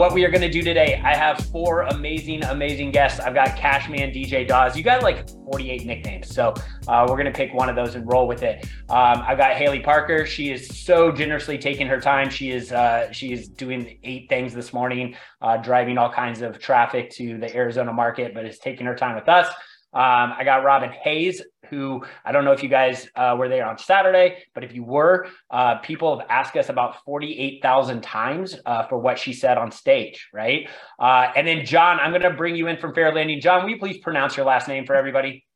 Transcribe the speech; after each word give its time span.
what 0.00 0.14
we 0.14 0.24
are 0.24 0.30
going 0.30 0.40
to 0.40 0.48
do 0.48 0.62
today, 0.62 0.98
I 1.04 1.14
have 1.14 1.44
four 1.52 1.82
amazing, 1.82 2.42
amazing 2.44 2.90
guests. 2.90 3.20
I've 3.20 3.34
got 3.34 3.54
Cashman, 3.54 4.12
DJ 4.12 4.48
Dawes. 4.48 4.74
You 4.74 4.82
got 4.82 5.02
like 5.02 5.28
48 5.28 5.84
nicknames. 5.84 6.34
So 6.34 6.54
uh, 6.88 7.04
we're 7.06 7.16
going 7.16 7.26
to 7.26 7.32
pick 7.32 7.52
one 7.52 7.68
of 7.68 7.76
those 7.76 7.96
and 7.96 8.10
roll 8.10 8.26
with 8.26 8.42
it. 8.42 8.64
Um, 8.88 9.22
I've 9.28 9.36
got 9.36 9.52
Haley 9.56 9.80
Parker. 9.80 10.24
She 10.24 10.52
is 10.52 10.82
so 10.86 11.12
generously 11.12 11.58
taking 11.58 11.86
her 11.86 12.00
time. 12.00 12.30
She 12.30 12.50
is 12.50 12.72
uh, 12.72 13.12
she 13.12 13.30
is 13.30 13.46
doing 13.50 13.98
eight 14.02 14.30
things 14.30 14.54
this 14.54 14.72
morning, 14.72 15.16
uh, 15.42 15.58
driving 15.58 15.98
all 15.98 16.10
kinds 16.10 16.40
of 16.40 16.58
traffic 16.58 17.10
to 17.16 17.36
the 17.36 17.54
Arizona 17.54 17.92
market, 17.92 18.32
but 18.32 18.46
is 18.46 18.58
taking 18.58 18.86
her 18.86 18.94
time 18.94 19.14
with 19.14 19.28
us. 19.28 19.48
Um, 19.92 20.32
I 20.38 20.44
got 20.44 20.64
Robin 20.64 20.90
Hayes, 21.02 21.42
who 21.70 22.04
I 22.24 22.32
don't 22.32 22.44
know 22.44 22.52
if 22.52 22.62
you 22.62 22.68
guys 22.68 23.08
uh, 23.14 23.36
were 23.38 23.48
there 23.48 23.66
on 23.66 23.78
Saturday, 23.78 24.44
but 24.54 24.64
if 24.64 24.74
you 24.74 24.84
were, 24.84 25.28
uh, 25.50 25.76
people 25.76 26.18
have 26.18 26.26
asked 26.28 26.56
us 26.56 26.68
about 26.68 27.04
48,000 27.04 28.02
times 28.02 28.56
uh, 28.66 28.86
for 28.86 28.98
what 28.98 29.18
she 29.18 29.32
said 29.32 29.56
on 29.56 29.70
stage, 29.70 30.28
right? 30.32 30.68
Uh, 30.98 31.28
and 31.34 31.46
then, 31.46 31.64
John, 31.64 31.98
I'm 32.00 32.10
going 32.10 32.22
to 32.22 32.30
bring 32.30 32.56
you 32.56 32.66
in 32.66 32.76
from 32.76 32.94
Fair 32.94 33.14
Lending. 33.14 33.40
John, 33.40 33.62
will 33.62 33.70
you 33.70 33.78
please 33.78 33.98
pronounce 33.98 34.36
your 34.36 34.46
last 34.46 34.68
name 34.68 34.84
for 34.84 34.94
everybody? 34.94 35.46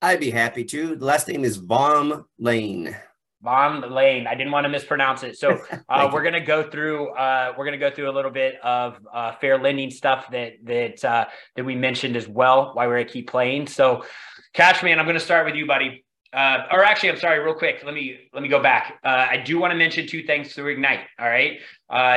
I'd 0.00 0.20
be 0.20 0.30
happy 0.30 0.64
to. 0.64 0.96
The 0.96 1.04
last 1.04 1.28
name 1.28 1.44
is 1.44 1.56
Vom 1.56 2.26
Lane. 2.38 2.96
Von 3.42 3.92
Lane. 3.92 4.26
I 4.26 4.34
didn't 4.34 4.52
want 4.52 4.64
to 4.64 4.68
mispronounce 4.68 5.24
it. 5.24 5.36
So 5.36 5.60
uh, 5.88 6.10
we're 6.12 6.22
going 6.22 6.34
to 6.34 6.40
go 6.40 6.68
through. 6.68 7.10
Uh, 7.10 7.52
we're 7.58 7.64
going 7.64 7.78
to 7.78 7.90
go 7.90 7.94
through 7.94 8.08
a 8.08 8.14
little 8.14 8.30
bit 8.30 8.60
of 8.62 8.98
uh, 9.12 9.32
fair 9.40 9.58
lending 9.58 9.90
stuff 9.90 10.30
that 10.30 10.54
that 10.64 11.04
uh, 11.04 11.26
that 11.56 11.64
we 11.64 11.74
mentioned 11.74 12.16
as 12.16 12.28
well. 12.28 12.70
Why 12.74 12.86
we're 12.86 13.02
to 13.02 13.10
keep 13.10 13.28
playing. 13.28 13.66
So, 13.66 14.04
Cashman, 14.54 14.98
I'm 14.98 15.06
going 15.06 15.18
to 15.18 15.20
start 15.20 15.46
with 15.46 15.54
you, 15.54 15.66
buddy. 15.66 16.04
Uh, 16.30 16.64
or 16.70 16.82
actually, 16.82 17.10
I'm 17.10 17.18
sorry, 17.18 17.38
real 17.40 17.54
quick. 17.54 17.82
Let 17.84 17.92
me 17.94 18.18
let 18.32 18.42
me 18.42 18.48
go 18.48 18.62
back. 18.62 18.98
Uh, 19.04 19.26
I 19.30 19.36
do 19.38 19.58
want 19.58 19.70
to 19.72 19.76
mention 19.76 20.06
two 20.06 20.22
things 20.22 20.54
through 20.54 20.72
Ignite. 20.72 21.00
All 21.18 21.28
right. 21.28 21.58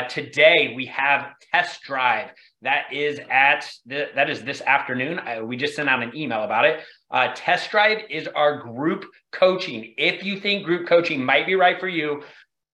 today 0.09 0.73
we 0.75 0.85
have 0.85 1.33
test 1.53 1.81
drive. 1.83 2.29
That 2.61 2.85
is 2.93 3.19
at 3.29 3.69
the, 3.85 4.07
that 4.15 4.29
is 4.29 4.41
this 4.43 4.61
afternoon. 4.61 5.19
we 5.45 5.57
just 5.57 5.75
sent 5.75 5.89
out 5.89 6.01
an 6.01 6.15
email 6.15 6.43
about 6.43 6.65
it. 6.65 6.81
Uh, 7.11 7.29
test 7.35 7.71
drive 7.71 7.99
is 8.09 8.27
our 8.35 8.61
group 8.61 9.05
coaching. 9.31 9.93
If 9.97 10.23
you 10.23 10.39
think 10.39 10.65
group 10.65 10.87
coaching 10.87 11.23
might 11.23 11.45
be 11.45 11.55
right 11.55 11.79
for 11.79 11.89
you, 11.89 12.21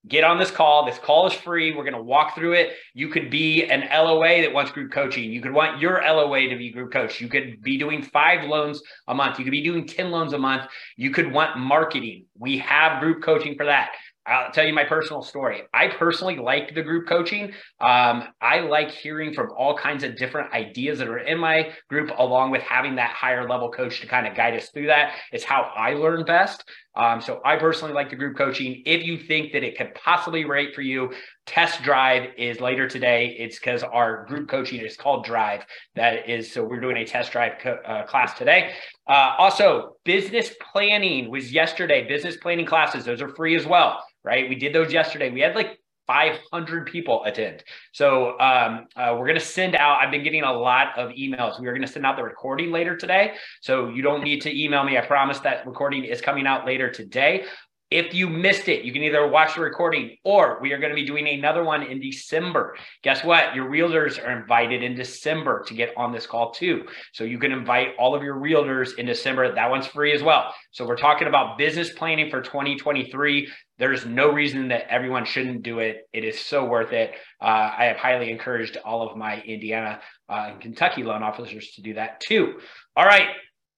get 0.08 0.24
on 0.24 0.38
this 0.38 0.50
call. 0.50 0.84
This 0.84 0.98
call 0.98 1.26
is 1.26 1.32
free. 1.32 1.74
We're 1.74 1.84
going 1.84 1.94
to 1.94 2.02
walk 2.02 2.34
through 2.34 2.54
it. 2.54 2.74
You 2.94 3.08
could 3.08 3.30
be 3.30 3.64
an 3.64 3.88
LOA 3.92 4.42
that 4.42 4.52
wants 4.52 4.72
group 4.72 4.92
coaching. 4.92 5.30
You 5.30 5.40
could 5.40 5.52
want 5.52 5.80
your 5.80 6.02
LOA 6.02 6.48
to 6.48 6.56
be 6.56 6.70
group 6.70 6.92
coach. 6.92 7.20
You 7.20 7.28
could 7.28 7.62
be 7.62 7.78
doing 7.78 8.02
five 8.02 8.48
loans 8.48 8.82
a 9.08 9.14
month. 9.14 9.38
You 9.38 9.44
could 9.44 9.52
be 9.52 9.62
doing 9.62 9.86
10 9.86 10.10
loans 10.10 10.32
a 10.32 10.38
month. 10.38 10.68
You 10.96 11.10
could 11.10 11.30
want 11.30 11.58
marketing. 11.58 12.26
We 12.38 12.58
have 12.58 13.00
group 13.00 13.22
coaching 13.22 13.56
for 13.56 13.66
that. 13.66 13.92
I'll 14.26 14.52
tell 14.52 14.64
you 14.64 14.72
my 14.72 14.84
personal 14.84 15.22
story. 15.22 15.62
I 15.74 15.88
personally 15.88 16.36
like 16.36 16.74
the 16.74 16.82
group 16.82 17.08
coaching. 17.08 17.52
Um, 17.80 18.28
I 18.40 18.60
like 18.60 18.90
hearing 18.90 19.34
from 19.34 19.50
all 19.56 19.76
kinds 19.76 20.04
of 20.04 20.16
different 20.16 20.52
ideas 20.52 21.00
that 21.00 21.08
are 21.08 21.18
in 21.18 21.38
my 21.38 21.72
group, 21.88 22.10
along 22.16 22.52
with 22.52 22.62
having 22.62 22.96
that 22.96 23.10
higher 23.10 23.48
level 23.48 23.70
coach 23.70 24.00
to 24.00 24.06
kind 24.06 24.26
of 24.26 24.36
guide 24.36 24.54
us 24.54 24.70
through 24.70 24.86
that. 24.86 25.14
It's 25.32 25.44
how 25.44 25.72
I 25.76 25.94
learn 25.94 26.24
best. 26.24 26.64
Um, 26.94 27.20
so 27.20 27.40
I 27.44 27.56
personally 27.56 27.94
like 27.94 28.10
the 28.10 28.16
group 28.16 28.36
coaching. 28.36 28.82
If 28.86 29.02
you 29.02 29.18
think 29.18 29.52
that 29.52 29.64
it 29.64 29.76
could 29.76 29.94
possibly 29.94 30.44
rate 30.44 30.74
for 30.74 30.82
you, 30.82 31.10
test 31.46 31.82
drive 31.82 32.30
is 32.36 32.60
later 32.60 32.88
today. 32.88 33.36
It's 33.38 33.58
because 33.58 33.82
our 33.82 34.24
group 34.26 34.48
coaching 34.48 34.80
is 34.80 34.96
called 34.96 35.24
Drive. 35.24 35.64
That 35.94 36.28
is 36.28 36.52
so 36.52 36.64
we're 36.64 36.80
doing 36.80 36.96
a 36.96 37.04
test 37.04 37.32
drive 37.32 37.54
co- 37.60 37.80
uh, 37.84 38.04
class 38.06 38.38
today. 38.38 38.72
Uh, 39.08 39.34
also, 39.38 39.96
business 40.04 40.54
planning 40.72 41.30
was 41.30 41.52
yesterday. 41.52 42.06
Business 42.06 42.36
planning 42.36 42.66
classes; 42.66 43.04
those 43.04 43.20
are 43.20 43.28
free 43.34 43.56
as 43.56 43.66
well 43.66 44.02
right? 44.24 44.48
We 44.48 44.54
did 44.54 44.74
those 44.74 44.92
yesterday. 44.92 45.30
We 45.30 45.40
had 45.40 45.54
like 45.54 45.78
500 46.06 46.86
people 46.86 47.24
attend. 47.24 47.62
So 47.92 48.38
um, 48.40 48.86
uh, 48.96 49.14
we're 49.18 49.26
going 49.26 49.38
to 49.38 49.40
send 49.40 49.76
out, 49.76 49.98
I've 50.00 50.10
been 50.10 50.24
getting 50.24 50.42
a 50.42 50.52
lot 50.52 50.98
of 50.98 51.10
emails. 51.10 51.60
We 51.60 51.66
are 51.68 51.72
going 51.72 51.86
to 51.86 51.92
send 51.92 52.04
out 52.04 52.16
the 52.16 52.24
recording 52.24 52.70
later 52.70 52.96
today. 52.96 53.34
So 53.60 53.88
you 53.88 54.02
don't 54.02 54.22
need 54.22 54.40
to 54.42 54.64
email 54.64 54.84
me. 54.84 54.98
I 54.98 55.02
promise 55.02 55.38
that 55.40 55.66
recording 55.66 56.04
is 56.04 56.20
coming 56.20 56.46
out 56.46 56.66
later 56.66 56.90
today. 56.90 57.44
If 57.92 58.14
you 58.14 58.26
missed 58.26 58.68
it, 58.68 58.84
you 58.84 58.92
can 58.92 59.02
either 59.02 59.28
watch 59.28 59.54
the 59.54 59.60
recording 59.60 60.16
or 60.24 60.58
we 60.62 60.72
are 60.72 60.78
going 60.78 60.90
to 60.90 60.96
be 60.96 61.04
doing 61.04 61.28
another 61.28 61.62
one 61.62 61.82
in 61.82 62.00
December. 62.00 62.74
Guess 63.02 63.22
what? 63.22 63.54
Your 63.54 63.68
realtors 63.68 64.18
are 64.18 64.30
invited 64.30 64.82
in 64.82 64.94
December 64.94 65.62
to 65.66 65.74
get 65.74 65.92
on 65.94 66.10
this 66.10 66.26
call 66.26 66.52
too. 66.52 66.86
So 67.12 67.24
you 67.24 67.38
can 67.38 67.52
invite 67.52 67.88
all 67.98 68.14
of 68.14 68.22
your 68.22 68.36
realtors 68.36 68.96
in 68.96 69.04
December. 69.04 69.54
That 69.54 69.70
one's 69.70 69.86
free 69.86 70.14
as 70.14 70.22
well. 70.22 70.54
So 70.70 70.86
we're 70.86 70.96
talking 70.96 71.28
about 71.28 71.58
business 71.58 71.92
planning 71.92 72.30
for 72.30 72.40
2023. 72.40 73.46
There's 73.78 74.06
no 74.06 74.32
reason 74.32 74.68
that 74.68 74.88
everyone 74.88 75.26
shouldn't 75.26 75.62
do 75.62 75.80
it. 75.80 76.08
It 76.14 76.24
is 76.24 76.40
so 76.40 76.64
worth 76.64 76.92
it. 76.92 77.12
Uh, 77.42 77.74
I 77.76 77.84
have 77.84 77.98
highly 77.98 78.30
encouraged 78.30 78.78
all 78.84 79.06
of 79.06 79.18
my 79.18 79.42
Indiana 79.42 80.00
uh, 80.30 80.48
and 80.52 80.60
Kentucky 80.62 81.02
loan 81.02 81.22
officers 81.22 81.72
to 81.72 81.82
do 81.82 81.94
that 81.94 82.20
too. 82.20 82.54
All 82.96 83.04
right, 83.04 83.28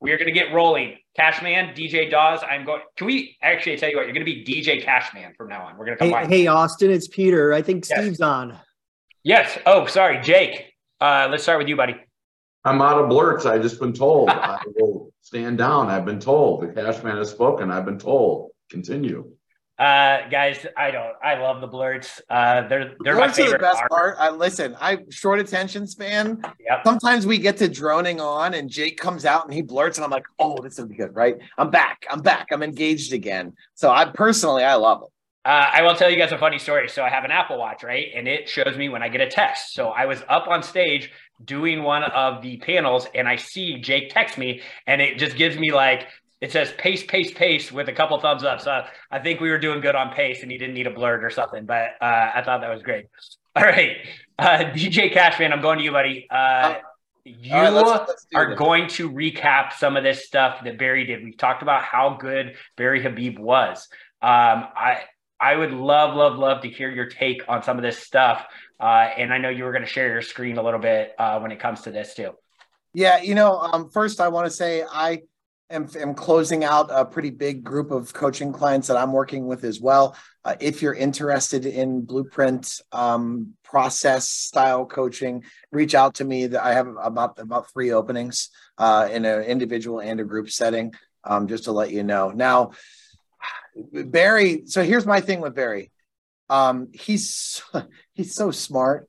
we 0.04 0.12
are 0.12 0.18
going 0.18 0.26
to 0.26 0.38
get 0.38 0.52
rolling. 0.52 0.98
Cashman, 1.16 1.74
DJ 1.74 2.10
Dawes. 2.10 2.40
I'm 2.48 2.66
going. 2.66 2.82
Can 2.96 3.06
we 3.06 3.38
actually 3.40 3.78
tell 3.78 3.88
you 3.88 3.96
what? 3.96 4.04
You're 4.04 4.12
going 4.12 4.26
to 4.26 4.32
be 4.32 4.44
DJ 4.44 4.84
Cashman 4.84 5.32
from 5.34 5.48
now 5.48 5.64
on. 5.64 5.78
We're 5.78 5.86
going 5.86 5.98
to 5.98 6.10
come. 6.10 6.28
Hey, 6.28 6.42
hey, 6.42 6.46
Austin, 6.46 6.90
it's 6.90 7.08
Peter. 7.08 7.54
I 7.54 7.62
think 7.62 7.86
yes. 7.88 7.98
Steve's 7.98 8.20
on. 8.20 8.58
Yes. 9.22 9.58
Oh, 9.64 9.86
sorry, 9.86 10.20
Jake. 10.20 10.74
Uh, 11.00 11.28
let's 11.30 11.42
start 11.42 11.58
with 11.58 11.68
you, 11.68 11.76
buddy. 11.76 11.96
I'm 12.66 12.82
out 12.82 12.98
of 12.98 13.08
blurts. 13.08 13.46
I've 13.46 13.62
just 13.62 13.80
been 13.80 13.94
told. 13.94 14.28
I 14.28 14.60
will 14.76 15.10
stand 15.22 15.56
down. 15.56 15.88
I've 15.88 16.04
been 16.04 16.20
told. 16.20 16.62
The 16.62 16.68
Cashman 16.68 17.16
has 17.16 17.30
spoken. 17.30 17.70
I've 17.70 17.86
been 17.86 17.98
told. 17.98 18.50
Continue. 18.70 19.30
Uh, 19.76 20.28
guys, 20.28 20.64
I 20.76 20.92
don't. 20.92 21.14
I 21.20 21.34
love 21.34 21.60
the 21.60 21.66
blurts. 21.66 22.22
Uh, 22.30 22.68
they're 22.68 22.94
they're 23.00 23.16
blurts 23.16 23.36
my 23.38 23.44
favorite. 23.44 23.56
Are 23.56 23.58
the 23.58 23.62
best 23.64 23.78
art. 23.78 23.90
part. 23.90 24.16
I 24.20 24.30
listen. 24.30 24.76
I 24.80 24.98
short 25.10 25.40
attention 25.40 25.88
span. 25.88 26.40
Yep. 26.60 26.82
Sometimes 26.84 27.26
we 27.26 27.38
get 27.38 27.56
to 27.56 27.68
droning 27.68 28.20
on, 28.20 28.54
and 28.54 28.70
Jake 28.70 29.00
comes 29.00 29.24
out 29.24 29.44
and 29.44 29.52
he 29.52 29.62
blurts, 29.62 29.98
and 29.98 30.04
I'm 30.04 30.12
like, 30.12 30.26
oh, 30.38 30.56
this 30.62 30.78
will 30.78 30.86
be 30.86 30.94
good, 30.94 31.16
right? 31.16 31.36
I'm 31.58 31.70
back. 31.70 32.06
I'm 32.08 32.20
back. 32.20 32.48
I'm 32.52 32.62
engaged 32.62 33.12
again. 33.12 33.54
So 33.74 33.90
I 33.90 34.04
personally, 34.04 34.62
I 34.62 34.74
love 34.74 35.00
them. 35.00 35.08
Uh, 35.44 35.70
I 35.72 35.82
will 35.82 35.94
tell 35.94 36.08
you 36.08 36.16
guys 36.16 36.32
a 36.32 36.38
funny 36.38 36.58
story. 36.58 36.88
So 36.88 37.02
I 37.02 37.10
have 37.10 37.24
an 37.24 37.32
Apple 37.32 37.58
Watch, 37.58 37.82
right, 37.82 38.06
and 38.14 38.28
it 38.28 38.48
shows 38.48 38.78
me 38.78 38.88
when 38.88 39.02
I 39.02 39.08
get 39.08 39.20
a 39.20 39.28
text. 39.28 39.74
So 39.74 39.88
I 39.88 40.06
was 40.06 40.22
up 40.28 40.46
on 40.46 40.62
stage 40.62 41.10
doing 41.44 41.82
one 41.82 42.04
of 42.04 42.42
the 42.42 42.58
panels, 42.58 43.08
and 43.12 43.28
I 43.28 43.36
see 43.36 43.80
Jake 43.80 44.14
text 44.14 44.38
me, 44.38 44.62
and 44.86 45.02
it 45.02 45.18
just 45.18 45.36
gives 45.36 45.58
me 45.58 45.72
like 45.72 46.06
it 46.44 46.52
says 46.52 46.74
pace, 46.76 47.02
pace, 47.02 47.32
pace 47.32 47.72
with 47.72 47.88
a 47.88 47.92
couple 47.92 48.20
thumbs 48.20 48.44
up. 48.44 48.60
So 48.60 48.84
I 49.10 49.18
think 49.18 49.40
we 49.40 49.48
were 49.48 49.58
doing 49.58 49.80
good 49.80 49.94
on 49.94 50.12
pace 50.12 50.42
and 50.42 50.52
he 50.52 50.58
didn't 50.58 50.74
need 50.74 50.86
a 50.86 50.90
blurt 50.90 51.24
or 51.24 51.30
something, 51.30 51.64
but 51.64 51.92
uh, 52.02 52.32
I 52.34 52.42
thought 52.44 52.60
that 52.60 52.70
was 52.70 52.82
great. 52.82 53.06
All 53.56 53.62
right. 53.62 53.96
Uh, 54.38 54.58
DJ 54.74 55.10
Cashman, 55.10 55.54
I'm 55.54 55.62
going 55.62 55.78
to 55.78 55.84
you, 55.84 55.90
buddy. 55.90 56.26
Uh, 56.30 56.74
you 57.24 57.50
right, 57.50 57.70
let's, 57.70 57.88
let's 57.88 58.26
are 58.34 58.50
this. 58.50 58.58
going 58.58 58.88
to 58.88 59.10
recap 59.10 59.72
some 59.72 59.96
of 59.96 60.04
this 60.04 60.26
stuff 60.26 60.62
that 60.64 60.76
Barry 60.76 61.06
did. 61.06 61.24
We've 61.24 61.38
talked 61.38 61.62
about 61.62 61.82
how 61.82 62.18
good 62.20 62.56
Barry 62.76 63.02
Habib 63.02 63.38
was. 63.38 63.88
Um, 64.20 64.68
I 64.76 65.04
I 65.40 65.56
would 65.56 65.72
love, 65.72 66.14
love, 66.14 66.38
love 66.38 66.60
to 66.62 66.68
hear 66.68 66.90
your 66.90 67.06
take 67.06 67.42
on 67.48 67.62
some 67.62 67.78
of 67.78 67.82
this 67.82 67.98
stuff. 67.98 68.44
Uh, 68.78 69.08
and 69.16 69.32
I 69.32 69.38
know 69.38 69.48
you 69.48 69.64
were 69.64 69.72
going 69.72 69.84
to 69.84 69.88
share 69.88 70.08
your 70.08 70.20
screen 70.20 70.58
a 70.58 70.62
little 70.62 70.80
bit 70.80 71.14
uh, 71.18 71.38
when 71.38 71.52
it 71.52 71.58
comes 71.58 71.82
to 71.82 71.90
this 71.90 72.14
too. 72.14 72.32
Yeah, 72.92 73.22
you 73.22 73.34
know, 73.34 73.58
um, 73.58 73.88
first 73.88 74.20
I 74.20 74.28
want 74.28 74.46
to 74.46 74.50
say 74.50 74.84
I 74.84 75.22
am, 75.70 75.88
am 75.98 76.14
closing 76.14 76.64
out 76.64 76.88
a 76.90 77.04
pretty 77.04 77.30
big 77.30 77.64
group 77.64 77.90
of 77.90 78.12
coaching 78.12 78.52
clients 78.52 78.88
that 78.88 78.96
I'm 78.96 79.12
working 79.12 79.46
with 79.46 79.64
as 79.64 79.80
well. 79.80 80.16
Uh, 80.44 80.56
if 80.60 80.82
you're 80.82 80.94
interested 80.94 81.66
in 81.66 82.04
blueprint 82.04 82.80
um, 82.92 83.54
process 83.62 84.28
style 84.28 84.86
coaching, 84.86 85.44
reach 85.72 85.94
out 85.94 86.14
to 86.16 86.24
me. 86.24 86.54
I 86.56 86.72
have 86.72 86.88
about 87.00 87.38
about 87.38 87.72
three 87.72 87.92
openings 87.92 88.50
uh, 88.78 89.08
in 89.10 89.24
an 89.24 89.42
individual 89.42 90.00
and 90.00 90.20
a 90.20 90.24
group 90.24 90.50
setting. 90.50 90.94
Um, 91.26 91.48
just 91.48 91.64
to 91.64 91.72
let 91.72 91.90
you 91.90 92.02
know. 92.02 92.32
Now, 92.34 92.72
Barry. 93.92 94.64
So 94.66 94.82
here's 94.82 95.06
my 95.06 95.22
thing 95.22 95.40
with 95.40 95.54
Barry. 95.54 95.90
Um, 96.50 96.88
he's 96.92 97.62
he's 98.12 98.34
so 98.34 98.50
smart. 98.50 99.08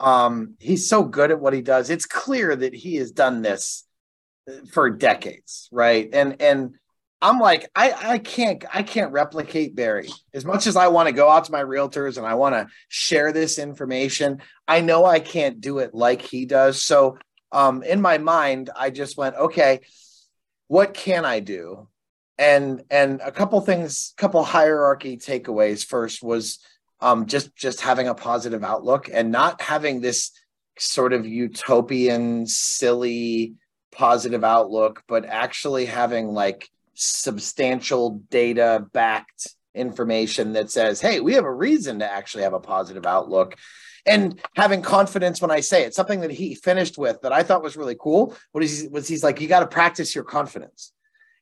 Um, 0.00 0.54
he's 0.60 0.88
so 0.88 1.02
good 1.02 1.30
at 1.30 1.40
what 1.40 1.54
he 1.54 1.62
does. 1.62 1.90
It's 1.90 2.06
clear 2.06 2.54
that 2.54 2.74
he 2.74 2.96
has 2.96 3.10
done 3.10 3.42
this 3.42 3.87
for 4.70 4.90
decades, 4.90 5.68
right? 5.72 6.08
And 6.12 6.40
and 6.40 6.74
I'm 7.20 7.38
like, 7.40 7.68
I 7.74 7.92
I 7.92 8.18
can't 8.18 8.64
I 8.72 8.82
can't 8.82 9.12
replicate 9.12 9.74
Barry 9.74 10.08
as 10.32 10.44
much 10.44 10.66
as 10.66 10.76
I 10.76 10.88
want 10.88 11.08
to 11.08 11.12
go 11.12 11.28
out 11.28 11.44
to 11.46 11.52
my 11.52 11.62
realtors 11.62 12.16
and 12.16 12.26
I 12.26 12.34
want 12.34 12.54
to 12.54 12.68
share 12.88 13.32
this 13.32 13.58
information. 13.58 14.40
I 14.66 14.80
know 14.80 15.04
I 15.04 15.20
can't 15.20 15.60
do 15.60 15.78
it 15.78 15.94
like 15.94 16.22
he 16.22 16.46
does. 16.46 16.80
So 16.82 17.18
um, 17.50 17.82
in 17.82 18.00
my 18.00 18.18
mind, 18.18 18.70
I 18.76 18.90
just 18.90 19.16
went, 19.16 19.36
okay, 19.36 19.80
what 20.68 20.94
can 20.94 21.24
I 21.24 21.40
do? 21.40 21.88
And 22.38 22.84
and 22.88 23.20
a 23.24 23.32
couple 23.32 23.60
things, 23.62 24.14
couple 24.16 24.44
hierarchy 24.44 25.16
takeaways. 25.16 25.84
First 25.84 26.22
was 26.22 26.60
um, 27.00 27.26
just 27.26 27.54
just 27.56 27.80
having 27.80 28.06
a 28.06 28.14
positive 28.14 28.62
outlook 28.62 29.10
and 29.12 29.32
not 29.32 29.60
having 29.60 30.00
this 30.00 30.30
sort 30.78 31.12
of 31.12 31.26
utopian, 31.26 32.46
silly 32.46 33.54
positive 33.92 34.44
outlook, 34.44 35.02
but 35.08 35.24
actually 35.24 35.86
having 35.86 36.28
like 36.28 36.68
substantial 36.94 38.20
data 38.30 38.86
backed 38.92 39.48
information 39.74 40.54
that 40.54 40.70
says, 40.70 41.00
hey, 41.00 41.20
we 41.20 41.34
have 41.34 41.44
a 41.44 41.52
reason 41.54 42.00
to 42.00 42.10
actually 42.10 42.42
have 42.42 42.54
a 42.54 42.60
positive 42.60 43.06
outlook. 43.06 43.56
and 44.08 44.40
having 44.56 44.82
confidence 44.82 45.40
when 45.40 45.50
I 45.50 45.60
say 45.60 45.84
it. 45.84 45.94
Something 45.94 46.20
that 46.20 46.30
he 46.30 46.54
finished 46.54 46.98
with 46.98 47.20
that 47.22 47.32
I 47.32 47.42
thought 47.42 47.62
was 47.62 47.76
really 47.76 47.96
cool. 47.98 48.36
What 48.52 48.64
is 48.64 48.82
he, 48.82 48.88
was 48.88 49.06
he's 49.06 49.22
like, 49.22 49.40
you 49.40 49.48
got 49.48 49.60
to 49.60 49.66
practice 49.66 50.14
your 50.14 50.24
confidence. 50.24 50.92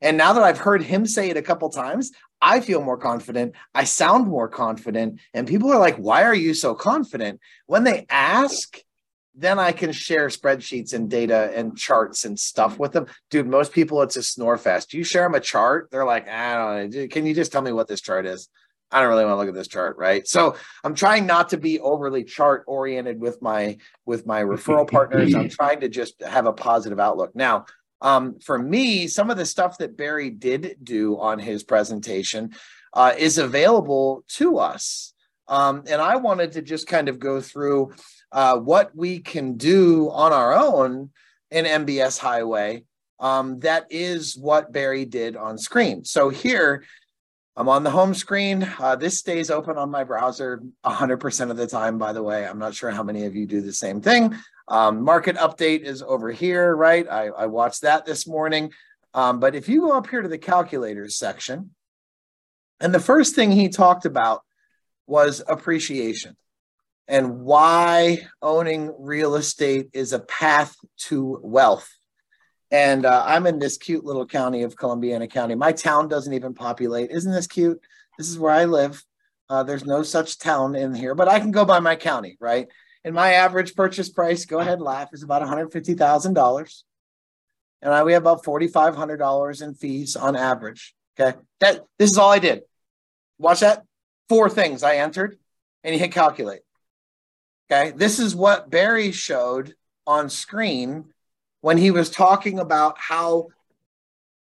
And 0.02 0.18
now 0.18 0.34
that 0.34 0.42
I've 0.42 0.58
heard 0.58 0.82
him 0.82 1.06
say 1.06 1.30
it 1.30 1.36
a 1.38 1.42
couple 1.42 1.70
times, 1.70 2.12
I 2.42 2.60
feel 2.60 2.82
more 2.82 2.98
confident. 2.98 3.54
I 3.74 3.84
sound 3.84 4.26
more 4.26 4.48
confident. 4.48 5.20
And 5.32 5.48
people 5.48 5.72
are 5.72 5.78
like, 5.78 5.96
why 5.96 6.24
are 6.24 6.34
you 6.34 6.52
so 6.52 6.74
confident? 6.74 7.40
When 7.66 7.84
they 7.84 8.04
ask, 8.10 8.78
then 9.36 9.58
I 9.58 9.72
can 9.72 9.92
share 9.92 10.28
spreadsheets 10.28 10.94
and 10.94 11.10
data 11.10 11.52
and 11.54 11.76
charts 11.76 12.24
and 12.24 12.38
stuff 12.38 12.78
with 12.78 12.92
them. 12.92 13.06
Dude, 13.30 13.46
most 13.46 13.72
people, 13.72 14.00
it's 14.02 14.16
a 14.16 14.22
snore 14.22 14.56
fest. 14.56 14.94
You 14.94 15.04
share 15.04 15.24
them 15.24 15.34
a 15.34 15.40
chart, 15.40 15.88
they're 15.90 16.06
like, 16.06 16.26
I 16.28 16.54
don't 16.54 16.94
know. 16.94 17.08
Can 17.08 17.26
you 17.26 17.34
just 17.34 17.52
tell 17.52 17.62
me 17.62 17.72
what 17.72 17.86
this 17.86 18.00
chart 18.00 18.26
is? 18.26 18.48
I 18.90 19.00
don't 19.00 19.08
really 19.08 19.24
want 19.24 19.34
to 19.34 19.38
look 19.38 19.48
at 19.48 19.54
this 19.54 19.68
chart, 19.68 19.96
right? 19.98 20.26
So 20.26 20.56
I'm 20.84 20.94
trying 20.94 21.26
not 21.26 21.50
to 21.50 21.58
be 21.58 21.80
overly 21.80 22.24
chart 22.24 22.64
oriented 22.66 23.20
with 23.20 23.42
my 23.42 23.78
with 24.04 24.26
my 24.26 24.42
referral 24.42 24.90
partners. 24.90 25.34
I'm 25.34 25.48
trying 25.48 25.80
to 25.80 25.88
just 25.88 26.22
have 26.22 26.46
a 26.46 26.52
positive 26.52 27.00
outlook. 27.00 27.34
Now, 27.34 27.66
um, 28.00 28.38
for 28.38 28.58
me, 28.58 29.08
some 29.08 29.30
of 29.30 29.36
the 29.36 29.46
stuff 29.46 29.78
that 29.78 29.96
Barry 29.96 30.30
did 30.30 30.76
do 30.82 31.18
on 31.18 31.38
his 31.38 31.64
presentation 31.64 32.54
uh, 32.92 33.12
is 33.18 33.38
available 33.38 34.24
to 34.28 34.58
us. 34.58 35.12
Um, 35.48 35.84
and 35.88 36.00
I 36.00 36.16
wanted 36.16 36.52
to 36.52 36.62
just 36.62 36.86
kind 36.86 37.08
of 37.08 37.18
go 37.18 37.40
through 37.40 37.92
uh, 38.32 38.56
what 38.58 38.94
we 38.94 39.20
can 39.20 39.56
do 39.56 40.10
on 40.10 40.32
our 40.32 40.54
own 40.54 41.10
in 41.50 41.64
MBS 41.64 42.18
Highway. 42.18 42.84
Um, 43.18 43.60
that 43.60 43.86
is 43.90 44.36
what 44.36 44.72
Barry 44.72 45.04
did 45.04 45.36
on 45.36 45.56
screen. 45.58 46.04
So 46.04 46.28
here, 46.28 46.84
I'm 47.56 47.68
on 47.68 47.82
the 47.82 47.90
home 47.90 48.12
screen. 48.12 48.70
Uh, 48.78 48.96
this 48.96 49.18
stays 49.18 49.50
open 49.50 49.78
on 49.78 49.90
my 49.90 50.04
browser 50.04 50.62
100% 50.84 51.50
of 51.50 51.56
the 51.56 51.66
time, 51.66 51.96
by 51.96 52.12
the 52.12 52.22
way. 52.22 52.46
I'm 52.46 52.58
not 52.58 52.74
sure 52.74 52.90
how 52.90 53.02
many 53.02 53.24
of 53.24 53.34
you 53.34 53.46
do 53.46 53.62
the 53.62 53.72
same 53.72 54.02
thing. 54.02 54.36
Um, 54.68 55.02
market 55.02 55.36
update 55.36 55.80
is 55.80 56.02
over 56.02 56.30
here, 56.30 56.74
right? 56.76 57.08
I, 57.08 57.28
I 57.28 57.46
watched 57.46 57.82
that 57.82 58.04
this 58.04 58.26
morning. 58.26 58.72
Um, 59.14 59.40
but 59.40 59.54
if 59.54 59.68
you 59.68 59.80
go 59.80 59.96
up 59.96 60.08
here 60.08 60.20
to 60.20 60.28
the 60.28 60.36
calculators 60.36 61.16
section, 61.16 61.70
and 62.80 62.94
the 62.94 63.00
first 63.00 63.34
thing 63.34 63.50
he 63.50 63.70
talked 63.70 64.04
about 64.04 64.42
was 65.06 65.42
appreciation 65.48 66.36
and 67.08 67.40
why 67.40 68.26
owning 68.42 68.94
real 68.98 69.36
estate 69.36 69.88
is 69.92 70.12
a 70.12 70.20
path 70.20 70.76
to 70.96 71.38
wealth. 71.42 71.88
And 72.70 73.06
uh, 73.06 73.22
I'm 73.24 73.46
in 73.46 73.58
this 73.58 73.78
cute 73.78 74.04
little 74.04 74.26
county 74.26 74.62
of 74.62 74.76
Columbiana 74.76 75.30
County. 75.30 75.54
My 75.54 75.72
town 75.72 76.08
doesn't 76.08 76.32
even 76.32 76.54
populate. 76.54 77.10
Isn't 77.10 77.32
this 77.32 77.46
cute? 77.46 77.80
This 78.18 78.28
is 78.28 78.38
where 78.38 78.52
I 78.52 78.64
live. 78.64 79.02
Uh, 79.48 79.62
there's 79.62 79.84
no 79.84 80.02
such 80.02 80.38
town 80.38 80.74
in 80.74 80.94
here, 80.94 81.14
but 81.14 81.28
I 81.28 81.38
can 81.38 81.52
go 81.52 81.64
by 81.64 81.78
my 81.78 81.94
county, 81.94 82.36
right? 82.40 82.66
And 83.04 83.14
my 83.14 83.34
average 83.34 83.76
purchase 83.76 84.08
price, 84.08 84.44
go 84.46 84.58
ahead, 84.58 84.80
laugh, 84.80 85.10
is 85.12 85.22
about 85.22 85.42
$150,000. 85.42 86.82
And 87.82 87.94
I, 87.94 88.02
we 88.02 88.14
have 88.14 88.22
about 88.22 88.42
$4,500 88.44 89.62
in 89.62 89.74
fees 89.74 90.16
on 90.16 90.34
average. 90.34 90.94
Okay. 91.18 91.38
That 91.60 91.82
this 91.98 92.10
is 92.10 92.18
all 92.18 92.32
I 92.32 92.40
did. 92.40 92.62
Watch 93.38 93.60
that. 93.60 93.84
Four 94.28 94.50
things 94.50 94.82
I 94.82 94.96
entered 94.96 95.38
and 95.84 95.94
you 95.94 96.00
hit 96.00 96.10
calculate. 96.10 96.62
Okay. 97.70 97.92
This 97.96 98.18
is 98.18 98.34
what 98.34 98.70
Barry 98.70 99.10
showed 99.12 99.74
on 100.06 100.30
screen 100.30 101.06
when 101.60 101.78
he 101.78 101.90
was 101.90 102.10
talking 102.10 102.58
about 102.60 102.96
how 102.98 103.48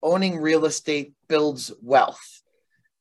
owning 0.01 0.37
real 0.37 0.65
estate 0.65 1.13
builds 1.27 1.71
wealth 1.81 2.41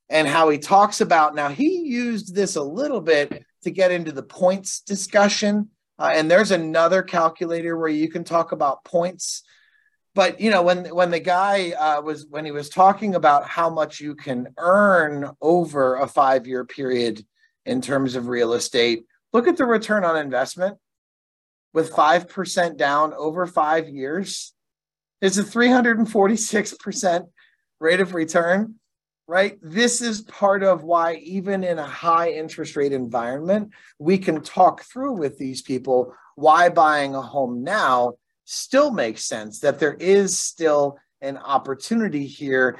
and 0.09 0.27
how 0.27 0.49
he 0.49 0.59
talks 0.59 1.01
about 1.01 1.33
now 1.33 1.49
he 1.49 1.79
used 1.79 2.35
this 2.35 2.55
a 2.55 2.61
little 2.61 3.01
bit 3.01 3.43
to 3.63 3.71
get 3.71 3.91
into 3.91 4.11
the 4.11 4.23
points 4.23 4.81
discussion. 4.81 5.69
Uh, 5.97 6.11
and 6.13 6.29
there's 6.29 6.51
another 6.51 7.01
calculator 7.01 7.77
where 7.77 7.89
you 7.89 8.09
can 8.09 8.23
talk 8.23 8.51
about 8.51 8.83
points. 8.83 9.43
But 10.13 10.41
you 10.41 10.49
know, 10.49 10.61
when 10.61 10.85
when 10.93 11.09
the 11.09 11.19
guy 11.19 11.71
uh, 11.71 12.01
was 12.01 12.25
when 12.27 12.43
he 12.43 12.51
was 12.51 12.69
talking 12.69 13.15
about 13.15 13.47
how 13.47 13.69
much 13.69 13.99
you 13.99 14.15
can 14.15 14.53
earn 14.57 15.31
over 15.41 15.95
a 15.95 16.07
five 16.07 16.47
year 16.47 16.65
period 16.65 17.25
in 17.65 17.81
terms 17.81 18.15
of 18.15 18.27
real 18.27 18.53
estate, 18.53 19.05
look 19.33 19.47
at 19.47 19.57
the 19.57 19.65
return 19.65 20.03
on 20.03 20.17
investment 20.17 20.77
with 21.73 21.93
five 21.93 22.27
percent 22.29 22.77
down 22.77 23.13
over 23.13 23.45
five 23.45 23.89
years. 23.89 24.53
It's 25.21 25.37
a 25.37 25.43
346% 25.43 27.27
rate 27.79 27.99
of 27.99 28.15
return 28.15 28.79
right? 29.31 29.57
This 29.61 30.01
is 30.01 30.23
part 30.23 30.61
of 30.61 30.83
why, 30.83 31.15
even 31.15 31.63
in 31.63 31.79
a 31.79 31.85
high 31.85 32.31
interest 32.31 32.75
rate 32.75 32.91
environment, 32.91 33.71
we 33.97 34.17
can 34.17 34.41
talk 34.41 34.83
through 34.83 35.13
with 35.13 35.37
these 35.37 35.61
people 35.61 36.13
why 36.35 36.67
buying 36.67 37.15
a 37.15 37.21
home 37.21 37.63
now 37.63 38.15
still 38.43 38.91
makes 38.91 39.23
sense, 39.23 39.59
that 39.59 39.79
there 39.79 39.93
is 39.93 40.37
still 40.37 40.97
an 41.21 41.37
opportunity 41.37 42.25
here 42.25 42.77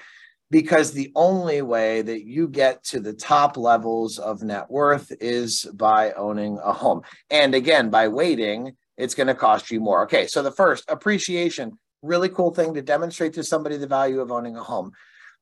because 0.52 0.92
the 0.92 1.12
only 1.16 1.62
way 1.62 2.02
that 2.02 2.26
you 2.28 2.48
get 2.48 2.84
to 2.84 3.00
the 3.00 3.14
top 3.14 3.56
levels 3.58 4.20
of 4.20 4.44
net 4.44 4.70
worth 4.70 5.12
is 5.22 5.64
by 5.74 6.12
owning 6.12 6.60
a 6.62 6.74
home. 6.74 7.02
And 7.30 7.56
again, 7.56 7.90
by 7.90 8.10
waiting, 8.10 8.74
it's 8.98 9.16
going 9.16 9.28
to 9.28 9.34
cost 9.34 9.72
you 9.72 9.80
more. 9.80 10.04
Okay, 10.04 10.28
so 10.28 10.44
the 10.44 10.52
first 10.52 10.84
appreciation, 10.90 11.80
really 12.02 12.28
cool 12.28 12.54
thing 12.54 12.74
to 12.74 12.82
demonstrate 12.82 13.34
to 13.34 13.44
somebody 13.44 13.78
the 13.78 13.88
value 13.88 14.20
of 14.20 14.32
owning 14.32 14.58
a 14.58 14.64
home. 14.64 14.92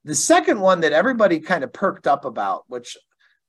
The 0.06 0.16
second 0.16 0.62
one 0.62 0.82
that 0.82 0.94
everybody 0.94 1.40
kind 1.40 1.64
of 1.64 1.74
perked 1.74 2.06
up 2.06 2.24
about, 2.24 2.64
which 2.68 2.96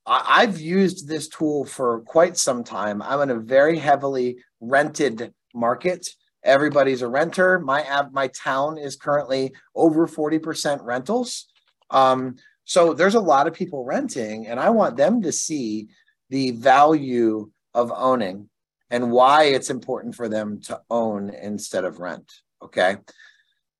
I, 0.05 0.41
have 0.41 0.59
used 0.59 1.07
this 1.07 1.29
tool 1.29 1.63
for 1.65 2.01
quite 2.01 2.37
some 2.37 2.63
time. 2.63 3.03
I'm 3.03 3.21
in 3.21 3.29
a 3.29 3.39
very 3.39 3.77
heavily 3.77 4.37
rented 4.59 5.31
market. 5.53 6.09
Everybody's 6.43 7.03
a 7.03 7.07
renter. 7.07 7.59
My 7.59 8.07
my 8.11 8.27
town 8.29 8.79
is 8.79 8.95
currently 8.95 9.53
over 9.75 10.07
40% 10.07 10.83
rentals. 10.83 11.50
Um, 11.91 12.37
so 12.63 12.93
there's 12.93 13.15
a 13.15 13.19
lot 13.19 13.47
of 13.47 13.53
people 13.53 13.83
renting, 13.83 14.47
and 14.47 14.59
I 14.59 14.69
want 14.69 14.97
them 14.97 15.21
to 15.23 15.31
see 15.31 15.89
the 16.29 16.51
value 16.51 17.51
of 17.73 17.91
owning 17.95 18.49
and 18.89 19.11
why 19.11 19.45
it's 19.45 19.69
important 19.69 20.15
for 20.15 20.27
them 20.27 20.61
to 20.61 20.81
own 20.89 21.29
instead 21.29 21.85
of 21.85 21.99
rent. 21.99 22.31
Okay. 22.61 22.97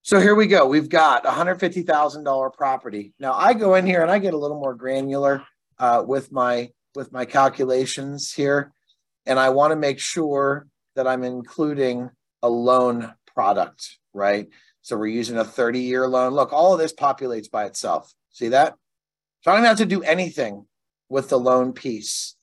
So 0.03 0.19
here 0.19 0.33
we 0.33 0.47
go. 0.47 0.65
We've 0.65 0.89
got 0.89 1.25
$150,000 1.25 2.53
property. 2.53 3.13
Now 3.19 3.33
I 3.33 3.53
go 3.53 3.75
in 3.75 3.85
here 3.85 4.01
and 4.01 4.09
I 4.09 4.19
get 4.19 4.33
a 4.33 4.37
little 4.37 4.59
more 4.59 4.73
granular 4.73 5.43
uh, 5.77 6.03
with 6.05 6.31
my 6.31 6.69
with 6.95 7.11
my 7.13 7.23
calculations 7.23 8.33
here, 8.33 8.73
and 9.25 9.39
I 9.39 9.49
want 9.49 9.71
to 9.71 9.77
make 9.77 9.99
sure 9.99 10.67
that 10.95 11.07
I'm 11.07 11.23
including 11.23 12.09
a 12.43 12.49
loan 12.49 13.13
product, 13.33 13.97
right? 14.13 14.47
So 14.81 14.97
we're 14.97 15.07
using 15.07 15.37
a 15.37 15.45
30 15.45 15.79
year 15.79 16.07
loan. 16.07 16.33
Look, 16.33 16.53
all 16.53 16.73
of 16.73 16.79
this 16.79 16.93
populates 16.93 17.49
by 17.49 17.65
itself. 17.65 18.13
See 18.29 18.49
that? 18.49 18.75
So 19.41 19.51
I 19.51 19.55
don't 19.55 19.65
have 19.65 19.77
to 19.77 19.85
do 19.85 20.03
anything 20.03 20.65
with 21.09 21.29
the 21.29 21.39
loan 21.39 21.73
piece. 21.73 22.35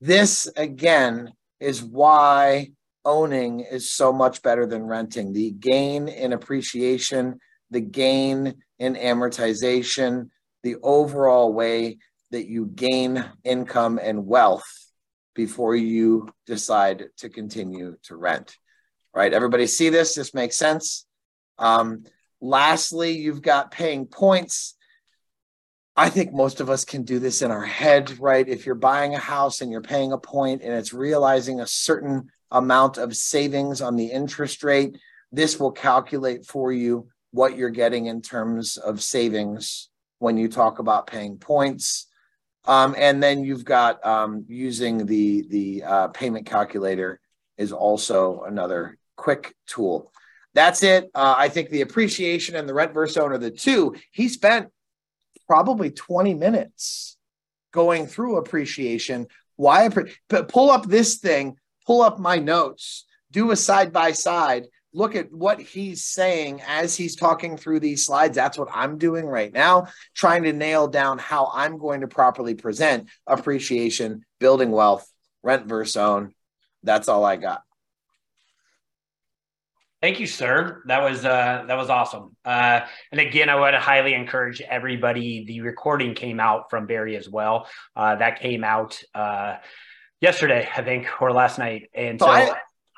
This 0.00 0.50
again 0.56 1.32
is 1.58 1.82
why 1.82 2.72
owning 3.04 3.60
is 3.60 3.94
so 3.94 4.12
much 4.12 4.42
better 4.42 4.66
than 4.66 4.82
renting. 4.82 5.32
The 5.32 5.50
gain 5.50 6.08
in 6.08 6.32
appreciation, 6.32 7.38
the 7.70 7.80
gain 7.80 8.54
in 8.78 8.94
amortization, 8.94 10.30
the 10.62 10.76
overall 10.82 11.52
way 11.52 11.98
that 12.30 12.46
you 12.46 12.66
gain 12.66 13.24
income 13.44 13.98
and 14.02 14.26
wealth 14.26 14.64
before 15.34 15.76
you 15.76 16.28
decide 16.46 17.06
to 17.18 17.28
continue 17.28 17.96
to 18.04 18.16
rent. 18.16 18.56
Right? 19.14 19.32
Everybody 19.32 19.66
see 19.66 19.88
this? 19.88 20.14
This 20.14 20.34
makes 20.34 20.56
sense. 20.56 21.06
Um, 21.60 22.04
lastly, 22.40 23.12
you've 23.12 23.42
got 23.42 23.70
paying 23.70 24.06
points. 24.06 24.74
I 25.96 26.08
think 26.08 26.32
most 26.32 26.60
of 26.60 26.70
us 26.70 26.84
can 26.84 27.04
do 27.04 27.18
this 27.18 27.42
in 27.42 27.50
our 27.50 27.64
head, 27.64 28.18
right? 28.18 28.48
If 28.48 28.66
you're 28.66 28.74
buying 28.74 29.14
a 29.14 29.18
house 29.18 29.60
and 29.60 29.70
you're 29.70 29.82
paying 29.82 30.12
a 30.12 30.18
point 30.18 30.62
and 30.62 30.72
it's 30.72 30.92
realizing 30.92 31.60
a 31.60 31.66
certain 31.66 32.30
amount 32.50 32.98
of 32.98 33.16
savings 33.16 33.80
on 33.80 33.96
the 33.96 34.06
interest 34.06 34.64
rate. 34.64 34.98
This 35.32 35.60
will 35.60 35.72
calculate 35.72 36.44
for 36.46 36.72
you 36.72 37.08
what 37.30 37.56
you're 37.56 37.70
getting 37.70 38.06
in 38.06 38.22
terms 38.22 38.76
of 38.76 39.02
savings 39.02 39.88
when 40.18 40.36
you 40.36 40.48
talk 40.48 40.78
about 40.78 41.06
paying 41.06 41.38
points. 41.38 42.08
Um, 42.64 42.94
and 42.98 43.22
then 43.22 43.44
you've 43.44 43.64
got 43.64 44.04
um, 44.04 44.44
using 44.48 45.06
the, 45.06 45.46
the 45.48 45.82
uh, 45.84 46.08
payment 46.08 46.46
calculator 46.46 47.20
is 47.56 47.72
also 47.72 48.42
another 48.42 48.98
quick 49.16 49.54
tool. 49.66 50.12
That's 50.54 50.82
it. 50.82 51.10
Uh, 51.14 51.34
I 51.36 51.48
think 51.48 51.70
the 51.70 51.82
appreciation 51.82 52.56
and 52.56 52.68
the 52.68 52.74
rent 52.74 52.92
versus 52.92 53.16
own 53.16 53.32
are 53.32 53.38
the 53.38 53.50
two. 53.50 53.94
He 54.10 54.28
spent 54.28 54.68
probably 55.46 55.90
20 55.90 56.34
minutes 56.34 57.16
going 57.72 58.06
through 58.06 58.36
appreciation. 58.36 59.26
Why? 59.56 59.88
But 60.28 60.48
pull 60.48 60.70
up 60.70 60.86
this 60.86 61.16
thing 61.18 61.56
pull 61.90 62.02
up 62.02 62.20
my 62.20 62.38
notes, 62.38 63.04
do 63.32 63.50
a 63.50 63.56
side 63.56 63.92
by 63.92 64.12
side, 64.12 64.66
look 64.92 65.16
at 65.16 65.32
what 65.32 65.60
he's 65.60 66.04
saying 66.04 66.62
as 66.64 66.96
he's 66.96 67.16
talking 67.16 67.56
through 67.56 67.80
these 67.80 68.06
slides. 68.06 68.36
That's 68.36 68.56
what 68.56 68.68
I'm 68.72 68.96
doing 68.96 69.26
right 69.26 69.52
now, 69.52 69.88
trying 70.14 70.44
to 70.44 70.52
nail 70.52 70.86
down 70.86 71.18
how 71.18 71.50
I'm 71.52 71.78
going 71.78 72.02
to 72.02 72.06
properly 72.06 72.54
present 72.54 73.08
appreciation, 73.26 74.24
building 74.38 74.70
wealth, 74.70 75.04
rent 75.42 75.66
versus 75.66 75.96
own, 75.96 76.32
that's 76.84 77.08
all 77.08 77.24
I 77.24 77.34
got. 77.34 77.62
Thank 80.02 80.18
you, 80.18 80.26
sir. 80.26 80.82
That 80.86 81.02
was 81.02 81.26
uh, 81.26 81.64
that 81.68 81.76
was 81.76 81.90
awesome. 81.90 82.34
Uh, 82.42 82.80
and 83.12 83.20
again, 83.20 83.50
I 83.50 83.60
would 83.60 83.74
highly 83.74 84.14
encourage 84.14 84.62
everybody. 84.62 85.44
The 85.44 85.60
recording 85.60 86.14
came 86.14 86.40
out 86.40 86.70
from 86.70 86.86
Barry 86.86 87.16
as 87.16 87.28
well. 87.28 87.66
Uh, 87.94 88.16
that 88.16 88.40
came 88.40 88.64
out 88.64 88.98
uh, 89.14 89.56
yesterday, 90.22 90.66
I 90.74 90.82
think, 90.82 91.06
or 91.20 91.32
last 91.32 91.58
night. 91.58 91.90
And 91.94 92.18
so, 92.18 92.26
So 92.26 92.32
I, 92.32 92.54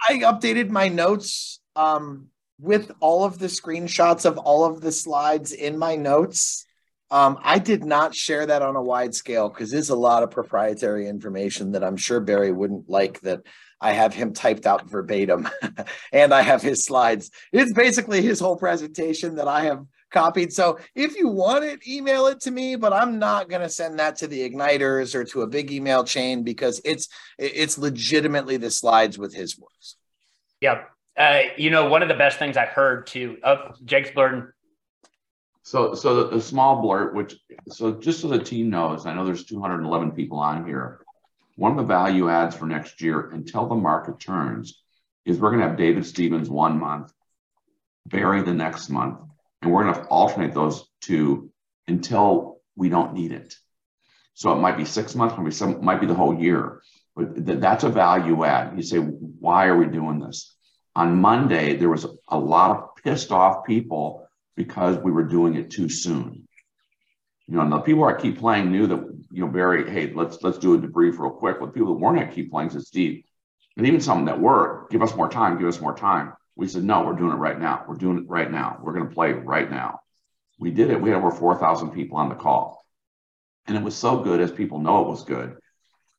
I 0.08 0.18
updated 0.18 0.70
my 0.70 0.86
notes 0.86 1.60
um, 1.74 2.28
with 2.60 2.92
all 3.00 3.24
of 3.24 3.38
the 3.38 3.46
screenshots 3.46 4.24
of 4.24 4.38
all 4.38 4.64
of 4.64 4.80
the 4.80 4.92
slides 4.92 5.50
in 5.50 5.78
my 5.78 5.96
notes. 5.96 6.64
Um, 7.10 7.38
I 7.42 7.58
did 7.58 7.84
not 7.84 8.14
share 8.14 8.46
that 8.46 8.62
on 8.62 8.76
a 8.76 8.82
wide 8.82 9.14
scale 9.14 9.48
because 9.48 9.70
there's 9.70 9.90
a 9.90 9.96
lot 9.96 10.22
of 10.22 10.30
proprietary 10.30 11.08
information 11.08 11.72
that 11.72 11.84
I'm 11.84 11.96
sure 11.96 12.20
Barry 12.20 12.52
wouldn't 12.52 12.88
like 12.88 13.20
that 13.20 13.42
I 13.82 13.92
have 13.92 14.14
him 14.14 14.32
typed 14.32 14.66
out 14.66 14.88
verbatim 14.88 15.48
and 16.12 16.32
I 16.32 16.42
have 16.42 16.62
his 16.62 16.84
slides. 16.84 17.30
It's 17.52 17.72
basically 17.72 18.22
his 18.22 18.40
whole 18.40 18.56
presentation 18.56 19.34
that 19.36 19.48
I 19.48 19.64
have 19.64 19.84
copied. 20.10 20.52
So 20.52 20.78
if 20.94 21.16
you 21.16 21.28
want 21.28 21.64
it, 21.64 21.86
email 21.86 22.26
it 22.26 22.40
to 22.42 22.50
me, 22.50 22.76
but 22.76 22.92
I'm 22.92 23.18
not 23.18 23.48
going 23.48 23.62
to 23.62 23.68
send 23.68 23.98
that 23.98 24.16
to 24.16 24.28
the 24.28 24.48
igniters 24.48 25.14
or 25.14 25.24
to 25.24 25.42
a 25.42 25.46
big 25.46 25.72
email 25.72 26.04
chain 26.04 26.44
because 26.44 26.80
it's 26.84 27.08
it's 27.38 27.76
legitimately 27.76 28.56
the 28.56 28.70
slides 28.70 29.18
with 29.18 29.34
his 29.34 29.58
words. 29.58 29.96
yeah, 30.60 30.84
uh, 31.16 31.42
you 31.56 31.70
know, 31.70 31.88
one 31.88 32.02
of 32.02 32.08
the 32.08 32.14
best 32.14 32.38
things 32.38 32.56
I 32.56 32.66
heard 32.66 33.06
too. 33.06 33.38
Oh, 33.44 33.72
Jake's 33.84 34.10
blurring. 34.10 34.48
So, 35.64 35.94
so 35.94 36.24
the, 36.24 36.36
the 36.36 36.40
small 36.40 36.82
blurt, 36.82 37.14
which, 37.14 37.36
so 37.68 37.92
just 37.92 38.20
so 38.20 38.28
the 38.28 38.42
team 38.42 38.70
knows, 38.70 39.06
I 39.06 39.14
know 39.14 39.24
there's 39.24 39.44
211 39.44 40.12
people 40.12 40.38
on 40.38 40.66
here. 40.66 41.00
One 41.56 41.72
of 41.72 41.76
the 41.76 41.84
value 41.84 42.30
adds 42.30 42.56
for 42.56 42.66
next 42.66 43.00
year 43.02 43.30
until 43.30 43.68
the 43.68 43.74
market 43.74 44.18
turns 44.18 44.82
is 45.24 45.38
we're 45.38 45.50
going 45.50 45.60
to 45.60 45.68
have 45.68 45.76
David 45.76 46.06
Stevens 46.06 46.48
one 46.48 46.78
month, 46.78 47.12
Barry 48.06 48.42
the 48.42 48.54
next 48.54 48.88
month, 48.88 49.20
and 49.60 49.70
we're 49.70 49.84
going 49.84 49.94
to 49.94 50.08
alternate 50.08 50.54
those 50.54 50.88
two 51.00 51.50
until 51.86 52.60
we 52.74 52.88
don't 52.88 53.14
need 53.14 53.32
it. 53.32 53.54
So 54.34 54.52
it 54.52 54.60
might 54.60 54.76
be 54.76 54.84
six 54.84 55.14
months, 55.14 55.36
might 55.36 55.44
be 55.44 55.50
some, 55.50 55.84
might 55.84 56.00
be 56.00 56.06
the 56.06 56.14
whole 56.14 56.34
year, 56.34 56.80
but 57.14 57.46
th- 57.46 57.60
that's 57.60 57.84
a 57.84 57.90
value 57.90 58.44
add. 58.44 58.76
You 58.76 58.82
say, 58.82 58.98
why 58.98 59.66
are 59.66 59.76
we 59.76 59.86
doing 59.86 60.20
this? 60.20 60.56
On 60.96 61.20
Monday, 61.20 61.76
there 61.76 61.90
was 61.90 62.06
a 62.28 62.38
lot 62.38 62.70
of 62.70 62.96
pissed 63.04 63.30
off 63.30 63.64
people 63.66 64.26
because 64.56 64.96
we 64.98 65.12
were 65.12 65.24
doing 65.24 65.54
it 65.54 65.70
too 65.70 65.88
soon. 65.88 66.48
You 67.52 67.58
know, 67.58 67.64
and 67.64 67.72
the 67.72 67.80
people 67.80 68.08
at 68.08 68.18
Keep 68.18 68.38
Playing 68.38 68.72
knew 68.72 68.86
that, 68.86 68.98
you 69.30 69.44
know, 69.44 69.46
Barry, 69.46 69.90
hey, 69.90 70.10
let's 70.14 70.42
let's 70.42 70.56
do 70.56 70.72
a 70.72 70.78
debrief 70.78 71.18
real 71.18 71.28
quick. 71.28 71.60
With 71.60 71.74
people 71.74 71.88
that 71.88 72.00
weren't 72.00 72.18
at 72.18 72.32
Keep 72.32 72.50
Playing 72.50 72.70
said, 72.70 72.80
Steve, 72.80 73.24
and 73.76 73.86
even 73.86 74.00
some 74.00 74.24
that 74.24 74.40
were, 74.40 74.86
give 74.90 75.02
us 75.02 75.14
more 75.14 75.28
time, 75.28 75.58
give 75.58 75.68
us 75.68 75.78
more 75.78 75.94
time. 75.94 76.32
We 76.56 76.66
said, 76.66 76.82
no, 76.82 77.04
we're 77.04 77.12
doing 77.12 77.32
it 77.32 77.36
right 77.36 77.60
now. 77.60 77.84
We're 77.86 77.96
doing 77.96 78.20
it 78.20 78.24
right 78.26 78.50
now. 78.50 78.78
We're 78.80 78.94
going 78.94 79.06
to 79.06 79.14
play 79.14 79.34
right 79.34 79.70
now. 79.70 80.00
We 80.58 80.70
did 80.70 80.88
it. 80.88 80.98
We 80.98 81.10
had 81.10 81.18
over 81.18 81.30
4,000 81.30 81.90
people 81.90 82.16
on 82.16 82.30
the 82.30 82.34
call. 82.36 82.86
And 83.66 83.76
it 83.76 83.82
was 83.82 83.94
so 83.94 84.20
good, 84.20 84.40
as 84.40 84.50
people 84.50 84.78
know 84.78 85.02
it 85.02 85.08
was 85.08 85.24
good. 85.24 85.58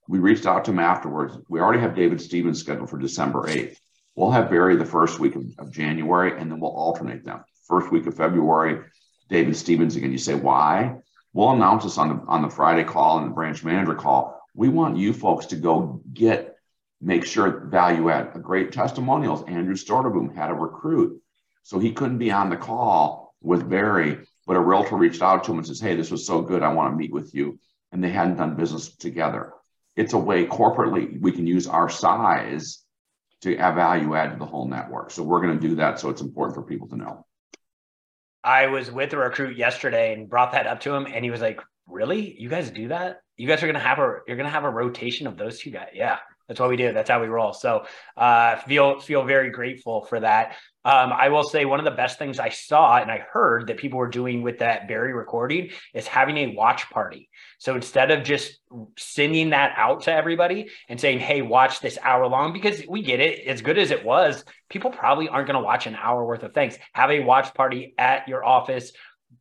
We 0.08 0.20
reached 0.20 0.46
out 0.46 0.66
to 0.66 0.72
him 0.72 0.78
afterwards. 0.78 1.36
We 1.50 1.62
already 1.62 1.82
have 1.82 1.96
David 1.96 2.22
Stevens 2.22 2.60
scheduled 2.60 2.92
for 2.92 3.00
December 3.00 3.48
8th. 3.48 3.75
We'll 4.16 4.30
have 4.30 4.52
Barry 4.52 4.75
the 4.75 4.86
first 4.86 5.18
week 5.18 5.36
of, 5.36 5.46
of 5.58 5.72
January, 5.72 6.40
and 6.40 6.52
then 6.52 6.60
we'll 6.60 6.70
alternate 6.70 7.25
them. 7.25 7.44
First 7.68 7.92
week 7.92 8.06
of 8.06 8.16
February, 8.16 8.84
David 9.30 9.58
Stevens 9.58 9.96
again. 9.96 10.12
You 10.12 10.20
say, 10.20 10.36
why? 10.36 10.98
We'll 11.34 11.52
announce 11.52 11.84
this 11.84 11.98
on 11.98 12.10
the 12.10 12.24
on 12.28 12.44
the 12.44 12.50
Friday 12.50 12.84
call 12.84 13.18
and 13.18 13.28
the 13.28 13.34
branch 13.34 13.63
manager 13.63 13.96
call. 13.96 14.40
We 14.56 14.70
want 14.70 14.98
you 14.98 15.13
folks 15.13 15.48
to 15.48 15.56
go 15.56 16.02
get, 16.13 16.56
make 17.02 17.25
sure 17.25 17.66
value 17.66 18.10
add. 18.10 18.32
A 18.36 18.40
great 18.40 18.72
testimonials. 18.72 19.44
Andrew 19.48 19.74
Storterboom 19.74 20.36
had 20.36 20.52
a 20.52 20.54
recruit, 20.54 21.20
so 21.63 21.80
he 21.80 21.92
couldn't 21.92 22.20
be 22.20 22.32
on 22.32 22.52
the 22.52 22.58
call 22.58 23.34
with 23.42 23.68
Barry, 23.68 24.20
but 24.46 24.58
a 24.58 24.60
realtor 24.60 24.96
reached 24.96 25.24
out 25.24 25.44
to 25.46 25.52
him 25.52 25.58
and 25.58 25.66
says, 25.68 25.80
"Hey, 25.80 25.96
this 25.96 26.12
was 26.12 26.28
so 26.28 26.42
good. 26.44 26.62
I 26.62 26.72
want 26.72 26.94
to 26.94 26.98
meet 26.98 27.12
with 27.12 27.34
you." 27.34 27.60
And 27.92 28.04
they 28.04 28.12
hadn't 28.12 28.38
done 28.38 28.56
business 28.56 28.96
together. 28.96 29.54
It's 29.96 30.13
a 30.13 30.18
way 30.18 30.46
corporately 30.46 31.20
we 31.20 31.32
can 31.32 31.48
use 31.48 31.68
our 31.68 31.90
size 31.90 32.84
to 33.42 33.58
add 33.58 33.75
value 33.75 34.16
add 34.16 34.32
to 34.34 34.38
the 34.38 34.46
whole 34.46 34.68
network. 34.68 35.12
So 35.12 35.24
we're 35.24 35.42
going 35.42 35.60
to 35.60 35.68
do 35.68 35.75
that. 35.75 36.00
So 36.00 36.10
it's 36.10 36.22
important 36.22 36.56
for 36.56 36.63
people 36.63 36.88
to 36.90 36.96
know. 36.96 37.25
I 38.43 38.67
was 38.67 38.91
with 38.91 39.13
a 39.13 39.17
recruit 39.17 39.57
yesterday 39.57 40.13
and 40.13 40.29
brought 40.29 40.51
that 40.51 40.67
up 40.67 40.81
to 40.81 40.93
him, 40.93 41.05
and 41.05 41.23
he 41.23 41.31
was 41.31 41.41
like, 41.41 41.62
"Really? 41.88 42.35
You 42.39 42.50
guys 42.50 42.71
do 42.71 42.89
that? 42.89 43.21
You 43.38 43.47
guys 43.47 43.63
are 43.63 43.67
gonna 43.67 43.79
have 43.79 44.00
a 44.00 44.19
you're 44.27 44.38
gonna 44.38 44.50
have 44.50 44.65
a 44.65 44.69
rotation 44.69 45.27
of 45.27 45.38
those 45.38 45.59
two 45.59 45.71
guys? 45.71 45.89
Yeah, 45.93 46.19
that's 46.47 46.59
what 46.59 46.69
we 46.69 46.77
do. 46.77 46.91
That's 46.91 47.09
how 47.09 47.21
we 47.21 47.27
roll. 47.27 47.53
So 47.53 47.85
uh, 48.17 48.57
feel 48.57 49.00
feel 49.00 49.23
very 49.23 49.50
grateful 49.50 50.05
for 50.05 50.19
that. 50.19 50.55
Um, 50.85 51.13
I 51.13 51.29
will 51.29 51.43
say 51.43 51.63
one 51.63 51.79
of 51.79 51.85
the 51.85 51.91
best 51.91 52.19
things 52.19 52.39
I 52.39 52.50
saw 52.50 52.97
and 52.97 53.09
I 53.09 53.19
heard 53.19 53.67
that 53.67 53.77
people 53.77 54.00
were 54.00 54.09
doing 54.09 54.41
with 54.41 54.59
that 54.59 54.88
Barry 54.88 55.13
recording 55.13 55.69
is 55.93 56.07
having 56.07 56.38
a 56.38 56.55
watch 56.55 56.89
party. 56.89 57.29
So 57.57 57.75
instead 57.75 58.12
of 58.12 58.25
just 58.25 58.59
sending 58.97 59.51
that 59.51 59.73
out 59.77 60.03
to 60.03 60.13
everybody 60.13 60.69
and 60.89 61.00
saying, 61.00 61.19
"Hey, 61.19 61.41
watch 61.41 61.79
this 61.79 61.97
hour 62.01 62.27
long," 62.27 62.51
because 62.51 62.83
we 62.88 63.01
get 63.01 63.21
it, 63.21 63.47
as 63.47 63.62
good 63.62 63.77
as 63.77 63.91
it 63.91 64.03
was, 64.03 64.43
people 64.69 64.91
probably 64.91 65.29
aren't 65.29 65.47
going 65.47 65.59
to 65.59 65.65
watch 65.65 65.88
an 65.88 65.95
hour 65.95 66.25
worth 66.25 66.43
of 66.43 66.53
things. 66.53 66.77
Have 66.93 67.12
a 67.12 67.21
watch 67.21 67.53
party 67.53 67.93
at 67.97 68.27
your 68.27 68.43
office 68.43 68.91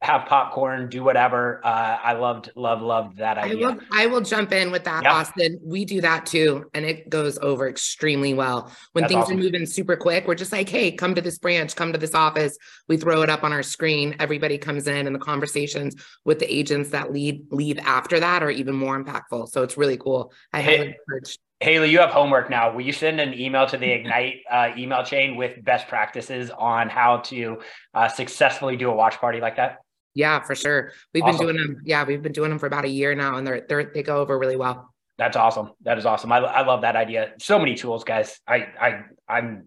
have 0.01 0.27
popcorn, 0.27 0.89
do 0.89 1.05
whatever. 1.05 1.61
Uh, 1.65 1.99
I 2.03 2.15
loved, 2.15 2.51
loved, 2.57 2.83
loved 2.83 3.19
that 3.19 3.39
I 3.39 3.43
idea. 3.43 3.67
will, 3.67 3.79
I 3.93 4.07
will 4.07 4.21
jump 4.21 4.53
in 4.53 4.71
with 4.71 4.85
that, 4.85 5.03
Yeah. 5.05 5.13
Austin. 5.15 5.59
We 5.65 5.85
do 5.85 6.01
that 6.01 6.27
too, 6.27 6.65
and 6.75 6.85
it 6.85 7.09
goes 7.11 7.39
over 7.39 7.69
extremely 7.69 8.35
well. 8.35 8.71
When 8.93 9.03
That's 9.03 9.13
things 9.13 9.25
awesome. 9.25 9.39
are 9.39 9.43
moving 9.43 9.67
super 9.67 9.97
quick, 9.97 10.27
we're 10.27 10.35
just 10.35 10.53
like, 10.53 10.69
hey, 10.69 10.93
come 10.93 11.15
to 11.15 11.21
this 11.21 11.39
branch, 11.39 11.77
come 11.77 11.93
to 11.93 11.99
this 11.99 12.15
office. 12.15 12.57
We 12.89 12.97
throw 12.97 13.23
it 13.23 13.31
up 13.31 13.45
on 13.45 13.53
our 13.53 13.63
screen. 13.63 14.17
Everybody 14.19 14.59
comes 14.59 14.87
in, 14.87 15.07
and 15.07 15.15
the 15.15 15.21
conversations 15.21 15.95
with 16.25 16.39
the 16.39 16.53
agents 16.53 16.91
that 16.91 17.13
lead 17.13 17.45
leave 17.51 17.79
after 17.81 18.19
that 18.21 18.43
are 18.43 18.51
even 18.51 18.75
more 18.75 19.03
impactful. 19.03 19.49
So 19.51 19.63
it's 19.63 19.77
really 19.77 19.97
cool. 19.97 20.33
I 20.53 20.63
Hey, 20.63 20.77
highly 20.79 20.89
encourage. 21.09 21.39
Haley, 21.61 21.91
you 21.91 22.01
have 22.01 22.11
homework 22.11 22.51
now. 22.51 22.73
Will 22.75 22.81
you 22.81 22.93
send 22.93 23.21
an 23.21 23.35
email 23.39 23.67
to 23.67 23.77
the 23.77 23.89
Ignite 23.93 24.39
uh, 24.51 24.71
email 24.77 25.05
chain 25.05 25.37
with 25.37 25.63
best 25.65 25.87
practices 25.87 26.51
on 26.51 26.89
how 26.89 27.19
to 27.19 27.59
uh, 27.95 28.09
successfully 28.09 28.77
do 28.77 28.91
a 28.91 28.95
watch 28.95 29.19
party 29.19 29.41
like 29.41 29.57
that? 29.57 29.79
Yeah, 30.15 30.41
for 30.41 30.55
sure. 30.55 30.93
We've 31.15 31.23
Awesome. 31.23 31.47
been 31.47 31.57
doing 31.57 31.67
them. 31.75 31.83
Yeah, 31.85 32.05
we've 32.05 32.23
been 32.23 32.33
doing 32.33 32.51
them 32.51 32.59
for 32.59 32.67
about 32.67 32.85
a 32.85 32.89
year 32.89 33.15
now, 33.15 33.37
and 33.37 33.47
they're 33.47 33.65
they're 33.69 33.85
they 33.85 34.03
go 34.03 34.19
over 34.19 34.39
really 34.39 34.57
well. 34.57 34.93
That's 35.19 35.37
awesome. 35.37 35.71
That 35.83 35.99
is 35.99 36.07
awesome. 36.07 36.33
I, 36.33 36.39
I 36.39 36.67
love 36.67 36.83
that 36.83 36.97
idea. 36.97 37.33
So 37.41 37.59
many 37.59 37.75
tools, 37.75 38.05
guys. 38.05 38.41
I 38.47 38.69
I 38.81 39.01
I'm 39.29 39.67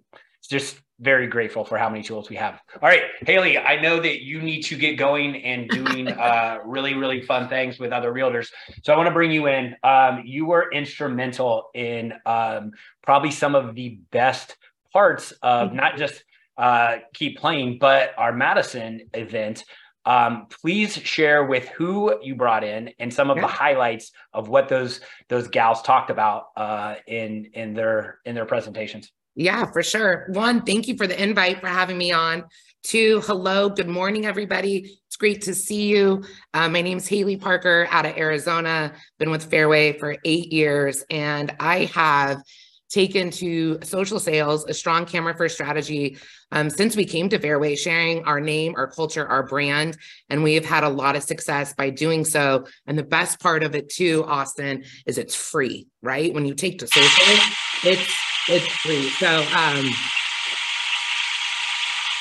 just 0.50 0.80
very 1.00 1.28
grateful 1.28 1.66
for 1.66 1.78
how 1.78 1.90
many 1.90 2.02
tools 2.04 2.30
we 2.30 2.38
have. 2.38 2.60
All 2.82 2.88
right, 2.88 3.04
Haley, 3.26 3.58
I 3.58 3.82
know 3.82 4.00
that 4.00 4.24
you 4.24 4.42
need 4.42 4.62
to 4.64 4.78
get 4.78 4.96
going 4.98 5.36
and 5.44 5.70
doing 5.70 6.08
uh, 6.08 6.60
really 6.64 6.94
really 6.94 7.22
fun 7.22 7.50
things 7.50 7.80
with 7.80 7.92
other 7.92 8.14
realtors. 8.14 8.50
So 8.84 8.94
I 8.94 8.98
want 8.98 9.08
to 9.08 9.14
bring 9.14 9.32
you 9.32 9.48
in. 9.48 9.76
Um, 9.84 10.22
you 10.26 10.46
were 10.46 10.72
instrumental 10.72 11.70
in 11.74 12.14
um, 12.26 12.72
probably 13.04 13.32
some 13.32 13.56
of 13.56 13.76
the 13.76 14.00
best 14.12 14.56
parts 14.94 15.32
of 15.42 15.74
not 15.74 15.98
just 15.98 16.24
uh, 16.58 16.98
keep 17.14 17.38
playing, 17.38 17.78
but 17.80 18.12
our 18.18 18.32
Madison 18.32 19.02
event. 19.14 19.64
Um, 20.06 20.48
please 20.62 20.94
share 20.94 21.46
with 21.46 21.68
who 21.70 22.20
you 22.22 22.36
brought 22.36 22.64
in 22.64 22.92
and 23.00 23.14
some 23.14 23.30
of 23.30 23.38
the 23.38 23.48
highlights 23.48 24.12
of 24.34 24.50
what 24.50 24.70
those 24.70 25.02
those 25.30 25.48
gals 25.48 25.82
talked 25.82 26.10
about 26.10 26.48
uh, 26.56 26.96
in 27.08 27.46
in 27.54 27.74
their 27.74 28.20
in 28.26 28.36
their 28.36 28.46
presentations. 28.46 29.12
Yeah, 29.36 29.66
for 29.72 29.84
sure. 29.84 30.28
One, 30.30 30.62
thank 30.62 30.88
you 30.88 30.96
for 30.96 31.08
the 31.08 31.22
invite 31.22 31.60
for 31.60 31.68
having 31.68 31.98
me 31.98 32.12
on. 32.12 32.46
Two, 32.84 33.22
hello, 33.26 33.68
good 33.68 33.90
morning, 33.90 34.26
everybody. 34.26 35.00
It's 35.08 35.18
great 35.18 35.42
to 35.42 35.56
see 35.56 35.88
you. 35.88 36.24
Uh, 36.54 36.70
my 36.70 36.82
name 36.82 37.00
is 37.00 37.08
Haley 37.08 37.36
Parker 37.36 37.88
out 37.90 38.06
of 38.06 38.16
Arizona. 38.16 38.94
Been 39.18 39.32
with 39.32 39.44
Fairway 39.44 39.98
for 39.98 40.16
eight 40.24 40.54
years, 40.54 41.04
and 41.10 41.54
I 41.60 41.86
have 41.86 42.44
taken 42.90 43.32
to 43.32 43.80
social 43.84 44.20
sales 44.20 44.66
a 44.66 44.74
strong 44.74 45.06
camera 45.06 45.36
first 45.36 45.56
strategy 45.56 46.18
um, 46.52 46.70
since 46.70 46.96
we 46.96 47.06
came 47.06 47.30
to 47.30 47.40
Fairway, 47.40 47.76
sharing 47.76 48.24
our 48.26 48.40
name, 48.40 48.76
our 48.78 48.88
culture, 48.88 49.28
our 49.28 49.44
brand, 49.44 49.98
and 50.30 50.44
we 50.44 50.54
have 50.54 50.66
had 50.66 50.84
a 50.84 50.90
lot 50.90 51.16
of 51.16 51.24
success 51.24 51.74
by 51.74 51.90
doing 51.90 52.24
so. 52.24 52.66
And 52.88 52.98
the 52.98 53.04
best 53.04 53.40
part 53.40 53.64
of 53.64 53.76
it 53.76 53.90
too, 53.90 54.24
Austin, 54.28 54.84
is 55.06 55.18
it's 55.18 55.36
free, 55.36 55.88
right? 56.02 56.34
When 56.34 56.46
you 56.46 56.54
take 56.54 56.80
to 56.80 56.88
social, 56.88 57.46
it's 57.84 58.14
it's 58.48 58.68
free. 58.68 59.10
So 59.10 59.46
um 59.56 59.90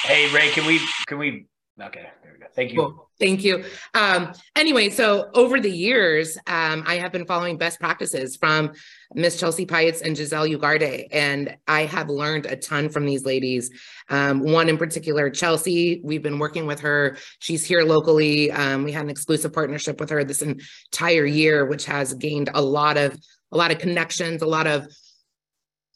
Hey 0.04 0.30
Ray, 0.32 0.50
can 0.50 0.66
we 0.66 0.80
can 1.06 1.18
we? 1.18 1.46
Okay, 1.82 2.06
there 2.22 2.32
we 2.32 2.38
go. 2.38 2.46
Thank 2.54 2.72
you. 2.72 2.78
Cool. 2.78 3.10
Thank 3.18 3.42
you. 3.42 3.64
Um, 3.94 4.32
anyway, 4.54 4.90
so 4.90 5.28
over 5.34 5.58
the 5.58 5.70
years, 5.70 6.38
um, 6.46 6.84
I 6.86 6.96
have 6.96 7.10
been 7.10 7.26
following 7.26 7.58
best 7.58 7.80
practices 7.80 8.36
from 8.36 8.72
Miss 9.12 9.40
Chelsea 9.40 9.66
Peitz 9.66 10.00
and 10.00 10.16
Giselle 10.16 10.46
Ugarte, 10.46 11.08
and 11.10 11.56
I 11.66 11.86
have 11.86 12.08
learned 12.08 12.46
a 12.46 12.54
ton 12.54 12.90
from 12.90 13.06
these 13.06 13.24
ladies. 13.24 13.70
Um, 14.08 14.40
one 14.40 14.68
in 14.68 14.78
particular, 14.78 15.30
Chelsea, 15.30 16.00
we've 16.04 16.22
been 16.22 16.38
working 16.38 16.66
with 16.66 16.78
her. 16.78 17.16
She's 17.40 17.64
here 17.64 17.82
locally. 17.82 18.52
Um, 18.52 18.84
we 18.84 18.92
had 18.92 19.04
an 19.04 19.10
exclusive 19.10 19.52
partnership 19.52 19.98
with 19.98 20.10
her 20.10 20.22
this 20.22 20.42
entire 20.42 21.26
year, 21.26 21.66
which 21.66 21.86
has 21.86 22.14
gained 22.14 22.50
a 22.54 22.62
lot 22.62 22.96
of 22.96 23.18
a 23.50 23.56
lot 23.56 23.72
of 23.72 23.78
connections, 23.78 24.42
a 24.42 24.46
lot 24.46 24.68
of 24.68 24.86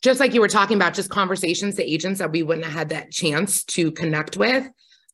just 0.02 0.18
like 0.18 0.34
you 0.34 0.40
were 0.40 0.48
talking 0.48 0.76
about, 0.76 0.94
just 0.94 1.10
conversations 1.10 1.76
to 1.76 1.88
agents 1.88 2.18
that 2.18 2.32
we 2.32 2.42
wouldn't 2.42 2.64
have 2.64 2.74
had 2.74 2.88
that 2.88 3.10
chance 3.12 3.64
to 3.64 3.92
connect 3.92 4.36
with. 4.36 4.68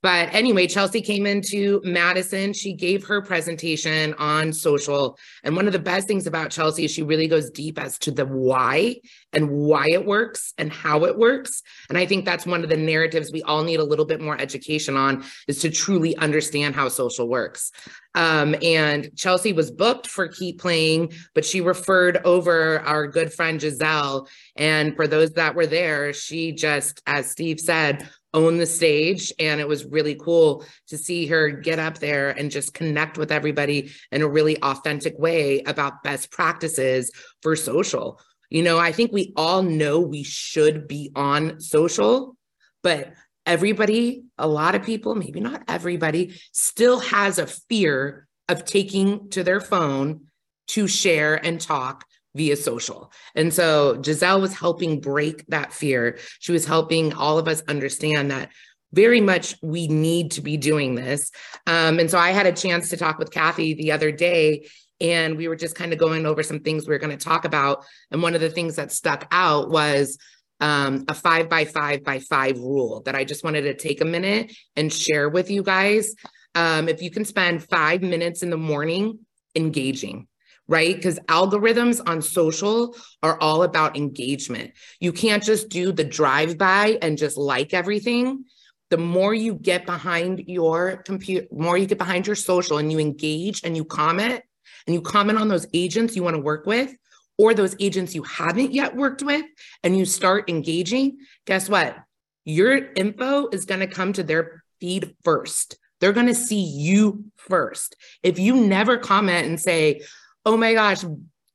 But 0.04 0.34
anyway, 0.34 0.66
Chelsea 0.66 1.00
came 1.00 1.24
into 1.24 1.80
Madison. 1.82 2.52
She 2.52 2.74
gave 2.74 3.06
her 3.06 3.22
presentation 3.22 4.12
on 4.18 4.52
social. 4.52 5.18
And 5.44 5.56
one 5.56 5.66
of 5.66 5.72
the 5.72 5.78
best 5.78 6.06
things 6.06 6.26
about 6.26 6.50
Chelsea 6.50 6.84
is 6.84 6.90
she 6.90 7.02
really 7.02 7.26
goes 7.26 7.48
deep 7.48 7.78
as 7.78 7.96
to 8.00 8.10
the 8.10 8.26
why 8.26 8.96
and 9.32 9.48
why 9.48 9.88
it 9.88 10.04
works 10.04 10.52
and 10.58 10.70
how 10.70 11.06
it 11.06 11.16
works. 11.16 11.62
And 11.88 11.96
I 11.96 12.04
think 12.04 12.26
that's 12.26 12.44
one 12.44 12.62
of 12.62 12.68
the 12.68 12.76
narratives 12.76 13.32
we 13.32 13.42
all 13.44 13.64
need 13.64 13.80
a 13.80 13.84
little 13.84 14.04
bit 14.04 14.20
more 14.20 14.38
education 14.38 14.94
on 14.94 15.24
is 15.48 15.60
to 15.60 15.70
truly 15.70 16.14
understand 16.18 16.74
how 16.74 16.90
social 16.90 17.26
works. 17.26 17.72
Um, 18.14 18.54
and 18.62 19.08
Chelsea 19.16 19.54
was 19.54 19.70
booked 19.70 20.06
for 20.06 20.28
Keep 20.28 20.60
Playing, 20.60 21.14
but 21.34 21.46
she 21.46 21.62
referred 21.62 22.18
over 22.26 22.80
our 22.80 23.08
good 23.08 23.32
friend 23.32 23.58
Giselle. 23.58 24.28
And 24.54 24.94
for 24.96 25.06
those 25.06 25.30
that 25.32 25.54
were 25.54 25.66
there, 25.66 26.12
she 26.12 26.52
just, 26.52 27.02
as 27.06 27.30
Steve 27.30 27.58
said, 27.58 28.06
own 28.34 28.58
the 28.58 28.66
stage. 28.66 29.32
And 29.38 29.60
it 29.60 29.68
was 29.68 29.84
really 29.84 30.16
cool 30.16 30.64
to 30.88 30.98
see 30.98 31.26
her 31.28 31.48
get 31.48 31.78
up 31.78 31.98
there 31.98 32.30
and 32.30 32.50
just 32.50 32.74
connect 32.74 33.16
with 33.16 33.32
everybody 33.32 33.92
in 34.12 34.20
a 34.20 34.28
really 34.28 34.60
authentic 34.62 35.18
way 35.18 35.62
about 35.62 36.02
best 36.02 36.30
practices 36.30 37.10
for 37.40 37.56
social. 37.56 38.20
You 38.50 38.62
know, 38.62 38.78
I 38.78 38.92
think 38.92 39.12
we 39.12 39.32
all 39.36 39.62
know 39.62 40.00
we 40.00 40.22
should 40.22 40.86
be 40.86 41.10
on 41.16 41.60
social, 41.60 42.36
but 42.82 43.14
everybody, 43.46 44.24
a 44.38 44.46
lot 44.46 44.74
of 44.74 44.82
people, 44.82 45.14
maybe 45.14 45.40
not 45.40 45.62
everybody, 45.68 46.34
still 46.52 47.00
has 47.00 47.38
a 47.38 47.46
fear 47.46 48.26
of 48.48 48.64
taking 48.64 49.30
to 49.30 49.42
their 49.42 49.60
phone 49.60 50.26
to 50.66 50.86
share 50.86 51.34
and 51.44 51.60
talk 51.60 52.04
via 52.34 52.56
social. 52.56 53.12
And 53.34 53.52
so 53.52 54.00
Giselle 54.02 54.40
was 54.40 54.54
helping 54.54 55.00
break 55.00 55.46
that 55.46 55.72
fear. 55.72 56.18
She 56.40 56.52
was 56.52 56.66
helping 56.66 57.12
all 57.12 57.38
of 57.38 57.48
us 57.48 57.62
understand 57.68 58.30
that 58.30 58.50
very 58.92 59.20
much 59.20 59.56
we 59.62 59.88
need 59.88 60.32
to 60.32 60.40
be 60.40 60.56
doing 60.56 60.94
this. 60.94 61.30
Um, 61.66 61.98
and 61.98 62.10
so 62.10 62.18
I 62.18 62.30
had 62.30 62.46
a 62.46 62.52
chance 62.52 62.90
to 62.90 62.96
talk 62.96 63.18
with 63.18 63.30
Kathy 63.30 63.74
the 63.74 63.92
other 63.92 64.12
day, 64.12 64.68
and 65.00 65.36
we 65.36 65.48
were 65.48 65.56
just 65.56 65.74
kind 65.74 65.92
of 65.92 65.98
going 65.98 66.26
over 66.26 66.42
some 66.42 66.60
things 66.60 66.86
we 66.86 66.94
are 66.94 67.00
going 67.00 67.16
to 67.16 67.24
talk 67.24 67.44
about. 67.44 67.84
And 68.10 68.22
one 68.22 68.34
of 68.34 68.40
the 68.40 68.50
things 68.50 68.76
that 68.76 68.92
stuck 68.92 69.26
out 69.32 69.68
was 69.68 70.16
um, 70.60 71.04
a 71.08 71.14
five 71.14 71.48
by 71.48 71.64
five 71.64 72.04
by 72.04 72.20
five 72.20 72.58
rule 72.58 73.02
that 73.02 73.16
I 73.16 73.24
just 73.24 73.42
wanted 73.42 73.62
to 73.62 73.74
take 73.74 74.00
a 74.00 74.04
minute 74.04 74.56
and 74.76 74.92
share 74.92 75.28
with 75.28 75.50
you 75.50 75.62
guys. 75.62 76.14
Um, 76.54 76.88
if 76.88 77.02
you 77.02 77.10
can 77.10 77.24
spend 77.24 77.64
five 77.64 78.02
minutes 78.02 78.44
in 78.44 78.50
the 78.50 78.56
morning 78.56 79.18
engaging, 79.56 80.28
right? 80.68 80.94
Because 80.94 81.18
algorithms 81.20 82.00
on 82.06 82.22
social 82.22 82.96
are 83.22 83.38
all 83.40 83.62
about 83.62 83.96
engagement. 83.96 84.72
You 85.00 85.12
can't 85.12 85.42
just 85.42 85.68
do 85.68 85.92
the 85.92 86.04
drive 86.04 86.56
by 86.56 86.98
and 87.02 87.18
just 87.18 87.36
like 87.36 87.74
everything. 87.74 88.44
The 88.90 88.96
more 88.96 89.34
you 89.34 89.54
get 89.54 89.86
behind 89.86 90.44
your 90.46 90.98
computer, 90.98 91.46
more 91.50 91.76
you 91.76 91.86
get 91.86 91.98
behind 91.98 92.26
your 92.26 92.36
social 92.36 92.78
and 92.78 92.90
you 92.90 92.98
engage 92.98 93.62
and 93.64 93.76
you 93.76 93.84
comment 93.84 94.42
and 94.86 94.94
you 94.94 95.00
comment 95.00 95.38
on 95.38 95.48
those 95.48 95.66
agents 95.74 96.14
you 96.14 96.22
want 96.22 96.36
to 96.36 96.42
work 96.42 96.66
with 96.66 96.94
or 97.36 97.54
those 97.54 97.74
agents 97.80 98.14
you 98.14 98.22
haven't 98.22 98.72
yet 98.72 98.94
worked 98.94 99.22
with 99.22 99.44
and 99.82 99.96
you 99.96 100.04
start 100.04 100.48
engaging, 100.48 101.18
guess 101.46 101.68
what? 101.68 101.96
Your 102.44 102.92
info 102.94 103.48
is 103.48 103.64
going 103.64 103.80
to 103.80 103.86
come 103.86 104.12
to 104.12 104.22
their 104.22 104.62
feed 104.80 105.16
first. 105.24 105.78
They're 106.00 106.12
going 106.12 106.26
to 106.26 106.34
see 106.34 106.60
you 106.60 107.24
first. 107.36 107.96
If 108.22 108.38
you 108.38 108.56
never 108.56 108.98
comment 108.98 109.46
and 109.46 109.58
say, 109.58 110.02
oh 110.44 110.56
my 110.56 110.74
gosh, 110.74 111.04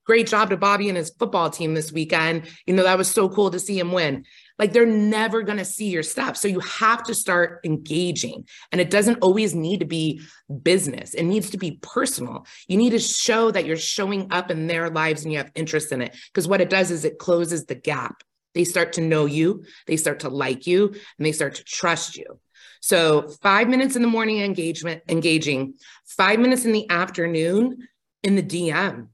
great 0.10 0.26
job 0.26 0.50
to 0.50 0.58
Bobby 0.58 0.90
and 0.90 0.98
his 0.98 1.12
football 1.12 1.52
team 1.52 1.76
this 1.76 1.92
weekend. 1.92 2.50
You 2.66 2.74
know, 2.74 2.82
that 2.82 2.98
was 2.98 3.12
so 3.12 3.30
cool 3.30 3.52
to 3.52 3.60
see 3.60 3.78
him 3.78 3.92
win. 3.92 4.26
Like 4.58 4.74
they're 4.74 4.86
never 4.86 5.44
going 5.44 5.60
to 5.60 5.66
see 5.66 5.90
your 5.90 6.02
stuff. 6.02 6.36
So 6.36 6.48
you 6.48 6.60
have 6.62 7.04
to 7.04 7.14
start 7.14 7.60
engaging. 7.64 8.48
And 8.72 8.82
it 8.82 8.90
doesn't 8.90 9.20
always 9.22 9.54
need 9.54 9.82
to 9.82 9.86
be 9.86 10.22
business, 10.64 11.14
it 11.14 11.24
needs 11.24 11.52
to 11.52 11.58
be 11.58 11.78
personal. 11.84 12.48
You 12.68 12.78
need 12.78 12.90
to 12.90 13.00
show 13.00 13.52
that 13.52 13.66
you're 13.66 13.78
showing 13.78 14.32
up 14.32 14.50
in 14.50 14.66
their 14.66 14.90
lives 14.90 15.24
and 15.24 15.32
you 15.32 15.38
have 15.38 15.52
interest 15.54 15.92
in 15.92 16.02
it. 16.02 16.16
Because 16.34 16.48
what 16.48 16.62
it 16.62 16.72
does 16.72 16.90
is 16.90 17.06
it 17.06 17.20
closes 17.20 17.66
the 17.66 17.76
gap. 17.76 18.24
They 18.56 18.64
start 18.64 18.94
to 18.94 19.02
know 19.02 19.28
you, 19.28 19.64
they 19.86 19.96
start 19.96 20.22
to 20.22 20.30
like 20.30 20.66
you, 20.66 20.88
and 20.88 21.26
they 21.26 21.34
start 21.34 21.54
to 21.56 21.64
trust 21.64 22.18
you. 22.18 22.40
So, 22.82 23.28
five 23.44 23.70
minutes 23.70 23.96
in 23.96 24.02
the 24.02 24.08
morning 24.08 24.40
engagement, 24.42 25.04
engaging, 25.08 25.76
five 26.06 26.40
minutes 26.40 26.66
in 26.66 26.72
the 26.72 26.90
afternoon 26.90 27.78
in 28.24 28.36
the 28.36 28.44
DM, 28.44 29.08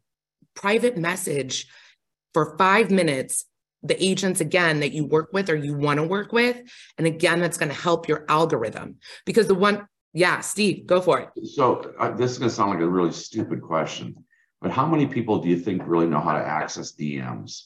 private 0.53 0.97
message 0.97 1.67
for 2.33 2.57
five 2.57 2.91
minutes, 2.91 3.45
the 3.83 4.03
agents 4.03 4.41
again 4.41 4.79
that 4.79 4.93
you 4.93 5.05
work 5.05 5.29
with 5.31 5.49
or 5.49 5.55
you 5.55 5.75
want 5.75 5.99
to 5.99 6.03
work 6.03 6.31
with. 6.31 6.61
And 6.97 7.05
again, 7.05 7.39
that's 7.39 7.57
going 7.57 7.69
to 7.69 7.75
help 7.77 8.07
your 8.07 8.25
algorithm 8.27 8.97
because 9.25 9.47
the 9.47 9.55
one, 9.55 9.87
yeah, 10.13 10.39
Steve, 10.39 10.85
go 10.85 11.01
for 11.01 11.19
it. 11.19 11.29
So 11.45 11.93
uh, 11.99 12.11
this 12.11 12.31
is 12.31 12.39
going 12.39 12.49
to 12.49 12.55
sound 12.55 12.71
like 12.71 12.79
a 12.79 12.87
really 12.87 13.11
stupid 13.11 13.61
question, 13.61 14.15
but 14.61 14.71
how 14.71 14.85
many 14.85 15.05
people 15.05 15.39
do 15.39 15.49
you 15.49 15.57
think 15.57 15.83
really 15.85 16.07
know 16.07 16.19
how 16.19 16.33
to 16.33 16.45
access 16.45 16.93
DMs? 16.93 17.63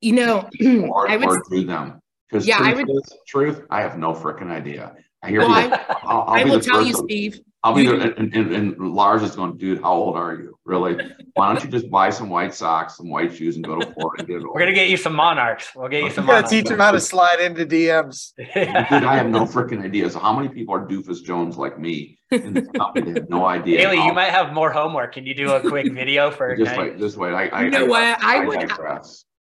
You 0.00 0.14
know, 0.14 0.48
or, 0.90 1.08
I 1.10 1.16
would, 1.16 1.28
or 1.28 1.42
do 1.50 1.64
them? 1.64 2.00
Because 2.28 2.46
yeah, 2.46 2.58
I 2.60 2.74
would, 2.74 2.86
truth, 3.28 3.62
I 3.70 3.82
have 3.82 3.98
no 3.98 4.12
freaking 4.12 4.50
idea. 4.50 4.94
I 5.22 5.30
hear 5.30 5.40
well, 5.40 5.52
I, 5.52 5.84
I'll, 6.02 6.22
I'll 6.22 6.28
I 6.28 6.44
will 6.44 6.60
tell 6.60 6.82
you, 6.82 6.92
Steve. 6.94 7.40
I'll 7.64 7.72
be 7.72 7.86
there, 7.86 7.94
and, 7.94 8.34
and, 8.34 8.54
and, 8.54 8.78
Lars 8.78 9.22
is 9.22 9.34
going, 9.34 9.56
dude, 9.56 9.80
how 9.80 9.94
old 9.94 10.18
are 10.18 10.34
you? 10.34 10.58
Really? 10.66 10.98
Why 11.32 11.50
don't 11.50 11.64
you 11.64 11.70
just 11.70 11.90
buy 11.90 12.10
some 12.10 12.28
white 12.28 12.54
socks, 12.54 12.98
some 12.98 13.08
white 13.08 13.34
shoes, 13.34 13.56
and 13.56 13.64
go 13.64 13.80
to 13.80 13.90
Florida 13.94 14.20
and 14.22 14.28
get 14.28 14.36
it 14.42 14.44
We're 14.44 14.60
gonna 14.60 14.74
get 14.74 14.90
you 14.90 14.98
some 14.98 15.14
monarchs. 15.14 15.74
We'll 15.74 15.88
get 15.88 16.04
you 16.04 16.10
some. 16.10 16.26
We're 16.26 16.42
gonna 16.42 16.48
teach 16.48 16.66
them 16.66 16.78
how 16.78 16.90
to 16.90 17.00
slide 17.00 17.40
into 17.40 17.64
DMs. 17.64 18.34
dude, 18.36 18.58
I 18.58 19.16
have 19.16 19.30
no 19.30 19.46
freaking 19.46 19.82
idea. 19.82 20.10
So 20.10 20.18
how 20.18 20.36
many 20.36 20.50
people 20.50 20.74
are 20.74 20.86
Doofus 20.86 21.24
Jones 21.24 21.56
like 21.56 21.78
me 21.78 22.18
in 22.30 22.52
this 22.52 22.68
company? 22.68 23.12
They 23.12 23.20
have 23.20 23.30
no 23.30 23.46
idea. 23.46 23.78
Haley, 23.78 24.04
you 24.04 24.12
might 24.12 24.30
have 24.30 24.52
more 24.52 24.70
homework. 24.70 25.14
Can 25.14 25.24
you 25.24 25.34
do 25.34 25.50
a 25.52 25.60
quick 25.60 25.90
video 25.90 26.30
for? 26.30 26.54
just 26.62 26.76
wait, 26.76 26.98
just 26.98 27.16
wait. 27.16 27.32
I, 27.32 27.46
I, 27.46 27.62
you 27.62 27.70
know 27.70 27.86
I, 27.86 27.88
what? 27.88 28.22
I, 28.22 28.42
I 28.42 28.44
would. 28.44 28.70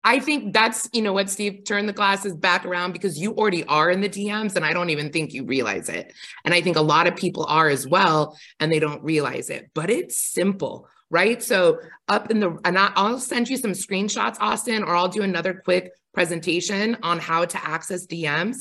I 0.04 0.18
think 0.18 0.52
that's, 0.52 0.88
you 0.92 1.02
know 1.02 1.12
what, 1.12 1.30
Steve, 1.30 1.62
turn 1.64 1.86
the 1.86 1.92
glasses 1.92 2.34
back 2.34 2.66
around 2.66 2.92
because 2.92 3.20
you 3.20 3.34
already 3.34 3.64
are 3.64 3.90
in 3.90 4.00
the 4.00 4.08
DMs 4.08 4.56
and 4.56 4.64
I 4.64 4.72
don't 4.72 4.90
even 4.90 5.12
think 5.12 5.32
you 5.32 5.44
realize 5.44 5.88
it. 5.88 6.12
And 6.44 6.52
I 6.52 6.60
think 6.60 6.76
a 6.76 6.82
lot 6.82 7.06
of 7.06 7.14
people 7.14 7.46
are 7.48 7.68
as 7.68 7.86
well 7.86 8.36
and 8.58 8.72
they 8.72 8.80
don't 8.80 9.02
realize 9.04 9.48
it, 9.48 9.70
but 9.74 9.90
it's 9.90 10.16
simple, 10.16 10.88
right? 11.08 11.40
So 11.40 11.78
up 12.08 12.32
in 12.32 12.40
the, 12.40 12.58
and 12.64 12.76
I'll 12.76 13.20
send 13.20 13.48
you 13.48 13.56
some 13.56 13.72
screenshots, 13.72 14.38
Austin, 14.40 14.82
or 14.82 14.96
I'll 14.96 15.08
do 15.08 15.22
another 15.22 15.54
quick 15.54 15.92
presentation 16.12 16.96
on 17.02 17.20
how 17.20 17.44
to 17.44 17.64
access 17.64 18.06
DMs. 18.06 18.56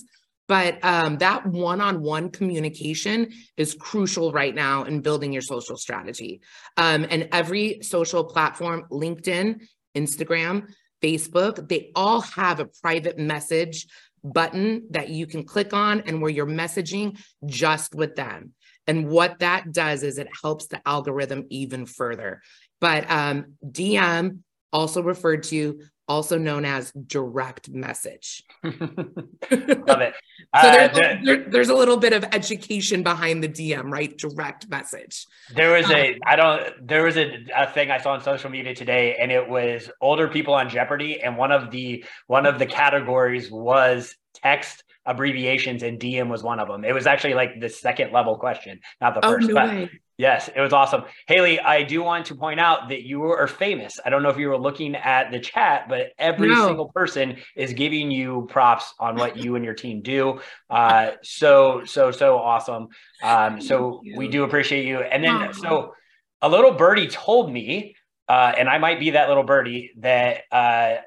But 0.48 0.84
um, 0.84 1.18
that 1.20 1.46
one 1.46 1.80
on 1.82 2.02
one 2.02 2.30
communication 2.30 3.32
is 3.58 3.74
crucial 3.74 4.32
right 4.32 4.54
now 4.54 4.84
in 4.84 5.02
building 5.02 5.32
your 5.32 5.42
social 5.42 5.78
strategy. 5.78 6.42
Um, 6.78 7.08
and 7.10 7.30
every 7.32 7.80
social 7.84 8.26
platform, 8.26 8.84
LinkedIn, 8.92 9.62
Instagram, 9.96 10.68
Facebook, 11.02 11.68
they 11.68 11.92
all 11.96 12.22
have 12.22 12.60
a 12.60 12.70
private 12.82 13.18
message 13.18 13.88
button 14.24 14.88
that 14.92 15.10
you 15.10 15.26
can 15.26 15.44
click 15.44 15.74
on 15.74 16.02
and 16.02 16.22
where 16.22 16.32
you're 16.32 16.46
messaging 16.46 17.20
just 17.46 17.96
with 17.96 18.16
them. 18.16 18.54
And 18.88 19.10
what 19.10 19.40
that 19.40 19.72
does 19.72 20.04
is 20.04 20.18
it 20.18 20.30
helps 20.42 20.68
the 20.68 20.82
algorithm 20.88 21.46
even 21.50 21.86
further. 21.86 22.42
But 22.80 23.10
um, 23.10 23.54
DM, 23.66 24.40
also 24.74 25.04
referred 25.04 25.44
to 25.44 25.82
also 26.08 26.38
known 26.38 26.66
as 26.66 26.92
direct 26.92 27.70
message. 27.70 28.44
Love 28.64 28.74
it. 28.82 30.14
so 30.62 30.68
uh, 30.68 30.72
there's, 30.72 30.92
the, 30.94 31.20
there, 31.24 31.50
there's 31.50 31.70
a 31.70 31.76
little 31.76 31.98
bit 31.98 32.14
of 32.14 32.24
education 32.32 33.04
behind 33.04 33.44
the 33.44 33.50
DM, 33.50 33.92
right? 33.92 34.18
Direct 34.18 34.70
message. 34.70 35.26
There 35.56 35.74
was 35.74 35.90
a, 35.90 36.14
um, 36.14 36.20
I 36.26 36.36
don't, 36.36 36.88
there 36.88 37.04
was 37.04 37.18
a, 37.18 37.46
a 37.56 37.68
thing 37.68 37.92
I 37.92 38.00
saw 38.00 38.14
on 38.14 38.22
social 38.22 38.50
media 38.50 38.76
today, 38.76 39.16
and 39.16 39.32
it 39.32 39.48
was 39.48 39.90
older 40.02 40.28
people 40.28 40.54
on 40.54 40.70
Jeopardy, 40.70 41.22
and 41.22 41.38
one 41.38 41.52
of 41.52 41.72
the 41.72 42.04
one 42.28 42.46
of 42.46 42.60
the 42.60 42.66
categories 42.66 43.52
was 43.52 44.16
text 44.34 44.84
abbreviations 45.06 45.84
and 45.84 46.00
DM 46.00 46.30
was 46.30 46.44
one 46.44 46.60
of 46.60 46.68
them. 46.68 46.86
It 46.86 46.94
was 46.94 47.08
actually 47.08 47.34
like 47.34 47.60
the 47.60 47.70
second 47.70 48.12
level 48.12 48.38
question, 48.38 48.80
not 49.00 49.16
the 49.16 49.26
oh, 49.26 49.32
first. 49.32 49.48
No 49.48 49.54
but, 49.56 49.90
yes, 50.18 50.50
it 50.56 50.62
was 50.62 50.74
awesome. 50.74 51.04
Haley, 51.28 51.60
I 51.60 51.84
do 51.84 52.04
want 52.04 52.28
to 52.28 52.36
point 52.36 52.60
out 52.60 52.90
that 52.90 53.04
you 53.04 53.24
are 53.24 53.48
famous. 53.48 54.00
I 54.06 54.10
don't 54.10 54.22
know 54.22 54.30
if 54.30 54.38
you 54.38 54.50
were 54.50 54.58
looking 54.58 54.96
at 54.96 55.32
the 55.32 55.40
chat, 55.40 55.90
but 55.90 56.12
every 56.20 56.50
no. 56.50 56.68
single 56.68 56.90
person 56.90 57.38
is 57.56 57.74
giving 57.74 58.12
you 58.12 58.48
props 58.50 58.94
on 59.00 59.16
what 59.16 59.38
you 59.38 59.56
and 59.56 59.66
your 59.66 59.76
team 59.76 60.02
do. 60.02 60.40
Uh, 60.70 61.12
so, 61.22 61.84
so, 61.84 62.12
so 62.12 62.38
awesome. 62.38 62.88
Um, 63.22 63.60
so 63.60 64.02
we 64.16 64.30
do 64.30 64.46
appreciate 64.46 64.86
you. 64.86 65.00
And 65.00 65.22
then, 65.22 65.54
so 65.54 65.94
a 66.42 66.48
little 66.48 66.72
birdie 66.72 67.10
told 67.10 67.52
me 67.52 67.96
uh, 68.32 68.54
and 68.58 68.70
I 68.70 68.78
might 68.78 68.98
be 68.98 69.10
that 69.10 69.28
little 69.28 69.44
birdie 69.44 69.92
that 69.98 70.44
uh, 70.54 70.56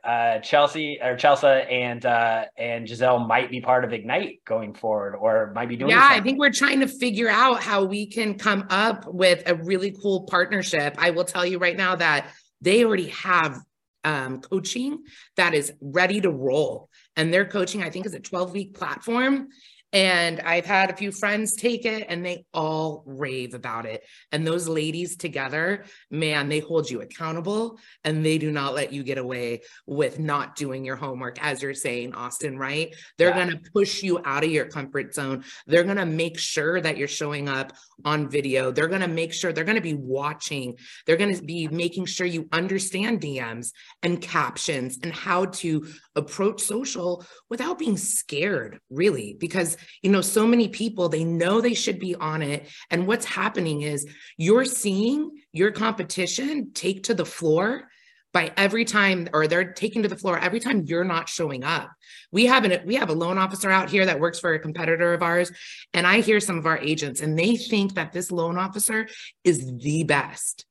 uh, 0.07 0.39
Chelsea 0.41 0.99
or 1.03 1.17
Chelsea 1.17 1.47
and 1.47 2.05
uh, 2.05 2.45
and 2.59 2.87
Giselle 2.87 3.19
might 3.19 3.51
be 3.51 3.63
part 3.63 3.83
of 3.83 3.95
Ignite 3.95 4.45
going 4.45 4.75
forward, 4.75 5.17
or 5.17 5.51
might 5.55 5.71
be 5.71 5.77
doing. 5.77 5.91
Yeah, 5.91 6.03
something. 6.03 6.21
I 6.21 6.23
think 6.23 6.39
we're 6.39 6.53
trying 6.53 6.81
to 6.81 6.87
figure 6.87 7.31
out 7.31 7.63
how 7.63 7.83
we 7.83 8.05
can 8.05 8.37
come 8.37 8.67
up 8.69 9.07
with 9.07 9.43
a 9.47 9.55
really 9.55 9.97
cool 10.03 10.25
partnership. 10.25 10.97
I 10.99 11.13
will 11.13 11.25
tell 11.25 11.47
you 11.47 11.59
right 11.59 11.79
now 11.79 11.97
that 11.97 12.29
they 12.61 12.85
already 12.85 13.09
have 13.09 13.59
um, 14.05 14.43
coaching 14.43 15.05
that 15.39 15.55
is 15.55 15.73
ready 15.81 16.21
to 16.21 16.31
roll. 16.31 16.91
And 17.17 17.33
their 17.33 17.47
coaching, 17.47 17.83
I 17.83 17.89
think, 17.89 18.05
is 18.05 18.13
a 18.13 18.21
12 18.21 18.53
week 18.53 18.75
platform. 18.75 19.49
And 19.95 20.41
I've 20.41 20.67
had 20.67 20.91
a 20.91 20.97
few 20.97 21.13
friends 21.13 21.55
take 21.55 21.85
it 21.85 22.07
and 22.09 22.27
they 22.27 22.45
all 22.53 23.05
rave 23.07 23.55
about 23.55 23.87
it. 23.87 24.03
And 24.33 24.45
those 24.45 24.67
ladies 24.67 25.17
together, 25.17 25.85
man, 26.11 26.49
they 26.49 26.59
hold 26.59 26.91
you 26.91 27.01
accountable 27.01 27.79
and 28.03 28.27
they 28.27 28.39
do 28.39 28.51
not 28.51 28.75
let 28.75 28.93
you 28.93 29.05
get 29.05 29.19
away 29.19 29.61
with 29.87 30.19
not 30.19 30.57
doing 30.57 30.85
your 30.85 30.97
homework, 30.97 31.39
as 31.41 31.63
you're 31.63 31.75
saying, 31.75 32.13
Austin, 32.13 32.59
right? 32.59 32.93
They're 33.19 33.29
yeah. 33.29 33.47
going 33.47 33.51
to 33.51 33.71
push 33.71 34.03
you 34.03 34.21
out 34.25 34.43
of 34.43 34.51
your 34.51 34.67
comfort 34.67 35.15
zone. 35.15 35.45
They're 35.69 35.85
going 35.85 35.97
to 35.97 36.07
make 36.07 36.41
sure 36.41 36.81
that 36.81 36.97
you're 36.97 37.07
showing 37.07 37.49
up 37.49 37.73
on 38.05 38.29
video. 38.29 38.73
They're 38.73 38.89
going 38.89 39.01
to 39.01 39.07
make 39.07 39.33
sure 39.33 39.53
they're 39.53 39.63
going 39.63 39.77
to 39.77 39.81
be 39.81 39.95
watching. 39.95 40.77
They're 41.07 41.17
going 41.17 41.37
to 41.37 41.43
be 41.43 41.69
making 41.69 42.07
sure 42.07 42.27
you 42.27 42.49
understand 42.51 43.21
DMs 43.21 43.69
and 44.03 44.21
captions 44.21 44.99
and 45.05 45.13
how 45.13 45.45
to 45.45 45.87
approach 46.17 46.63
social 46.63 47.25
without 47.49 47.79
being 47.79 47.97
scared, 47.97 48.81
really, 48.91 49.37
because 49.39 49.77
you 50.03 50.11
know, 50.11 50.21
so 50.21 50.47
many 50.47 50.69
people, 50.69 51.09
they 51.09 51.25
know 51.25 51.61
they 51.61 51.75
should 51.75 51.99
be 51.99 52.15
on 52.15 52.43
it. 52.43 52.69
And 52.91 53.07
what's 53.07 53.25
happening 53.25 53.83
is 53.83 54.07
you're 54.37 54.65
seeing 54.65 55.31
your 55.53 55.71
competition 55.71 56.73
take 56.75 57.05
to 57.05 57.15
the 57.15 57.25
floor 57.25 57.89
by 58.33 58.53
every 58.57 58.85
time 58.85 59.29
or 59.33 59.47
they're 59.47 59.73
taking 59.73 60.03
to 60.03 60.09
the 60.09 60.17
floor 60.17 60.37
every 60.39 60.59
time 60.59 60.83
you're 60.87 61.05
not 61.05 61.29
showing 61.29 61.63
up 61.63 61.89
we 62.33 62.47
have 62.47 62.65
an 62.65 62.85
we 62.85 62.97
have 62.97 63.09
a 63.09 63.15
loan 63.15 63.39
officer 63.39 63.71
out 63.71 63.89
here 63.89 64.05
that 64.05 64.19
works 64.19 64.41
for 64.41 64.53
a 64.53 64.59
competitor 64.59 65.15
of 65.15 65.23
ours 65.23 65.53
and 65.95 66.05
i 66.05 66.21
hear 66.21 66.41
some 66.41 66.59
of 66.59 66.67
our 66.67 66.79
agents 66.79 67.21
and 67.21 67.39
they 67.39 67.57
think 67.57 67.95
that 67.95 68.13
this 68.13 68.33
loan 68.33 68.59
officer 68.59 69.07
is 69.45 69.73
the 69.79 70.03
best 70.03 70.67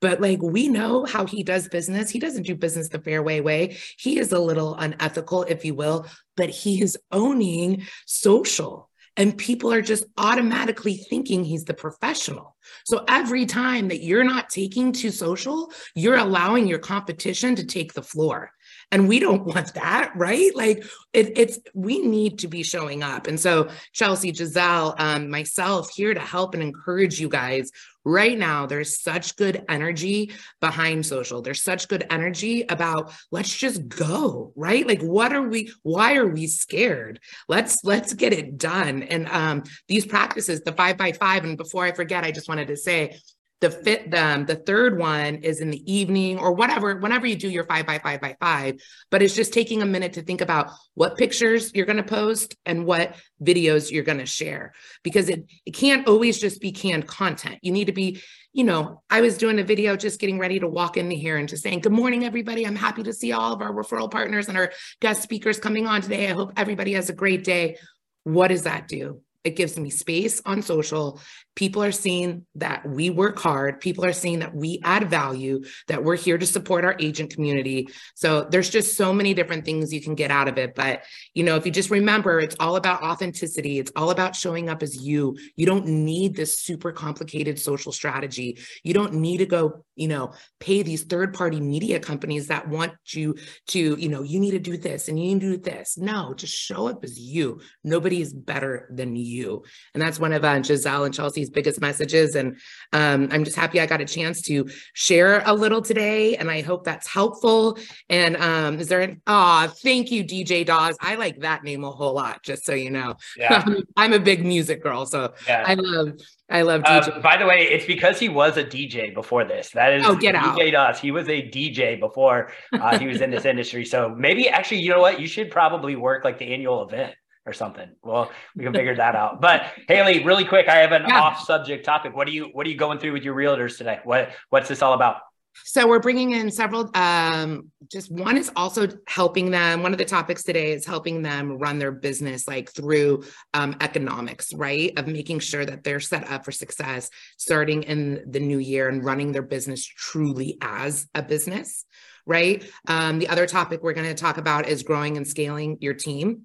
but 0.00 0.20
like 0.20 0.42
we 0.42 0.68
know 0.68 1.04
how 1.04 1.24
he 1.24 1.42
does 1.42 1.68
business. 1.68 2.10
He 2.10 2.18
doesn't 2.18 2.42
do 2.42 2.54
business 2.54 2.88
the 2.88 2.98
Fairway 2.98 3.40
way. 3.40 3.78
He 3.98 4.18
is 4.18 4.32
a 4.32 4.38
little 4.38 4.74
unethical, 4.74 5.44
if 5.44 5.64
you 5.64 5.74
will, 5.74 6.06
but 6.36 6.50
he 6.50 6.82
is 6.82 6.98
owning 7.12 7.86
social. 8.06 8.88
And 9.18 9.36
people 9.36 9.72
are 9.72 9.80
just 9.80 10.04
automatically 10.18 10.98
thinking 10.98 11.42
he's 11.42 11.64
the 11.64 11.72
professional. 11.72 12.54
So 12.84 13.04
every 13.08 13.46
time 13.46 13.88
that 13.88 14.02
you're 14.02 14.24
not 14.24 14.50
taking 14.50 14.92
to 14.92 15.10
social, 15.10 15.72
you're 15.94 16.18
allowing 16.18 16.66
your 16.66 16.78
competition 16.78 17.56
to 17.56 17.64
take 17.64 17.94
the 17.94 18.02
floor. 18.02 18.50
And 18.92 19.08
we 19.08 19.18
don't 19.18 19.44
want 19.44 19.74
that, 19.74 20.12
right? 20.14 20.54
Like 20.54 20.84
it, 21.12 21.36
it's, 21.36 21.58
we 21.74 22.00
need 22.00 22.38
to 22.40 22.48
be 22.48 22.62
showing 22.62 23.02
up. 23.02 23.26
And 23.26 23.38
so, 23.38 23.68
Chelsea, 23.92 24.32
Giselle, 24.32 24.94
um, 24.98 25.28
myself 25.28 25.90
here 25.90 26.14
to 26.14 26.20
help 26.20 26.54
and 26.54 26.62
encourage 26.62 27.20
you 27.20 27.28
guys. 27.28 27.70
Right 28.04 28.38
now 28.38 28.66
there's 28.66 29.02
such 29.02 29.34
good 29.34 29.64
energy 29.68 30.30
behind 30.60 31.04
social. 31.04 31.42
There's 31.42 31.64
such 31.64 31.88
good 31.88 32.06
energy 32.08 32.64
about 32.68 33.12
let's 33.32 33.52
just 33.52 33.88
go 33.88 34.52
right? 34.54 34.86
Like 34.86 35.02
what 35.02 35.32
are 35.32 35.42
we 35.42 35.72
why 35.82 36.14
are 36.14 36.28
we 36.28 36.46
scared? 36.46 37.18
Let's 37.48 37.78
let's 37.82 38.14
get 38.14 38.32
it 38.32 38.58
done. 38.58 39.02
And 39.02 39.26
um 39.28 39.64
these 39.88 40.06
practices 40.06 40.60
the 40.60 40.72
five 40.72 40.96
by 40.96 41.12
five 41.12 41.44
and 41.44 41.56
before 41.56 41.84
i 41.84 41.92
forget 41.92 42.24
i 42.24 42.30
just 42.30 42.48
wanted 42.48 42.68
to 42.68 42.76
say 42.76 43.16
the 43.60 43.70
fit 43.70 44.10
them 44.10 44.40
um, 44.40 44.46
the 44.46 44.54
third 44.54 44.98
one 44.98 45.36
is 45.36 45.60
in 45.60 45.70
the 45.70 45.92
evening 45.92 46.38
or 46.38 46.52
whatever 46.52 46.96
whenever 46.96 47.26
you 47.26 47.36
do 47.36 47.48
your 47.48 47.64
five 47.64 47.86
by 47.86 47.98
five 47.98 48.20
by 48.20 48.36
five 48.38 48.80
but 49.10 49.22
it's 49.22 49.34
just 49.34 49.52
taking 49.52 49.82
a 49.82 49.86
minute 49.86 50.14
to 50.14 50.22
think 50.22 50.40
about 50.40 50.70
what 50.94 51.16
pictures 51.16 51.72
you're 51.74 51.86
going 51.86 51.96
to 51.96 52.02
post 52.02 52.54
and 52.66 52.84
what 52.84 53.16
videos 53.42 53.90
you're 53.90 54.04
going 54.04 54.18
to 54.18 54.26
share 54.26 54.72
because 55.02 55.28
it, 55.28 55.44
it 55.64 55.70
can't 55.72 56.06
always 56.06 56.38
just 56.38 56.60
be 56.60 56.72
canned 56.72 57.06
content. 57.06 57.58
You 57.62 57.72
need 57.72 57.86
to 57.86 57.92
be 57.92 58.20
you 58.52 58.64
know 58.64 59.02
i 59.10 59.20
was 59.20 59.36
doing 59.36 59.58
a 59.58 59.64
video 59.64 59.96
just 59.96 60.18
getting 60.18 60.38
ready 60.38 60.58
to 60.58 60.66
walk 60.66 60.96
into 60.96 61.14
here 61.14 61.36
and 61.36 61.46
just 61.46 61.62
saying 61.62 61.80
good 61.80 61.92
morning 61.92 62.24
everybody. 62.24 62.66
I'm 62.66 62.76
happy 62.76 63.02
to 63.04 63.12
see 63.12 63.32
all 63.32 63.52
of 63.52 63.62
our 63.62 63.72
referral 63.72 64.10
partners 64.10 64.48
and 64.48 64.58
our 64.58 64.72
guest 65.00 65.22
speakers 65.22 65.58
coming 65.58 65.86
on 65.86 66.02
today. 66.02 66.28
I 66.28 66.32
hope 66.34 66.52
everybody 66.56 66.92
has 66.92 67.08
a 67.08 67.14
great 67.14 67.44
day. 67.44 67.76
What 68.24 68.48
does 68.48 68.64
that 68.64 68.88
do? 68.88 69.22
It 69.44 69.54
gives 69.54 69.78
me 69.78 69.90
space 69.90 70.42
on 70.44 70.60
social. 70.60 71.20
People 71.56 71.82
are 71.82 71.92
seeing 71.92 72.46
that 72.54 72.86
we 72.86 73.10
work 73.10 73.38
hard. 73.38 73.80
People 73.80 74.04
are 74.04 74.12
seeing 74.12 74.40
that 74.40 74.54
we 74.54 74.78
add 74.84 75.10
value, 75.10 75.62
that 75.88 76.04
we're 76.04 76.16
here 76.16 76.38
to 76.38 76.46
support 76.46 76.84
our 76.84 76.94
agent 77.00 77.32
community. 77.32 77.88
So 78.14 78.46
there's 78.50 78.70
just 78.70 78.96
so 78.96 79.12
many 79.12 79.34
different 79.34 79.64
things 79.64 79.92
you 79.92 80.02
can 80.02 80.14
get 80.14 80.30
out 80.30 80.48
of 80.48 80.58
it. 80.58 80.74
But, 80.74 81.02
you 81.34 81.42
know, 81.44 81.56
if 81.56 81.66
you 81.66 81.72
just 81.72 81.90
remember, 81.90 82.38
it's 82.38 82.56
all 82.60 82.76
about 82.76 83.02
authenticity. 83.02 83.78
It's 83.78 83.90
all 83.96 84.10
about 84.10 84.36
showing 84.36 84.68
up 84.68 84.82
as 84.82 85.02
you. 85.02 85.36
You 85.56 85.66
don't 85.66 85.86
need 85.86 86.36
this 86.36 86.60
super 86.60 86.92
complicated 86.92 87.58
social 87.58 87.90
strategy. 87.90 88.58
You 88.84 88.92
don't 88.92 89.14
need 89.14 89.38
to 89.38 89.46
go, 89.46 89.84
you 89.94 90.08
know, 90.08 90.34
pay 90.60 90.82
these 90.82 91.04
third 91.04 91.32
party 91.32 91.60
media 91.60 91.98
companies 92.00 92.48
that 92.48 92.68
want 92.68 92.92
you 93.08 93.34
to, 93.68 93.96
you 93.98 94.08
know, 94.10 94.22
you 94.22 94.38
need 94.40 94.50
to 94.50 94.58
do 94.58 94.76
this 94.76 95.08
and 95.08 95.18
you 95.18 95.34
need 95.34 95.40
to 95.40 95.50
do 95.52 95.56
this. 95.56 95.96
No, 95.96 96.34
just 96.34 96.54
show 96.54 96.88
up 96.88 97.02
as 97.02 97.18
you. 97.18 97.60
Nobody 97.82 98.20
is 98.20 98.34
better 98.34 98.90
than 98.92 99.16
you. 99.16 99.64
And 99.94 100.02
that's 100.02 100.20
one 100.20 100.34
of 100.34 100.44
uh, 100.44 100.62
Giselle 100.62 101.04
and 101.04 101.14
Chelsea's 101.14 101.45
biggest 101.50 101.80
messages. 101.80 102.34
And 102.34 102.58
um, 102.92 103.28
I'm 103.30 103.44
just 103.44 103.56
happy 103.56 103.80
I 103.80 103.86
got 103.86 104.00
a 104.00 104.04
chance 104.04 104.42
to 104.42 104.68
share 104.94 105.42
a 105.46 105.52
little 105.52 105.82
today. 105.82 106.36
And 106.36 106.50
I 106.50 106.62
hope 106.62 106.84
that's 106.84 107.06
helpful. 107.06 107.78
And 108.08 108.36
um, 108.36 108.78
is 108.80 108.88
there 108.88 109.00
an, 109.00 109.22
oh, 109.26 109.72
thank 109.82 110.10
you, 110.10 110.24
DJ 110.24 110.64
Dawes. 110.64 110.96
I 111.00 111.16
like 111.16 111.40
that 111.40 111.64
name 111.64 111.84
a 111.84 111.90
whole 111.90 112.14
lot, 112.14 112.42
just 112.42 112.64
so 112.64 112.74
you 112.74 112.90
know. 112.90 113.16
Yeah. 113.36 113.64
I'm 113.96 114.12
a 114.12 114.20
big 114.20 114.44
music 114.44 114.82
girl. 114.82 115.06
So 115.06 115.34
yeah. 115.46 115.64
I 115.66 115.74
love 115.74 116.12
I 116.48 116.62
love 116.62 116.82
DJ. 116.82 117.16
Uh, 117.16 117.20
by 117.20 117.36
the 117.36 117.46
way, 117.46 117.62
it's 117.62 117.86
because 117.86 118.20
he 118.20 118.28
was 118.28 118.56
a 118.56 118.64
DJ 118.64 119.12
before 119.12 119.44
this. 119.44 119.70
That 119.70 119.92
is 119.94 120.06
oh, 120.06 120.14
get 120.14 120.36
DJ 120.36 120.74
us. 120.74 121.00
He 121.00 121.10
was 121.10 121.28
a 121.28 121.42
DJ 121.42 121.98
before 121.98 122.52
uh, 122.72 122.98
he 122.98 123.08
was 123.08 123.20
in 123.20 123.30
this 123.30 123.44
industry. 123.52 123.84
So 123.84 124.08
maybe 124.08 124.48
actually, 124.48 124.80
you 124.80 124.90
know 124.90 125.00
what? 125.00 125.20
You 125.20 125.26
should 125.26 125.50
probably 125.50 125.96
work 125.96 126.24
like 126.24 126.38
the 126.38 126.52
annual 126.52 126.86
event 126.86 127.14
or 127.46 127.52
something. 127.52 127.88
Well, 128.02 128.30
we 128.54 128.64
can 128.64 128.74
figure 128.74 128.96
that 128.96 129.14
out. 129.14 129.40
But 129.40 129.72
Haley, 129.88 130.24
really 130.24 130.44
quick, 130.44 130.68
I 130.68 130.78
have 130.78 130.92
an 130.92 131.04
yeah. 131.06 131.20
off-subject 131.20 131.84
topic. 131.84 132.14
What 132.14 132.26
are 132.28 132.32
you 132.32 132.50
What 132.52 132.66
are 132.66 132.70
you 132.70 132.76
going 132.76 132.98
through 132.98 133.12
with 133.12 133.22
your 133.22 133.36
realtors 133.36 133.78
today? 133.78 134.00
What 134.04 134.30
What's 134.50 134.68
this 134.68 134.82
all 134.82 134.92
about? 134.92 135.18
So 135.64 135.88
we're 135.88 136.00
bringing 136.00 136.32
in 136.32 136.50
several. 136.50 136.90
Um, 136.94 137.70
just 137.90 138.12
one 138.12 138.36
is 138.36 138.50
also 138.56 138.88
helping 139.06 139.50
them. 139.50 139.82
One 139.82 139.92
of 139.92 139.98
the 139.98 140.04
topics 140.04 140.42
today 140.42 140.72
is 140.72 140.84
helping 140.84 141.22
them 141.22 141.56
run 141.56 141.78
their 141.78 141.92
business 141.92 142.46
like 142.46 142.70
through 142.72 143.24
um, 143.54 143.74
economics, 143.80 144.52
right? 144.52 144.92
Of 144.98 145.06
making 145.06 145.38
sure 145.38 145.64
that 145.64 145.82
they're 145.82 146.00
set 146.00 146.30
up 146.30 146.44
for 146.44 146.52
success 146.52 147.08
starting 147.38 147.84
in 147.84 148.24
the 148.30 148.40
new 148.40 148.58
year 148.58 148.88
and 148.88 149.02
running 149.02 149.32
their 149.32 149.42
business 149.42 149.86
truly 149.86 150.58
as 150.60 151.06
a 151.14 151.22
business, 151.22 151.86
right? 152.26 152.62
Um, 152.86 153.18
the 153.18 153.28
other 153.28 153.46
topic 153.46 153.82
we're 153.82 153.94
going 153.94 154.08
to 154.08 154.14
talk 154.14 154.36
about 154.36 154.68
is 154.68 154.82
growing 154.82 155.16
and 155.16 155.26
scaling 155.26 155.78
your 155.80 155.94
team. 155.94 156.42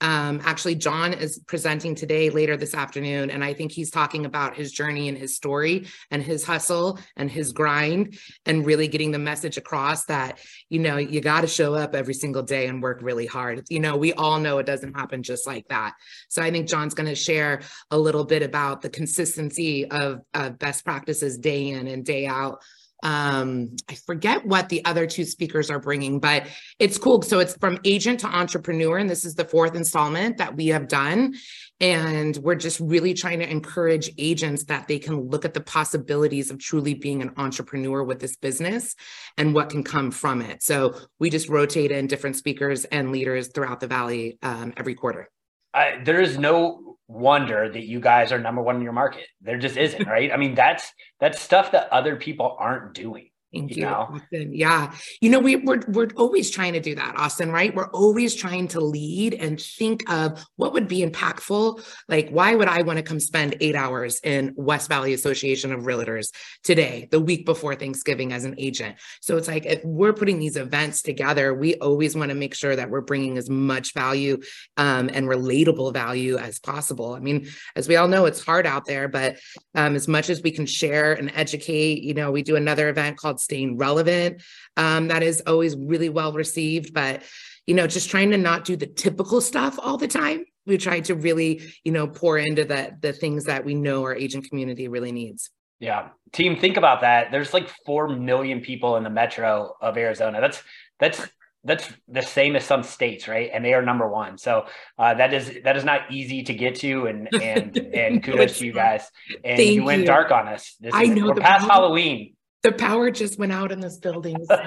Um, 0.00 0.40
actually, 0.44 0.74
John 0.74 1.14
is 1.14 1.38
presenting 1.46 1.94
today 1.94 2.28
later 2.28 2.56
this 2.56 2.74
afternoon, 2.74 3.30
and 3.30 3.42
I 3.42 3.54
think 3.54 3.72
he's 3.72 3.90
talking 3.90 4.26
about 4.26 4.54
his 4.54 4.70
journey 4.70 5.08
and 5.08 5.16
his 5.16 5.34
story 5.34 5.86
and 6.10 6.22
his 6.22 6.44
hustle 6.44 6.98
and 7.16 7.30
his 7.30 7.52
grind 7.52 8.18
and 8.44 8.66
really 8.66 8.88
getting 8.88 9.10
the 9.10 9.18
message 9.18 9.56
across 9.56 10.04
that, 10.06 10.38
you 10.68 10.80
know, 10.80 10.98
you 10.98 11.20
got 11.20 11.40
to 11.42 11.46
show 11.46 11.74
up 11.74 11.94
every 11.94 12.14
single 12.14 12.42
day 12.42 12.66
and 12.66 12.82
work 12.82 13.00
really 13.00 13.26
hard. 13.26 13.64
You 13.70 13.80
know, 13.80 13.96
we 13.96 14.12
all 14.12 14.38
know 14.38 14.58
it 14.58 14.66
doesn't 14.66 14.94
happen 14.94 15.22
just 15.22 15.46
like 15.46 15.66
that. 15.68 15.94
So 16.28 16.42
I 16.42 16.50
think 16.50 16.68
John's 16.68 16.94
going 16.94 17.08
to 17.08 17.14
share 17.14 17.62
a 17.90 17.98
little 17.98 18.24
bit 18.24 18.42
about 18.42 18.82
the 18.82 18.90
consistency 18.90 19.90
of, 19.90 20.20
of 20.34 20.58
best 20.58 20.84
practices 20.84 21.38
day 21.38 21.70
in 21.70 21.86
and 21.86 22.04
day 22.04 22.26
out 22.26 22.60
um 23.02 23.70
i 23.90 23.94
forget 23.94 24.44
what 24.46 24.68
the 24.68 24.84
other 24.84 25.06
two 25.06 25.24
speakers 25.24 25.70
are 25.70 25.78
bringing 25.78 26.18
but 26.18 26.46
it's 26.78 26.98
cool. 26.98 27.22
So 27.22 27.38
it's 27.38 27.56
from 27.56 27.78
agent 27.84 28.20
to 28.20 28.26
entrepreneur 28.26 28.98
and 28.98 29.08
this 29.08 29.24
is 29.24 29.34
the 29.34 29.44
fourth 29.44 29.74
installment 29.74 30.38
that 30.38 30.56
we 30.56 30.68
have 30.68 30.88
done. 30.88 31.34
And 31.80 32.36
we're 32.38 32.54
just 32.54 32.80
really 32.80 33.14
trying 33.14 33.38
to 33.40 33.50
encourage 33.50 34.10
agents 34.18 34.64
that 34.64 34.88
they 34.88 34.98
can 34.98 35.28
look 35.28 35.44
at 35.44 35.54
the 35.54 35.60
possibilities 35.60 36.50
of 36.50 36.58
truly 36.58 36.94
being 36.94 37.22
an 37.22 37.32
entrepreneur 37.36 38.02
with 38.02 38.18
this 38.18 38.36
business 38.36 38.94
and 39.36 39.54
what 39.54 39.70
can 39.70 39.84
come 39.84 40.10
from 40.10 40.40
it. 40.40 40.62
So 40.62 40.94
we 41.18 41.30
just 41.30 41.48
rotate 41.48 41.90
in 41.90 42.06
different 42.06 42.36
speakers 42.36 42.84
and 42.86 43.12
leaders 43.12 43.48
throughout 43.48 43.80
the 43.80 43.86
valley 43.86 44.38
um, 44.42 44.72
every 44.76 44.94
quarter. 44.94 45.30
Uh, 45.74 46.02
there 46.04 46.22
is 46.22 46.38
no 46.38 46.85
wonder 47.08 47.68
that 47.68 47.84
you 47.84 48.00
guys 48.00 48.32
are 48.32 48.38
number 48.38 48.62
one 48.62 48.76
in 48.76 48.82
your 48.82 48.92
market. 48.92 49.26
There 49.40 49.58
just 49.58 49.76
isn't, 49.76 50.06
right? 50.06 50.32
I 50.32 50.36
mean, 50.36 50.54
that's 50.54 50.92
that's 51.20 51.40
stuff 51.40 51.72
that 51.72 51.92
other 51.92 52.16
people 52.16 52.56
aren't 52.58 52.94
doing. 52.94 53.30
Thank 53.60 53.76
you, 53.76 53.82
you 53.82 53.82
know? 53.82 54.08
Austin. 54.12 54.54
Yeah. 54.54 54.92
You 55.20 55.30
know, 55.30 55.38
we, 55.38 55.56
we're, 55.56 55.82
we're 55.88 56.08
always 56.16 56.50
trying 56.50 56.74
to 56.74 56.80
do 56.80 56.94
that, 56.94 57.16
Austin, 57.16 57.50
right? 57.50 57.74
We're 57.74 57.90
always 57.90 58.34
trying 58.34 58.68
to 58.68 58.80
lead 58.80 59.34
and 59.34 59.60
think 59.60 60.08
of 60.10 60.44
what 60.56 60.72
would 60.72 60.88
be 60.88 61.04
impactful. 61.04 61.82
Like, 62.08 62.30
why 62.30 62.54
would 62.54 62.68
I 62.68 62.82
want 62.82 62.98
to 62.98 63.02
come 63.02 63.20
spend 63.20 63.56
eight 63.60 63.74
hours 63.74 64.20
in 64.22 64.52
West 64.56 64.88
Valley 64.88 65.12
Association 65.12 65.72
of 65.72 65.80
Realtors 65.80 66.28
today, 66.62 67.08
the 67.10 67.20
week 67.20 67.44
before 67.46 67.74
Thanksgiving 67.74 68.32
as 68.32 68.44
an 68.44 68.54
agent? 68.58 68.96
So 69.20 69.36
it's 69.36 69.48
like, 69.48 69.66
if 69.66 69.84
we're 69.84 70.12
putting 70.12 70.38
these 70.38 70.56
events 70.56 71.02
together, 71.02 71.54
we 71.54 71.74
always 71.76 72.16
want 72.16 72.30
to 72.30 72.34
make 72.34 72.54
sure 72.54 72.76
that 72.76 72.90
we're 72.90 73.00
bringing 73.00 73.38
as 73.38 73.48
much 73.48 73.94
value 73.94 74.38
um, 74.76 75.10
and 75.12 75.26
relatable 75.26 75.92
value 75.92 76.36
as 76.36 76.58
possible. 76.58 77.14
I 77.14 77.20
mean, 77.20 77.48
as 77.74 77.88
we 77.88 77.96
all 77.96 78.08
know, 78.08 78.26
it's 78.26 78.44
hard 78.44 78.66
out 78.66 78.84
there, 78.84 79.08
but 79.08 79.38
um, 79.74 79.94
as 79.94 80.08
much 80.08 80.30
as 80.30 80.42
we 80.42 80.50
can 80.50 80.66
share 80.66 81.12
and 81.12 81.30
educate, 81.34 82.02
you 82.02 82.14
know, 82.14 82.30
we 82.30 82.42
do 82.42 82.56
another 82.56 82.88
event 82.88 83.16
called 83.16 83.40
staying 83.46 83.78
relevant. 83.78 84.42
Um, 84.76 85.08
that 85.08 85.22
is 85.22 85.42
always 85.46 85.74
really 85.76 86.10
well 86.10 86.32
received, 86.32 86.92
but 86.92 87.22
you 87.66 87.74
know, 87.74 87.86
just 87.86 88.10
trying 88.10 88.30
to 88.30 88.36
not 88.38 88.64
do 88.64 88.76
the 88.76 88.86
typical 88.86 89.40
stuff 89.40 89.78
all 89.82 89.96
the 89.96 90.06
time. 90.08 90.44
We 90.66 90.78
try 90.78 91.00
to 91.00 91.14
really, 91.14 91.62
you 91.84 91.92
know, 91.92 92.06
pour 92.06 92.38
into 92.38 92.64
the 92.64 92.96
the 93.00 93.12
things 93.12 93.44
that 93.44 93.64
we 93.64 93.74
know 93.74 94.02
our 94.02 94.14
agent 94.14 94.48
community 94.48 94.88
really 94.88 95.12
needs. 95.12 95.50
Yeah. 95.78 96.08
Team, 96.32 96.56
think 96.56 96.76
about 96.76 97.00
that. 97.02 97.30
There's 97.30 97.52
like 97.52 97.68
4 97.84 98.08
million 98.08 98.60
people 98.60 98.96
in 98.96 99.04
the 99.04 99.10
metro 99.10 99.74
of 99.80 99.96
Arizona. 99.98 100.40
That's 100.40 100.62
that's 100.98 101.20
that's 101.66 101.88
the 102.08 102.22
same 102.22 102.54
as 102.56 102.64
some 102.64 102.82
states, 102.84 103.26
right? 103.26 103.50
And 103.52 103.64
they 103.64 103.74
are 103.74 103.82
number 103.82 104.08
one. 104.08 104.38
So 104.38 104.66
uh, 104.98 105.14
that 105.14 105.34
is 105.34 105.58
that 105.64 105.76
is 105.76 105.84
not 105.84 106.12
easy 106.12 106.44
to 106.44 106.54
get 106.54 106.76
to, 106.76 107.06
and 107.06 107.28
and 107.34 107.76
and 107.76 108.22
kudos 108.24 108.58
to 108.58 108.66
you 108.66 108.72
guys. 108.72 109.10
And 109.44 109.58
Thank 109.58 109.74
you 109.74 109.82
went 109.84 110.02
you. 110.02 110.06
dark 110.06 110.30
on 110.30 110.46
us. 110.46 110.76
This 110.80 110.94
I 110.94 111.02
is, 111.02 111.10
know 111.10 111.26
we're 111.26 111.34
past 111.34 111.66
power- 111.66 111.72
Halloween. 111.72 112.35
The 112.66 112.72
power 112.72 113.12
just 113.12 113.38
went 113.38 113.52
out 113.52 113.70
in 113.70 113.78
this 113.78 113.96
building. 113.96 114.44
All 114.50 114.58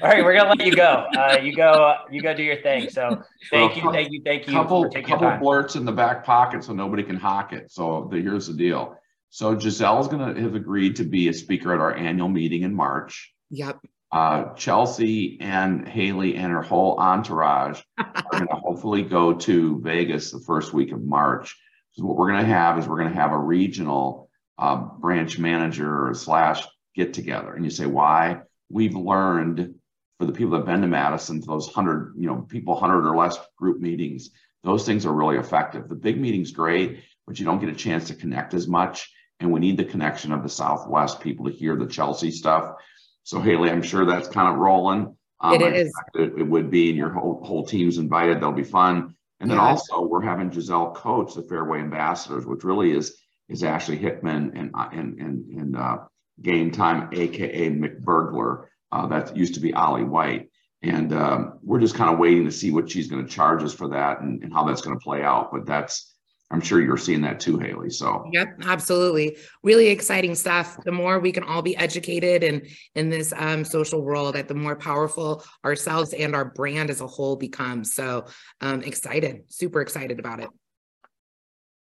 right, 0.00 0.22
we're 0.22 0.36
gonna 0.36 0.50
let 0.50 0.64
you 0.64 0.76
go. 0.76 1.08
Uh, 1.16 1.38
you 1.42 1.56
go. 1.56 1.96
You 2.08 2.22
go 2.22 2.32
do 2.34 2.44
your 2.44 2.62
thing. 2.62 2.88
So 2.88 3.20
thank 3.50 3.74
Well, 3.74 3.86
you, 3.86 3.92
thank 3.92 4.12
you, 4.12 4.22
thank 4.24 4.46
you 4.46 4.52
couple 4.52 4.84
for 4.84 5.02
couple 5.02 5.28
time. 5.28 5.40
blurts 5.40 5.74
in 5.74 5.84
the 5.84 5.90
back 5.90 6.24
pocket 6.24 6.62
so 6.62 6.72
nobody 6.72 7.02
can 7.02 7.16
hawk 7.16 7.52
it. 7.52 7.72
So 7.72 8.08
the, 8.12 8.20
here's 8.20 8.46
the 8.46 8.52
deal. 8.54 8.94
So 9.30 9.58
Giselle's 9.58 10.06
gonna 10.06 10.40
have 10.40 10.54
agreed 10.54 10.94
to 10.96 11.04
be 11.04 11.26
a 11.26 11.32
speaker 11.32 11.74
at 11.74 11.80
our 11.80 11.92
annual 11.92 12.28
meeting 12.28 12.62
in 12.62 12.72
March. 12.72 13.34
Yep. 13.50 13.80
Uh, 14.12 14.54
Chelsea 14.54 15.38
and 15.40 15.88
Haley 15.88 16.36
and 16.36 16.52
her 16.52 16.62
whole 16.62 16.96
entourage 17.00 17.80
are 17.98 18.12
gonna 18.30 18.54
hopefully 18.54 19.02
go 19.02 19.34
to 19.34 19.80
Vegas 19.80 20.30
the 20.30 20.38
first 20.46 20.72
week 20.72 20.92
of 20.92 21.02
March. 21.02 21.56
So 21.94 22.04
what 22.04 22.16
we're 22.16 22.28
gonna 22.30 22.44
have 22.44 22.78
is 22.78 22.86
we're 22.86 22.98
gonna 22.98 23.16
have 23.16 23.32
a 23.32 23.38
regional 23.38 24.30
uh, 24.58 24.76
branch 24.76 25.40
manager 25.40 26.12
slash 26.14 26.64
get 26.96 27.14
together. 27.14 27.52
And 27.54 27.64
you 27.64 27.70
say, 27.70 27.86
why? 27.86 28.40
We've 28.70 28.96
learned 28.96 29.74
for 30.18 30.24
the 30.24 30.32
people 30.32 30.52
that 30.52 30.58
have 30.58 30.66
been 30.66 30.80
to 30.80 30.88
Madison, 30.88 31.42
for 31.42 31.48
those 31.48 31.68
hundred, 31.68 32.14
you 32.16 32.26
know, 32.26 32.36
people 32.48 32.74
hundred 32.74 33.08
or 33.08 33.16
less 33.16 33.38
group 33.56 33.80
meetings, 33.80 34.30
those 34.64 34.84
things 34.86 35.06
are 35.06 35.12
really 35.12 35.36
effective. 35.36 35.88
The 35.88 35.94
big 35.94 36.18
meeting's 36.20 36.50
great, 36.50 37.00
but 37.26 37.38
you 37.38 37.44
don't 37.44 37.60
get 37.60 37.68
a 37.68 37.74
chance 37.74 38.06
to 38.08 38.14
connect 38.14 38.54
as 38.54 38.66
much. 38.66 39.12
And 39.38 39.52
we 39.52 39.60
need 39.60 39.76
the 39.76 39.84
connection 39.84 40.32
of 40.32 40.42
the 40.42 40.48
Southwest 40.48 41.20
people 41.20 41.44
to 41.44 41.52
hear 41.52 41.76
the 41.76 41.86
Chelsea 41.86 42.30
stuff. 42.30 42.76
So 43.22 43.38
Haley, 43.40 43.70
I'm 43.70 43.82
sure 43.82 44.06
that's 44.06 44.28
kind 44.28 44.48
of 44.48 44.56
rolling. 44.58 45.14
Um, 45.40 45.60
It 45.60 45.74
is. 45.74 45.92
It, 46.14 46.32
it 46.38 46.42
would 46.42 46.70
be, 46.70 46.88
and 46.88 46.96
your 46.96 47.10
whole 47.10 47.44
whole 47.44 47.66
team's 47.66 47.98
invited. 47.98 48.38
That'll 48.38 48.52
be 48.52 48.64
fun. 48.64 49.14
And 49.40 49.50
then 49.50 49.58
Yeah. 49.58 49.68
also 49.68 50.00
we're 50.00 50.22
having 50.22 50.50
Giselle 50.50 50.92
coach 50.92 51.34
the 51.34 51.42
Fairway 51.42 51.80
Ambassadors, 51.80 52.46
which 52.46 52.64
really 52.64 52.92
is 52.92 53.22
is 53.50 53.62
Ashley 53.62 53.98
Hickman 53.98 54.52
and 54.56 54.70
and 54.74 55.20
and 55.20 55.50
and 55.50 55.76
uh, 55.76 55.98
Game 56.42 56.70
Time, 56.70 57.08
aka 57.12 57.70
McBurglar. 57.70 58.66
Uh, 58.92 59.06
that 59.06 59.36
used 59.36 59.54
to 59.54 59.60
be 59.60 59.74
Ollie 59.74 60.04
White, 60.04 60.50
and 60.82 61.12
um, 61.12 61.58
we're 61.62 61.80
just 61.80 61.94
kind 61.94 62.12
of 62.12 62.18
waiting 62.18 62.44
to 62.44 62.52
see 62.52 62.70
what 62.70 62.90
she's 62.90 63.08
going 63.08 63.24
to 63.24 63.30
charge 63.30 63.62
us 63.62 63.74
for 63.74 63.88
that 63.88 64.20
and, 64.20 64.42
and 64.42 64.52
how 64.52 64.64
that's 64.64 64.80
going 64.80 64.96
to 64.96 65.02
play 65.02 65.22
out. 65.22 65.50
But 65.52 65.66
that's 65.66 66.16
I'm 66.50 66.60
sure 66.60 66.80
you're 66.80 66.96
seeing 66.96 67.22
that 67.22 67.40
too, 67.40 67.58
Haley. 67.58 67.90
So 67.90 68.28
Yep, 68.32 68.60
absolutely. 68.64 69.36
Really 69.64 69.88
exciting 69.88 70.34
stuff. 70.34 70.78
The 70.84 70.92
more 70.92 71.18
we 71.18 71.32
can 71.32 71.42
all 71.42 71.62
be 71.62 71.76
educated 71.76 72.44
and 72.44 72.66
in 72.94 73.10
this 73.10 73.32
um, 73.36 73.64
social 73.64 74.00
world, 74.00 74.36
that 74.36 74.46
the 74.46 74.54
more 74.54 74.76
powerful 74.76 75.44
ourselves 75.64 76.12
and 76.12 76.36
our 76.36 76.44
brand 76.44 76.90
as 76.90 77.00
a 77.00 77.06
whole 77.06 77.36
becomes. 77.36 77.94
So 77.94 78.26
um, 78.60 78.82
excited, 78.82 79.42
super 79.48 79.80
excited 79.80 80.20
about 80.20 80.40
it. 80.40 80.48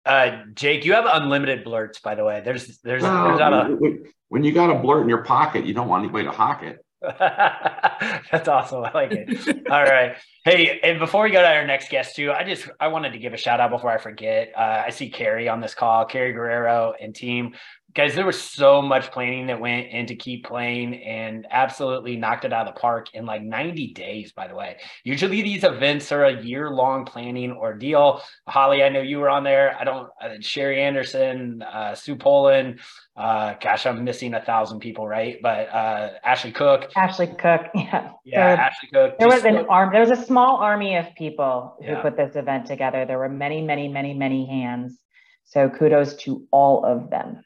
Uh, 0.05 0.43
Jake, 0.53 0.83
you 0.85 0.93
have 0.93 1.05
unlimited 1.07 1.63
blurts, 1.63 1.99
by 1.99 2.15
the 2.15 2.23
way. 2.25 2.41
There's 2.43 2.79
there's 2.83 3.03
there's 3.03 3.39
not 3.39 3.53
a 3.71 3.75
when- 3.75 4.03
when 4.29 4.43
you 4.43 4.51
got 4.51 4.71
a 4.71 4.75
blurt 4.79 5.03
in 5.03 5.09
your 5.09 5.23
pocket, 5.23 5.63
you 5.65 5.75
don't 5.75 5.87
want 5.87 6.03
anybody 6.03 6.25
to 6.25 6.31
hawk 6.31 6.63
it. 6.63 6.79
That's 7.19 8.47
awesome. 8.47 8.83
I 8.83 8.91
like 8.93 9.11
it. 9.11 9.67
All 9.69 9.83
right. 9.83 10.15
Hey, 10.43 10.79
and 10.81 10.97
before 10.99 11.23
we 11.23 11.31
go 11.31 11.41
to 11.41 11.47
our 11.47 11.67
next 11.67 11.89
guest 11.89 12.15
too, 12.15 12.31
I 12.31 12.43
just 12.43 12.67
I 12.79 12.87
wanted 12.87 13.13
to 13.13 13.19
give 13.19 13.33
a 13.33 13.37
shout 13.37 13.59
out 13.59 13.69
before 13.69 13.91
I 13.91 13.97
forget. 13.97 14.51
Uh, 14.57 14.83
I 14.87 14.89
see 14.89 15.09
Carrie 15.09 15.49
on 15.49 15.61
this 15.61 15.75
call, 15.75 16.05
Carrie 16.05 16.33
Guerrero 16.33 16.93
and 16.99 17.13
team. 17.13 17.53
Guys, 17.95 18.15
there 18.15 18.25
was 18.25 18.41
so 18.41 18.81
much 18.81 19.11
planning 19.11 19.45
that 19.47 19.59
went 19.59 19.87
into 19.89 20.15
keep 20.15 20.45
playing 20.45 20.95
and 21.03 21.45
absolutely 21.51 22.15
knocked 22.15 22.43
it 22.43 22.51
out 22.51 22.67
of 22.67 22.73
the 22.73 22.79
park 22.79 23.13
in 23.13 23.23
like 23.25 23.43
90 23.43 23.93
days, 23.93 24.31
by 24.31 24.47
the 24.47 24.55
way. 24.55 24.77
Usually 25.03 25.43
these 25.43 25.63
events 25.63 26.11
are 26.11 26.25
a 26.25 26.41
year 26.41 26.71
long 26.71 27.05
planning 27.05 27.51
ordeal. 27.51 28.21
Holly, 28.47 28.81
I 28.81 28.89
know 28.89 29.01
you 29.01 29.19
were 29.19 29.29
on 29.29 29.43
there. 29.43 29.77
I 29.79 29.83
don't, 29.83 30.09
uh, 30.19 30.29
Sherry 30.39 30.81
Anderson, 30.81 31.61
uh, 31.61 31.93
Sue 31.93 32.15
Poland, 32.15 32.79
uh, 33.15 33.53
gosh, 33.61 33.85
I'm 33.85 34.03
missing 34.03 34.33
a 34.33 34.41
thousand 34.41 34.79
people, 34.79 35.07
right? 35.07 35.37
But 35.43 35.69
uh, 35.69 36.13
Ashley 36.23 36.51
Cook, 36.51 36.91
Ashley 36.95 37.27
Cook, 37.27 37.67
yeah. 37.75 38.09
yeah, 38.25 38.55
There- 38.55 38.57
Ashley 38.65 38.89
Cook. 38.91 39.19
There 39.19 39.27
was 39.27 39.45
an 39.45 39.57
arm, 39.69 39.91
there 39.91 40.01
was 40.01 40.09
a 40.09 40.25
small 40.25 40.55
army 40.57 40.95
of 40.95 41.13
people 41.15 41.75
who 41.79 41.91
Yeah. 41.91 42.01
put 42.01 42.17
this 42.17 42.35
event 42.35 42.65
together. 42.65 43.05
There 43.05 43.19
were 43.19 43.29
many, 43.29 43.61
many, 43.61 43.87
many, 43.87 44.15
many 44.15 44.47
hands. 44.47 44.97
So 45.45 45.69
kudos 45.69 46.15
to 46.23 46.47
all 46.51 46.83
of 46.85 47.11
them. 47.11 47.43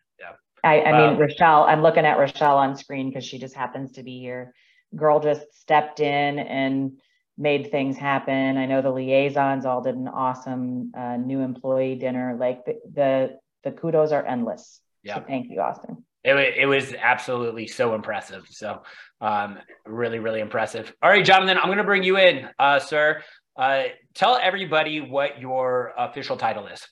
I, 0.63 0.81
I 0.81 0.91
Wow. 0.91 1.11
mean, 1.11 1.19
Rochelle, 1.19 1.63
I'm 1.63 1.81
looking 1.81 2.05
at 2.05 2.17
Rochelle 2.17 2.57
on 2.57 2.75
screen 2.75 3.09
because 3.09 3.25
she 3.25 3.39
just 3.39 3.55
happens 3.55 3.93
to 3.93 4.03
be 4.03 4.19
here. 4.19 4.53
Girl 4.95 5.19
just 5.19 5.53
stepped 5.53 5.99
in 5.99 6.39
and 6.39 6.99
made 7.37 7.69
things 7.71 7.97
happen. 7.97 8.57
I 8.57 8.65
know 8.65 8.81
the 8.81 8.89
liaisons 8.91 9.65
all 9.65 9.81
did 9.81 9.95
an 9.95 10.07
awesome 10.07 10.91
uh, 10.97 11.17
new 11.17 11.41
employee 11.41 11.95
dinner. 11.95 12.35
Like 12.39 12.65
the, 12.65 12.79
the, 12.91 13.39
the 13.63 13.71
kudos 13.71 14.11
are 14.11 14.25
endless. 14.25 14.81
Yeah. 15.03 15.15
So 15.15 15.23
thank 15.27 15.49
you, 15.51 15.61
Austin. 15.61 16.03
it, 16.23 16.35
it 16.57 16.65
was 16.65 16.93
absolutely 16.99 17.67
so 17.67 17.93
impressive. 17.95 18.45
So, 18.49 18.81
um, 19.21 19.59
really, 19.85 20.19
really 20.19 20.39
impressive. 20.41 20.93
All 21.01 21.09
right, 21.09 21.23
Jonathan, 21.23 21.57
I'm 21.57 21.65
going 21.67 21.77
to 21.77 21.83
bring 21.83 22.03
you 22.03 22.17
in, 22.17 22.49
uh, 22.59 22.79
sir. 22.79 23.21
Uh, 23.55 23.83
tell 24.13 24.37
everybody 24.41 25.01
what 25.01 25.39
your 25.39 25.93
official 25.97 26.37
title 26.37 26.67
is. 26.67 26.87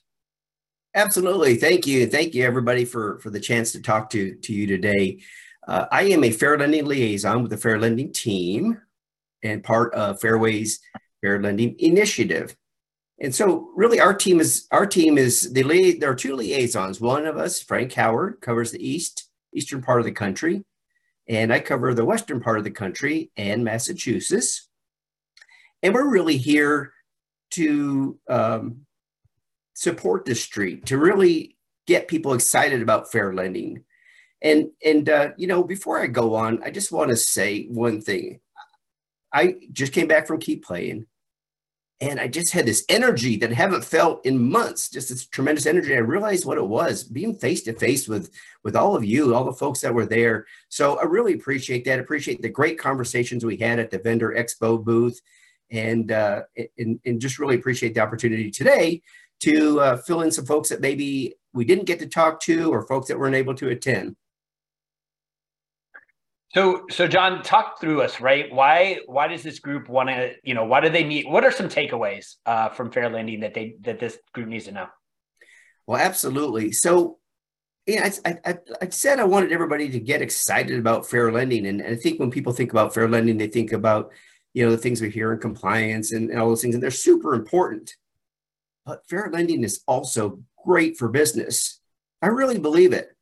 Absolutely. 0.96 1.56
Thank 1.56 1.86
you. 1.86 2.06
Thank 2.06 2.34
you, 2.34 2.42
everybody, 2.44 2.86
for, 2.86 3.18
for 3.18 3.28
the 3.28 3.38
chance 3.38 3.70
to 3.72 3.82
talk 3.82 4.08
to, 4.10 4.34
to 4.34 4.52
you 4.54 4.66
today. 4.66 5.18
Uh, 5.68 5.84
I 5.92 6.04
am 6.04 6.24
a 6.24 6.30
fair 6.30 6.58
lending 6.58 6.86
liaison 6.86 7.42
with 7.42 7.50
the 7.50 7.58
fair 7.58 7.78
lending 7.78 8.12
team 8.12 8.80
and 9.42 9.62
part 9.62 9.92
of 9.92 10.18
Fairways 10.22 10.80
Fair 11.20 11.38
Lending 11.42 11.76
Initiative. 11.80 12.56
And 13.20 13.34
so 13.34 13.68
really 13.76 14.00
our 14.00 14.14
team 14.14 14.40
is, 14.40 14.66
our 14.70 14.86
team 14.86 15.18
is 15.18 15.52
the 15.52 15.98
there 15.98 16.12
are 16.12 16.14
two 16.14 16.34
liaisons. 16.34 16.98
One 16.98 17.26
of 17.26 17.36
us, 17.36 17.60
Frank 17.60 17.92
Howard, 17.92 18.40
covers 18.40 18.70
the 18.70 18.82
east, 18.88 19.28
eastern 19.52 19.82
part 19.82 20.00
of 20.00 20.06
the 20.06 20.12
country. 20.12 20.64
And 21.28 21.52
I 21.52 21.60
cover 21.60 21.92
the 21.92 22.06
western 22.06 22.40
part 22.40 22.56
of 22.56 22.64
the 22.64 22.70
country 22.70 23.30
and 23.36 23.62
Massachusetts. 23.62 24.66
And 25.82 25.92
we're 25.92 26.08
really 26.08 26.38
here 26.38 26.94
to 27.50 28.18
um, 28.30 28.85
support 29.76 30.24
the 30.24 30.34
street 30.34 30.86
to 30.86 30.96
really 30.96 31.54
get 31.86 32.08
people 32.08 32.32
excited 32.32 32.80
about 32.80 33.12
fair 33.12 33.32
lending. 33.32 33.84
And 34.42 34.70
and 34.84 35.08
uh, 35.08 35.28
you 35.36 35.46
know, 35.46 35.62
before 35.62 36.00
I 36.00 36.06
go 36.06 36.34
on, 36.34 36.62
I 36.64 36.70
just 36.70 36.90
want 36.90 37.10
to 37.10 37.16
say 37.16 37.66
one 37.66 38.00
thing. 38.00 38.40
I 39.32 39.56
just 39.70 39.92
came 39.92 40.08
back 40.08 40.26
from 40.26 40.40
Keep 40.40 40.64
Playing, 40.64 41.06
and 42.00 42.18
I 42.20 42.28
just 42.28 42.52
had 42.52 42.64
this 42.64 42.84
energy 42.88 43.36
that 43.38 43.50
I 43.50 43.54
haven't 43.54 43.84
felt 43.84 44.24
in 44.24 44.50
months. 44.50 44.88
Just 44.88 45.10
this 45.10 45.26
tremendous 45.26 45.66
energy. 45.66 45.94
I 45.94 45.98
realized 45.98 46.46
what 46.46 46.58
it 46.58 46.66
was 46.66 47.02
being 47.02 47.34
face 47.34 47.62
to 47.64 47.72
face 47.72 48.08
with 48.08 48.30
with 48.64 48.76
all 48.76 48.96
of 48.96 49.04
you, 49.04 49.34
all 49.34 49.44
the 49.44 49.52
folks 49.52 49.80
that 49.80 49.94
were 49.94 50.06
there. 50.06 50.46
So 50.68 50.98
I 50.98 51.04
really 51.04 51.34
appreciate 51.34 51.84
that. 51.84 51.98
Appreciate 51.98 52.40
the 52.40 52.48
great 52.48 52.78
conversations 52.78 53.44
we 53.44 53.56
had 53.58 53.78
at 53.78 53.90
the 53.90 53.98
vendor 53.98 54.34
expo 54.36 54.82
booth, 54.82 55.20
and 55.70 56.12
uh, 56.12 56.42
and, 56.78 57.00
and 57.04 57.20
just 57.20 57.38
really 57.38 57.56
appreciate 57.56 57.94
the 57.94 58.00
opportunity 58.00 58.50
today 58.50 59.02
to 59.40 59.80
uh, 59.80 59.96
fill 59.96 60.22
in 60.22 60.30
some 60.30 60.46
folks 60.46 60.68
that 60.70 60.80
maybe 60.80 61.34
we 61.52 61.64
didn't 61.64 61.84
get 61.84 61.98
to 61.98 62.06
talk 62.06 62.40
to 62.40 62.72
or 62.72 62.86
folks 62.86 63.08
that 63.08 63.18
weren't 63.18 63.34
able 63.34 63.54
to 63.54 63.68
attend. 63.68 64.16
So, 66.54 66.84
so 66.90 67.06
John, 67.06 67.42
talk 67.42 67.80
through 67.80 68.00
us, 68.02 68.20
right? 68.20 68.50
Why, 68.50 69.00
why 69.06 69.28
does 69.28 69.42
this 69.42 69.58
group 69.58 69.88
want 69.88 70.08
to, 70.08 70.32
you 70.42 70.54
know, 70.54 70.64
why 70.64 70.80
do 70.80 70.88
they 70.88 71.04
need? 71.04 71.26
What 71.26 71.44
are 71.44 71.50
some 71.50 71.68
takeaways 71.68 72.36
uh, 72.46 72.70
from 72.70 72.90
fair 72.90 73.10
lending 73.10 73.40
that 73.40 73.52
they 73.52 73.76
that 73.82 74.00
this 74.00 74.16
group 74.32 74.48
needs 74.48 74.64
to 74.64 74.72
know? 74.72 74.86
Well, 75.86 76.00
absolutely. 76.00 76.72
So, 76.72 77.18
yeah, 77.86 78.08
I, 78.24 78.38
I, 78.44 78.58
I 78.80 78.88
said 78.88 79.20
I 79.20 79.24
wanted 79.24 79.52
everybody 79.52 79.88
to 79.90 80.00
get 80.00 80.22
excited 80.22 80.78
about 80.78 81.06
fair 81.06 81.30
lending, 81.30 81.66
and, 81.66 81.80
and 81.80 81.94
I 81.94 81.96
think 81.96 82.18
when 82.18 82.30
people 82.30 82.52
think 82.52 82.70
about 82.70 82.94
fair 82.94 83.08
lending, 83.08 83.36
they 83.36 83.48
think 83.48 83.72
about, 83.72 84.12
you 84.54 84.64
know, 84.64 84.70
the 84.70 84.78
things 84.78 85.00
we 85.00 85.10
hear 85.10 85.32
in 85.32 85.38
compliance 85.38 86.12
and, 86.12 86.30
and 86.30 86.40
all 86.40 86.48
those 86.48 86.62
things, 86.62 86.74
and 86.74 86.82
they're 86.82 86.90
super 86.90 87.34
important. 87.34 87.94
But 88.86 89.06
fair 89.08 89.28
lending 89.30 89.64
is 89.64 89.82
also 89.86 90.40
great 90.64 90.96
for 90.96 91.08
business. 91.08 91.80
I 92.22 92.28
really 92.28 92.58
believe 92.58 92.94
it. 92.94 93.14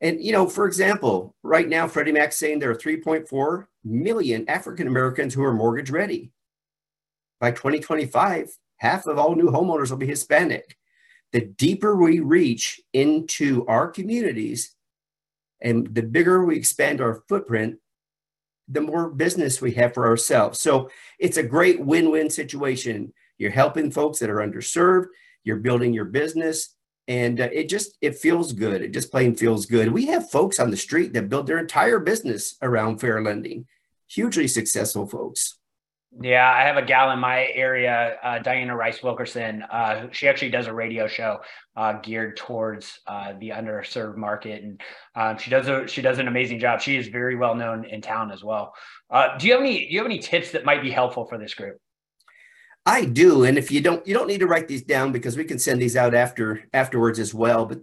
And 0.00 0.22
you 0.22 0.32
know, 0.32 0.46
for 0.46 0.66
example, 0.66 1.34
right 1.42 1.68
now 1.68 1.88
Freddie 1.88 2.12
Mac's 2.12 2.36
saying 2.36 2.58
there 2.58 2.70
are 2.70 2.76
3.4 2.76 3.66
million 3.84 4.44
African 4.48 4.86
Americans 4.86 5.32
who 5.32 5.42
are 5.44 5.54
mortgage 5.54 5.90
ready. 5.90 6.32
By 7.40 7.52
2025, 7.52 8.50
half 8.76 9.06
of 9.06 9.18
all 9.18 9.34
new 9.34 9.50
homeowners 9.50 9.90
will 9.90 9.96
be 9.96 10.06
Hispanic 10.06 10.76
the 11.32 11.40
deeper 11.40 11.94
we 11.96 12.20
reach 12.20 12.80
into 12.92 13.66
our 13.66 13.88
communities, 13.88 14.74
And 15.60 15.92
the 15.92 16.02
bigger 16.02 16.44
we 16.44 16.56
expand 16.56 17.00
our 17.00 17.24
footprint, 17.28 17.78
the 18.68 18.80
more 18.80 19.10
business 19.10 19.60
we 19.60 19.72
have 19.72 19.92
for 19.92 20.06
ourselves. 20.06 20.60
So 20.60 20.90
it's 21.18 21.36
a 21.36 21.42
great 21.42 21.80
win 21.80 22.10
win 22.12 22.30
situation. 22.30 23.12
You're 23.38 23.50
helping 23.50 23.90
folks 23.90 24.18
that 24.18 24.30
are 24.30 24.36
underserved, 24.36 25.06
you're 25.44 25.56
building 25.56 25.94
your 25.94 26.04
business. 26.04 26.74
And 27.06 27.40
uh, 27.40 27.48
it 27.50 27.70
just 27.70 27.96
it 28.02 28.18
feels 28.18 28.52
good. 28.52 28.82
It 28.82 28.92
just 28.92 29.10
plain 29.10 29.34
feels 29.34 29.64
good. 29.64 29.90
We 29.90 30.06
have 30.06 30.30
folks 30.30 30.60
on 30.60 30.70
the 30.70 30.76
street 30.76 31.14
that 31.14 31.30
build 31.30 31.46
their 31.46 31.58
entire 31.58 31.98
business 31.98 32.56
around 32.60 32.98
fair 32.98 33.22
lending, 33.22 33.66
hugely 34.06 34.46
successful 34.46 35.06
folks. 35.06 35.58
Yeah, 36.20 36.50
I 36.50 36.62
have 36.62 36.76
a 36.76 36.82
gal 36.82 37.10
in 37.10 37.18
my 37.18 37.48
area, 37.54 38.16
uh, 38.22 38.38
Diana 38.38 38.74
Rice 38.74 39.02
Wilkerson. 39.02 39.62
Uh, 39.62 40.06
she 40.10 40.26
actually 40.26 40.50
does 40.50 40.66
a 40.66 40.72
radio 40.72 41.06
show 41.06 41.40
uh, 41.76 41.94
geared 42.00 42.36
towards 42.36 43.00
uh, 43.06 43.34
the 43.38 43.50
underserved 43.50 44.16
market, 44.16 44.62
and 44.62 44.80
um, 45.14 45.36
she 45.36 45.50
does 45.50 45.68
a 45.68 45.86
she 45.86 46.00
does 46.00 46.18
an 46.18 46.26
amazing 46.26 46.60
job. 46.60 46.80
She 46.80 46.96
is 46.96 47.08
very 47.08 47.36
well 47.36 47.54
known 47.54 47.84
in 47.84 48.00
town 48.00 48.32
as 48.32 48.42
well. 48.42 48.74
Uh, 49.10 49.36
do 49.36 49.46
you 49.46 49.52
have 49.52 49.60
any 49.60 49.86
Do 49.86 49.92
you 49.92 49.98
have 49.98 50.06
any 50.06 50.18
tips 50.18 50.52
that 50.52 50.64
might 50.64 50.82
be 50.82 50.90
helpful 50.90 51.26
for 51.26 51.38
this 51.38 51.54
group? 51.54 51.78
I 52.88 53.04
do, 53.04 53.44
and 53.44 53.58
if 53.58 53.70
you 53.70 53.82
don't, 53.82 54.04
you 54.06 54.14
don't 54.14 54.28
need 54.28 54.40
to 54.40 54.46
write 54.46 54.66
these 54.66 54.80
down 54.80 55.12
because 55.12 55.36
we 55.36 55.44
can 55.44 55.58
send 55.58 55.78
these 55.78 55.94
out 55.94 56.14
after 56.14 56.64
afterwards 56.72 57.18
as 57.18 57.34
well. 57.34 57.66
But 57.66 57.80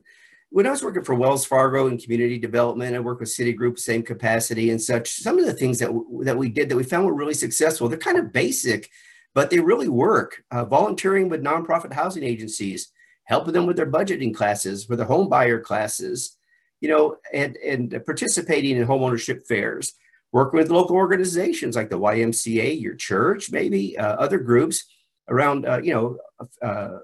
when 0.49 0.65
I 0.65 0.71
was 0.71 0.81
working 0.81 1.03
for 1.03 1.13
Wells 1.13 1.45
Fargo 1.45 1.85
in 1.85 1.99
community 1.99 2.39
development, 2.39 2.95
I 2.95 2.99
worked 2.99 3.19
with 3.19 3.29
Citigroup, 3.29 3.77
same 3.77 4.01
capacity 4.01 4.71
and 4.71 4.81
such. 4.81 5.11
Some 5.11 5.37
of 5.37 5.45
the 5.45 5.53
things 5.53 5.77
that 5.77 5.91
that 6.21 6.35
we 6.35 6.49
did 6.49 6.69
that 6.69 6.75
we 6.75 6.83
found 6.83 7.05
were 7.05 7.13
really 7.13 7.35
successful. 7.35 7.87
They're 7.87 7.99
kind 7.99 8.17
of 8.17 8.33
basic, 8.33 8.89
but 9.35 9.51
they 9.51 9.59
really 9.59 9.89
work. 9.89 10.43
Uh, 10.49 10.65
volunteering 10.65 11.29
with 11.29 11.43
nonprofit 11.43 11.93
housing 11.93 12.23
agencies, 12.23 12.91
helping 13.25 13.53
them 13.53 13.67
with 13.67 13.75
their 13.75 13.91
budgeting 13.91 14.33
classes, 14.33 14.89
with 14.89 14.97
their 14.97 15.07
home 15.07 15.29
buyer 15.29 15.59
classes, 15.59 16.35
you 16.81 16.89
know, 16.89 17.17
and 17.31 17.57
and 17.57 17.95
participating 18.07 18.75
in 18.75 18.87
homeownership 18.87 19.45
fairs, 19.45 19.93
working 20.31 20.57
with 20.57 20.71
local 20.71 20.95
organizations 20.95 21.75
like 21.75 21.91
the 21.91 21.99
YMCA, 21.99 22.81
your 22.81 22.95
church, 22.95 23.51
maybe 23.51 23.95
uh, 23.99 24.15
other 24.15 24.39
groups 24.39 24.83
around, 25.29 25.65
uh, 25.65 25.81
you 25.81 25.93
know, 25.93 26.17
uh, 26.61 26.99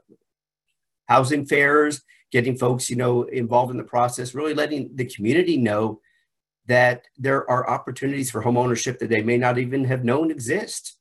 housing 1.08 1.46
fairs 1.46 2.02
getting 2.32 2.58
folks, 2.58 2.90
you 2.90 2.96
know, 2.96 3.24
involved 3.24 3.72
in 3.72 3.78
the 3.78 3.84
process, 3.84 4.34
really 4.34 4.54
letting 4.54 4.90
the 4.96 5.06
community 5.06 5.58
know 5.58 6.00
that 6.66 7.04
there 7.18 7.50
are 7.50 7.70
opportunities 7.70 8.32
for 8.32 8.42
home 8.42 8.58
ownership 8.58 9.00
that 9.00 9.10
they 9.10 9.22
may 9.22 9.38
not 9.38 9.58
even 9.58 9.84
have 9.84 10.06
known 10.06 10.32
exist. 10.32 10.98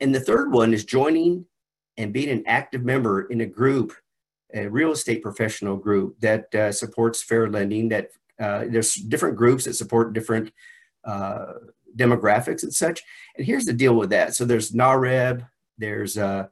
And 0.00 0.14
the 0.14 0.20
third 0.20 0.52
one 0.52 0.74
is 0.74 0.84
joining 0.84 1.46
and 1.96 2.12
being 2.12 2.30
an 2.30 2.42
active 2.46 2.84
member 2.84 3.22
in 3.22 3.40
a 3.40 3.46
group, 3.46 3.92
a 4.52 4.66
real 4.66 4.92
estate 4.92 5.22
professional 5.22 5.76
group 5.76 6.18
that 6.20 6.52
uh, 6.54 6.72
supports 6.72 7.22
fair 7.22 7.48
lending. 7.48 7.88
That 7.88 8.08
uh, 8.40 8.64
there's 8.68 8.94
different 8.94 9.36
groups 9.36 9.64
that 9.64 9.74
support 9.74 10.12
different 10.12 10.52
uh, 11.04 11.52
demographics 11.96 12.62
and 12.62 12.74
such. 12.74 13.02
And 13.36 13.46
here's 13.46 13.64
the 13.64 13.72
deal 13.72 13.94
with 13.94 14.10
that. 14.10 14.34
So 14.34 14.44
there's 14.44 14.72
NAHREB, 14.72 15.46
there's 15.78 16.18
uh, 16.18 16.46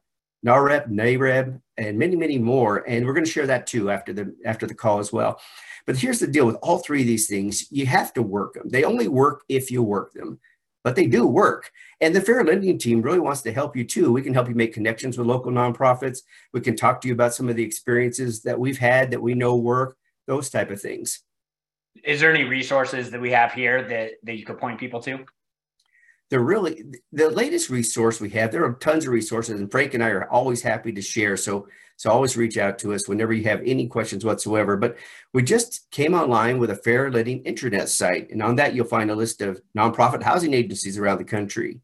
NAHREP, 0.45 0.89
NAREB, 0.89 1.61
and 1.77 1.99
many, 1.99 2.17
many 2.17 2.39
more. 2.39 2.89
And 2.89 3.07
we're 3.07 3.15
going 3.15 3.25
to 3.25 3.31
share 3.31 3.47
that 3.47 3.67
too 3.67 3.91
after 3.91 4.13
the 4.13 4.35
after 4.45 4.67
the 4.67 4.75
call 4.75 4.99
as 4.99 5.13
well. 5.13 5.41
But 5.87 5.97
here's 5.97 6.21
the 6.21 6.27
deal 6.27 6.47
with 6.47 6.57
all 6.57 6.79
three 6.79 7.01
of 7.01 7.07
these 7.07 7.27
things: 7.27 7.71
you 7.71 7.87
have 7.87 8.13
to 8.15 8.23
work 8.23 8.55
them. 8.55 8.69
They 8.69 8.85
only 8.85 9.09
work 9.09 9.43
if 9.49 9.71
you 9.71 9.83
work 9.83 10.13
them, 10.13 10.39
but 10.83 10.97
they 10.97 11.07
do 11.07 11.27
work. 11.27 11.71
And 12.01 12.15
the 12.15 12.21
Fair 12.21 12.45
Lending 12.45 12.79
team 12.79 13.03
really 13.03 13.19
wants 13.19 13.43
to 13.43 13.53
help 13.53 13.77
you 13.77 13.85
too. 13.85 14.13
We 14.13 14.23
can 14.23 14.35
help 14.35 14.49
you 14.49 14.55
make 14.55 14.75
connections 14.75 15.17
with 15.17 15.27
local 15.27 15.51
nonprofits. 15.51 16.21
We 16.53 16.61
can 16.61 16.77
talk 16.77 17.01
to 17.01 17.09
you 17.09 17.15
about 17.15 17.35
some 17.35 17.49
of 17.49 17.57
the 17.57 17.65
experiences 17.65 18.43
that 18.43 18.59
we've 18.59 18.79
had 18.79 19.11
that 19.11 19.23
we 19.23 19.35
know 19.35 19.57
work. 19.57 19.97
Those 20.27 20.49
type 20.49 20.71
of 20.71 20.81
things. 20.81 21.21
Is 22.03 22.21
there 22.21 22.33
any 22.35 22.45
resources 22.45 23.11
that 23.11 23.21
we 23.21 23.31
have 23.31 23.53
here 23.53 23.83
that 23.83 24.13
that 24.25 24.37
you 24.37 24.45
could 24.45 24.59
point 24.59 24.79
people 24.79 25.01
to? 25.03 25.25
They're 26.31 26.41
really 26.41 26.85
the 27.13 27.31
latest 27.31 27.71
resource 27.71 28.21
we 28.21 28.31
have. 28.31 28.51
There 28.51 28.65
are 28.65 28.75
tons 28.75 29.07
of 29.07 29.13
resources, 29.13 29.61
and 29.61 29.71
Frank 29.71 29.95
and 29.95 30.03
I 30.03 30.09
are 30.09 30.31
always 30.31 30.63
happy 30.63 30.93
to 30.93 31.03
share. 31.03 31.37
So, 31.37 31.69
so 31.97 32.11
always 32.11 32.37
reach 32.37 32.59
out 32.59 32.79
to 32.81 32.95
us 32.95 33.09
whenever 33.09 33.33
you 33.33 33.45
have 33.45 33.61
any 33.65 33.87
questions 33.87 34.25
whatsoever. 34.25 34.77
But 34.77 34.97
we 35.33 35.43
just 35.43 35.89
came 35.91 36.15
online 36.15 36.59
with 36.59 36.71
a 36.71 36.77
fair 36.77 37.11
lending 37.11 37.45
intranet 37.45 37.89
site, 37.89 38.31
and 38.31 38.43
on 38.43 38.57
that 38.57 38.75
you'll 38.75 38.87
find 38.87 39.11
a 39.11 39.15
list 39.15 39.43
of 39.43 39.61
nonprofit 39.77 40.23
housing 40.23 40.55
agencies 40.55 40.99
around 40.99 41.19
the 41.19 41.25
country, 41.25 41.81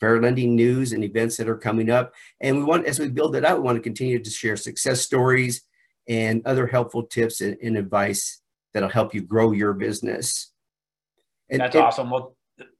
fair 0.00 0.20
lending 0.20 0.56
news 0.56 0.92
and 0.92 1.04
events 1.04 1.36
that 1.36 1.48
are 1.48 1.56
coming 1.56 1.88
up. 1.88 2.12
And 2.40 2.58
we 2.58 2.64
want, 2.64 2.86
as 2.86 2.98
we 2.98 3.08
build 3.08 3.36
it 3.36 3.44
out, 3.44 3.58
we 3.58 3.64
want 3.64 3.76
to 3.76 3.82
continue 3.82 4.22
to 4.22 4.30
share 4.30 4.56
success 4.56 5.00
stories 5.00 5.62
and 6.08 6.42
other 6.44 6.66
helpful 6.66 7.04
tips 7.04 7.40
and, 7.40 7.56
and 7.62 7.76
advice 7.76 8.40
that'll 8.74 8.88
help 8.88 9.14
you 9.14 9.22
grow 9.22 9.52
your 9.52 9.72
business. 9.72 10.52
And, 11.48 11.60
That's 11.60 11.74
and, 11.74 11.84
awesome. 11.84 12.10
Well, 12.10 12.36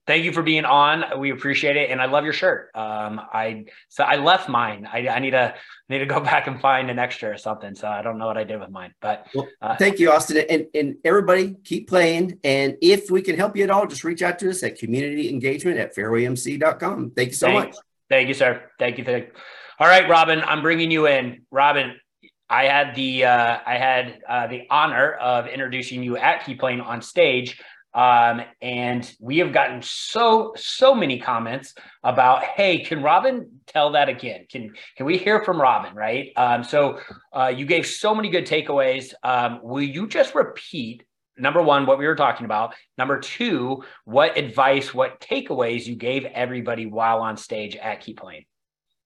thank 0.07 0.25
you 0.25 0.33
for 0.33 0.43
being 0.43 0.65
on. 0.65 1.19
We 1.19 1.31
appreciate 1.31 1.77
it, 1.77 1.91
and 1.91 2.01
I 2.01 2.07
love 2.07 2.25
your 2.25 2.33
shirt. 2.33 2.71
Um, 2.75 3.21
I 3.33 3.65
so 3.89 4.05
I 4.05 4.17
left 4.17 4.49
mine. 4.49 4.89
I, 4.91 5.09
I 5.09 5.19
need 5.19 5.33
to 5.33 5.55
need 5.89 5.99
to 5.99 6.07
go 6.07 6.21
back 6.21 6.47
and 6.47 6.61
find 6.61 6.91
an 6.91 6.99
extra 6.99 7.31
or 7.31 7.39
something. 7.39 7.75
So 7.75 7.89
I 7.89 8.03
don't 8.03 8.19
know 8.19 8.27
what 8.27 8.39
I 8.39 8.45
did 8.45 8.61
with 8.61 8.71
mine, 8.71 8.95
but 9.01 9.27
well, 9.35 9.49
uh, 9.61 9.77
thank 9.77 9.99
you, 9.99 10.11
Austin, 10.11 10.45
and 10.49 10.67
and 10.75 10.97
everybody 11.05 11.57
keep 11.65 11.89
playing. 11.89 12.39
And 12.45 12.77
if 12.81 13.11
we 13.11 13.23
can 13.23 13.37
help 13.37 13.57
you 13.57 13.65
at 13.65 13.71
all, 13.71 13.87
just 13.87 14.05
reach 14.05 14.23
out 14.23 14.39
to 14.41 14.51
us 14.51 14.63
at 14.63 14.79
community 14.79 15.29
engagement 15.29 15.79
at 15.79 15.95
fairwaymc.com. 15.95 17.11
Thank 17.11 17.29
you 17.29 17.35
so 17.35 17.47
thank, 17.47 17.71
much. 17.71 17.77
Thank 18.09 18.29
you, 18.29 18.35
sir. 18.35 18.63
Thank 18.79 18.99
you. 18.99 19.05
Thank. 19.05 19.31
All 19.79 19.87
right, 19.87 20.09
Robin, 20.09 20.41
I'm 20.41 20.63
bringing 20.63 20.91
you 20.91 21.07
in. 21.07 21.43
Robin, 21.51 21.97
I 22.49 22.65
had 22.65 22.95
the 22.95 23.25
uh, 23.25 23.59
I 23.67 23.77
had 23.77 24.21
uh, 24.29 24.47
the 24.47 24.67
honor 24.71 25.13
of 25.15 25.49
introducing 25.49 26.03
you 26.03 26.17
at 26.17 26.45
Keep 26.47 26.61
Playing 26.61 26.81
on 26.81 27.03
stage 27.03 27.61
um, 27.97 28.43
and 28.61 29.11
we 29.21 29.39
have 29.39 29.55
gotten 29.55 29.81
so 29.83 30.53
so 30.55 30.95
many 30.95 31.19
comments 31.19 31.75
about, 32.05 32.45
hey, 32.45 32.81
can 32.81 33.03
Robin 33.03 33.61
tell 33.67 33.93
that 33.93 34.11
again? 34.11 34.47
Can 34.53 34.75
can 34.97 35.07
we 35.07 35.17
hear 35.17 35.43
from 35.43 35.59
Robin? 35.59 35.95
Right. 35.95 36.31
Um, 36.37 36.63
so 36.63 37.01
uh, 37.33 37.53
you 37.57 37.65
gave 37.65 37.87
so 37.87 38.15
many 38.15 38.29
good 38.29 38.47
takeaways. 38.47 39.15
Um, 39.23 39.61
will 39.63 39.83
you 39.83 40.07
just 40.07 40.35
repeat 40.35 41.05
number 41.39 41.63
one 41.63 41.87
what 41.87 41.99
we 41.99 42.07
were 42.07 42.17
talking 42.17 42.45
about? 42.45 42.75
Number 42.99 43.19
two, 43.19 43.83
what 44.05 44.37
advice, 44.37 44.93
what 44.93 45.19
takeaways 45.21 45.87
you 45.87 45.97
gave 45.97 46.27
everybody 46.27 46.85
while 46.85 47.21
on 47.21 47.39
stage 47.39 47.77
at 47.77 48.01
Keep 48.03 48.21
Playing? 48.21 48.45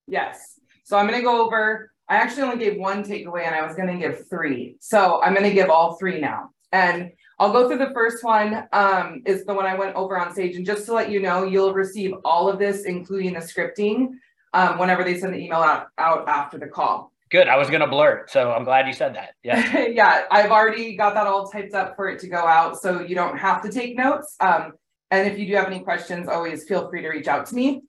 Yes. 0.05 0.59
So 0.83 0.97
I'm 0.97 1.07
going 1.07 1.19
to 1.19 1.23
go 1.23 1.45
over. 1.45 1.93
I 2.09 2.15
actually 2.15 2.43
only 2.43 2.57
gave 2.57 2.77
one 2.77 3.03
takeaway, 3.05 3.45
and 3.45 3.55
I 3.55 3.65
was 3.65 3.73
going 3.77 3.87
to 3.87 3.97
give 3.97 4.27
three. 4.29 4.75
So 4.81 5.21
I'm 5.23 5.33
going 5.33 5.47
to 5.47 5.53
give 5.53 5.69
all 5.69 5.95
three 5.95 6.19
now. 6.19 6.49
And 6.73 7.11
I'll 7.41 7.51
go 7.51 7.67
through 7.67 7.79
the 7.79 7.91
first 7.91 8.23
one, 8.23 8.67
um, 8.71 9.23
is 9.25 9.45
the 9.45 9.53
one 9.55 9.65
I 9.65 9.73
went 9.73 9.95
over 9.95 10.15
on 10.15 10.31
stage. 10.31 10.55
And 10.57 10.63
just 10.63 10.85
to 10.85 10.93
let 10.93 11.09
you 11.09 11.19
know, 11.19 11.43
you'll 11.43 11.73
receive 11.73 12.13
all 12.23 12.47
of 12.47 12.59
this, 12.59 12.85
including 12.85 13.33
the 13.33 13.39
scripting, 13.39 14.09
um, 14.53 14.77
whenever 14.77 15.03
they 15.03 15.17
send 15.17 15.33
the 15.33 15.39
email 15.39 15.57
out, 15.57 15.87
out 15.97 16.29
after 16.29 16.59
the 16.59 16.67
call. 16.67 17.11
Good. 17.31 17.47
I 17.47 17.57
was 17.57 17.69
going 17.69 17.79
to 17.81 17.87
blur 17.87 18.25
So 18.29 18.51
I'm 18.51 18.63
glad 18.63 18.85
you 18.85 18.93
said 18.93 19.15
that. 19.15 19.33
Yeah. 19.41 19.87
yeah. 19.87 20.25
I've 20.29 20.51
already 20.51 20.95
got 20.95 21.15
that 21.15 21.25
all 21.25 21.47
typed 21.47 21.73
up 21.73 21.95
for 21.95 22.09
it 22.09 22.19
to 22.19 22.27
go 22.27 22.45
out. 22.45 22.79
So 22.79 23.01
you 23.01 23.15
don't 23.15 23.35
have 23.39 23.63
to 23.63 23.71
take 23.71 23.97
notes. 23.97 24.35
Um, 24.39 24.73
and 25.09 25.27
if 25.27 25.39
you 25.39 25.47
do 25.47 25.55
have 25.55 25.65
any 25.65 25.79
questions, 25.79 26.27
always 26.27 26.65
feel 26.67 26.91
free 26.91 27.01
to 27.01 27.09
reach 27.09 27.27
out 27.27 27.47
to 27.47 27.55
me. 27.55 27.81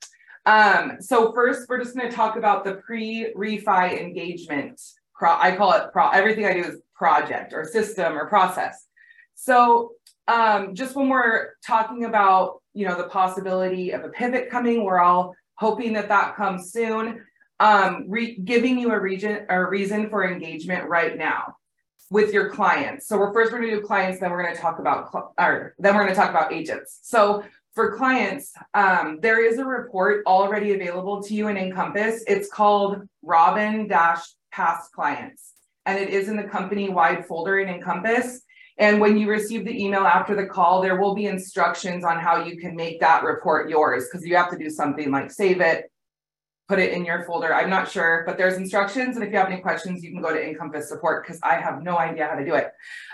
Um, 0.46 0.96
so 1.00 1.30
first, 1.34 1.68
we're 1.68 1.84
just 1.84 1.94
going 1.94 2.08
to 2.08 2.16
talk 2.16 2.36
about 2.36 2.64
the 2.64 2.76
pre-refi 2.76 4.00
engagement. 4.00 4.80
Pro 5.14 5.36
I 5.36 5.54
call 5.54 5.74
it 5.74 5.92
pro. 5.92 6.08
Everything 6.08 6.46
I 6.46 6.54
do 6.54 6.60
is 6.60 6.80
project 6.94 7.52
or 7.52 7.66
system 7.66 8.16
or 8.16 8.28
process. 8.28 8.86
So 9.34 9.92
um, 10.28 10.74
just 10.74 10.94
when 10.94 11.08
we're 11.08 11.50
talking 11.66 12.04
about, 12.04 12.62
you 12.74 12.86
know, 12.86 12.96
the 12.96 13.08
possibility 13.08 13.90
of 13.90 14.04
a 14.04 14.08
pivot 14.08 14.50
coming, 14.50 14.84
we're 14.84 15.00
all 15.00 15.34
hoping 15.54 15.92
that 15.94 16.08
that 16.08 16.36
comes 16.36 16.72
soon. 16.72 17.24
Um, 17.60 18.10
giving 18.44 18.78
you 18.78 18.90
a 18.90 18.98
region 18.98 19.46
a 19.48 19.64
reason 19.64 20.10
for 20.10 20.26
engagement 20.26 20.88
right 20.88 21.16
now 21.16 21.54
with 22.10 22.32
your 22.32 22.50
clients. 22.50 23.06
So 23.06 23.16
we're 23.16 23.32
first 23.32 23.52
going 23.52 23.62
to 23.62 23.70
do 23.70 23.80
clients, 23.80 24.20
then 24.20 24.30
we're 24.30 24.42
going 24.42 24.54
to 24.54 24.60
talk 24.60 24.78
about 24.80 25.32
or 25.38 25.74
then 25.78 25.94
we're 25.94 26.02
going 26.02 26.14
to 26.14 26.20
talk 26.20 26.30
about 26.30 26.52
agents. 26.52 26.98
So 27.02 27.44
for 27.74 27.96
clients, 27.96 28.52
um, 28.74 29.18
there 29.22 29.44
is 29.44 29.58
a 29.58 29.64
report 29.64 30.26
already 30.26 30.74
available 30.74 31.22
to 31.22 31.34
you 31.34 31.48
in 31.48 31.56
Encompass. 31.56 32.22
It's 32.26 32.50
called 32.50 33.08
Robin 33.22 33.88
Dash 33.88 34.20
Past 34.50 34.92
Clients, 34.92 35.52
and 35.86 35.98
it 35.98 36.10
is 36.10 36.28
in 36.28 36.36
the 36.36 36.44
company 36.44 36.90
wide 36.90 37.26
folder 37.26 37.60
in 37.60 37.70
Encompass. 37.70 38.42
And 38.78 39.00
when 39.00 39.16
you 39.18 39.28
receive 39.28 39.64
the 39.64 39.84
email 39.84 40.02
after 40.02 40.34
the 40.34 40.46
call, 40.46 40.80
there 40.80 41.00
will 41.00 41.14
be 41.14 41.26
instructions 41.26 42.04
on 42.04 42.18
how 42.18 42.44
you 42.44 42.56
can 42.56 42.74
make 42.74 43.00
that 43.00 43.22
report 43.22 43.68
yours 43.68 44.08
because 44.10 44.26
you 44.26 44.36
have 44.36 44.50
to 44.50 44.58
do 44.58 44.70
something 44.70 45.10
like 45.10 45.30
save 45.30 45.60
it, 45.60 45.90
put 46.68 46.78
it 46.78 46.92
in 46.92 47.04
your 47.04 47.24
folder. 47.24 47.52
I'm 47.52 47.68
not 47.68 47.90
sure, 47.90 48.22
but 48.26 48.38
there's 48.38 48.56
instructions. 48.56 49.16
And 49.16 49.24
if 49.24 49.30
you 49.30 49.36
have 49.36 49.48
any 49.48 49.60
questions, 49.60 50.02
you 50.02 50.10
can 50.10 50.22
go 50.22 50.32
to 50.32 50.42
Encompass 50.42 50.88
support 50.88 51.24
because 51.24 51.38
I 51.42 51.56
have 51.56 51.82
no 51.82 51.98
idea 51.98 52.26
how 52.26 52.34
to 52.34 52.44
do 52.44 52.54
it. 52.54 52.72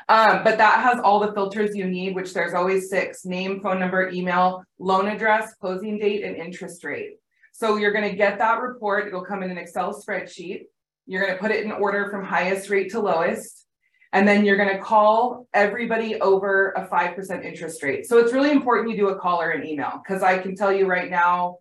Um, 0.08 0.44
but 0.44 0.58
that 0.58 0.82
has 0.82 1.00
all 1.00 1.18
the 1.18 1.32
filters 1.32 1.74
you 1.74 1.86
need, 1.86 2.14
which 2.14 2.32
there's 2.32 2.54
always 2.54 2.88
six, 2.88 3.24
name, 3.24 3.60
phone 3.60 3.80
number, 3.80 4.10
email, 4.10 4.62
loan 4.78 5.08
address, 5.08 5.54
closing 5.60 5.98
date, 5.98 6.22
and 6.22 6.36
interest 6.36 6.84
rate. 6.84 7.16
So 7.52 7.76
you're 7.76 7.92
gonna 7.92 8.14
get 8.14 8.38
that 8.38 8.60
report. 8.60 9.08
It'll 9.08 9.24
come 9.24 9.42
in 9.42 9.50
an 9.50 9.58
Excel 9.58 9.92
spreadsheet. 9.92 10.66
You're 11.06 11.26
gonna 11.26 11.38
put 11.38 11.50
it 11.50 11.64
in 11.64 11.72
order 11.72 12.08
from 12.10 12.24
highest 12.24 12.70
rate 12.70 12.92
to 12.92 13.00
lowest. 13.00 13.57
And 14.12 14.26
then 14.26 14.44
you're 14.44 14.56
going 14.56 14.74
to 14.74 14.82
call 14.82 15.46
everybody 15.52 16.20
over 16.20 16.70
a 16.70 16.86
5% 16.86 17.44
interest 17.44 17.82
rate. 17.82 18.06
So 18.06 18.18
it's 18.18 18.32
really 18.32 18.50
important 18.50 18.90
you 18.90 18.96
do 18.96 19.08
a 19.08 19.18
call 19.18 19.40
or 19.40 19.50
an 19.50 19.66
email 19.66 20.00
because 20.02 20.22
I 20.22 20.38
can 20.38 20.56
tell 20.56 20.72
you 20.72 20.86
right 20.86 21.10
now, 21.10 21.58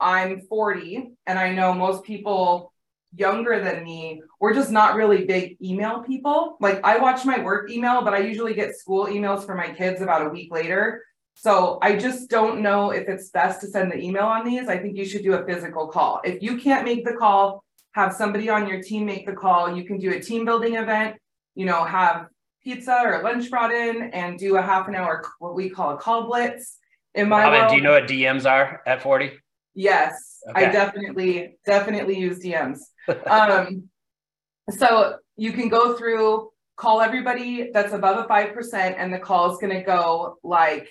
I'm 0.00 0.42
40 0.42 1.12
and 1.26 1.38
I 1.38 1.52
know 1.52 1.72
most 1.72 2.04
people 2.04 2.72
younger 3.14 3.62
than 3.62 3.82
me, 3.84 4.22
we're 4.38 4.54
just 4.54 4.70
not 4.70 4.94
really 4.94 5.24
big 5.24 5.56
email 5.62 6.02
people. 6.02 6.56
Like 6.60 6.80
I 6.84 6.98
watch 6.98 7.24
my 7.24 7.42
work 7.42 7.70
email, 7.70 8.02
but 8.02 8.14
I 8.14 8.18
usually 8.18 8.54
get 8.54 8.76
school 8.76 9.06
emails 9.06 9.46
for 9.46 9.54
my 9.54 9.70
kids 9.70 10.02
about 10.02 10.26
a 10.26 10.28
week 10.28 10.52
later. 10.52 11.02
So 11.34 11.78
I 11.82 11.96
just 11.96 12.28
don't 12.28 12.60
know 12.60 12.90
if 12.90 13.08
it's 13.08 13.30
best 13.30 13.60
to 13.60 13.68
send 13.68 13.92
the 13.92 13.98
email 13.98 14.24
on 14.24 14.44
these. 14.44 14.68
I 14.68 14.76
think 14.76 14.96
you 14.96 15.04
should 15.04 15.22
do 15.22 15.34
a 15.34 15.46
physical 15.46 15.86
call. 15.86 16.20
If 16.24 16.42
you 16.42 16.58
can't 16.58 16.84
make 16.84 17.04
the 17.04 17.14
call, 17.14 17.64
have 17.92 18.12
somebody 18.12 18.48
on 18.48 18.68
your 18.68 18.82
team 18.82 19.06
make 19.06 19.24
the 19.24 19.32
call. 19.32 19.74
You 19.74 19.84
can 19.84 19.98
do 19.98 20.12
a 20.12 20.20
team 20.20 20.44
building 20.44 20.74
event, 20.74 21.16
you 21.58 21.66
know, 21.66 21.84
have 21.84 22.28
pizza 22.62 23.02
or 23.04 23.20
lunch 23.24 23.50
brought 23.50 23.72
in 23.72 24.10
and 24.12 24.38
do 24.38 24.56
a 24.56 24.62
half 24.62 24.86
an 24.86 24.94
hour, 24.94 25.24
what 25.40 25.56
we 25.56 25.68
call 25.68 25.90
a 25.90 25.96
call 25.96 26.28
blitz. 26.28 26.78
In 27.16 27.28
my 27.28 27.42
Robin, 27.42 27.58
world, 27.58 27.70
do 27.70 27.76
you 27.76 27.82
know 27.82 27.90
what 27.90 28.06
DMs 28.06 28.48
are 28.48 28.80
at 28.86 29.02
40? 29.02 29.32
Yes, 29.74 30.40
I 30.54 30.66
definitely, 30.66 31.58
definitely 31.66 32.16
use 32.18 32.38
DMs. 32.38 32.78
Um, 33.26 33.88
so 34.68 35.16
you 35.36 35.52
can 35.52 35.70
go 35.70 35.96
through, 35.96 36.50
call 36.76 37.00
everybody 37.00 37.70
that's 37.72 37.94
above 37.94 38.22
a 38.22 38.28
five 38.28 38.52
percent, 38.52 38.96
and 38.98 39.12
the 39.12 39.18
call 39.18 39.50
is 39.50 39.58
gonna 39.58 39.82
go 39.82 40.36
like, 40.44 40.90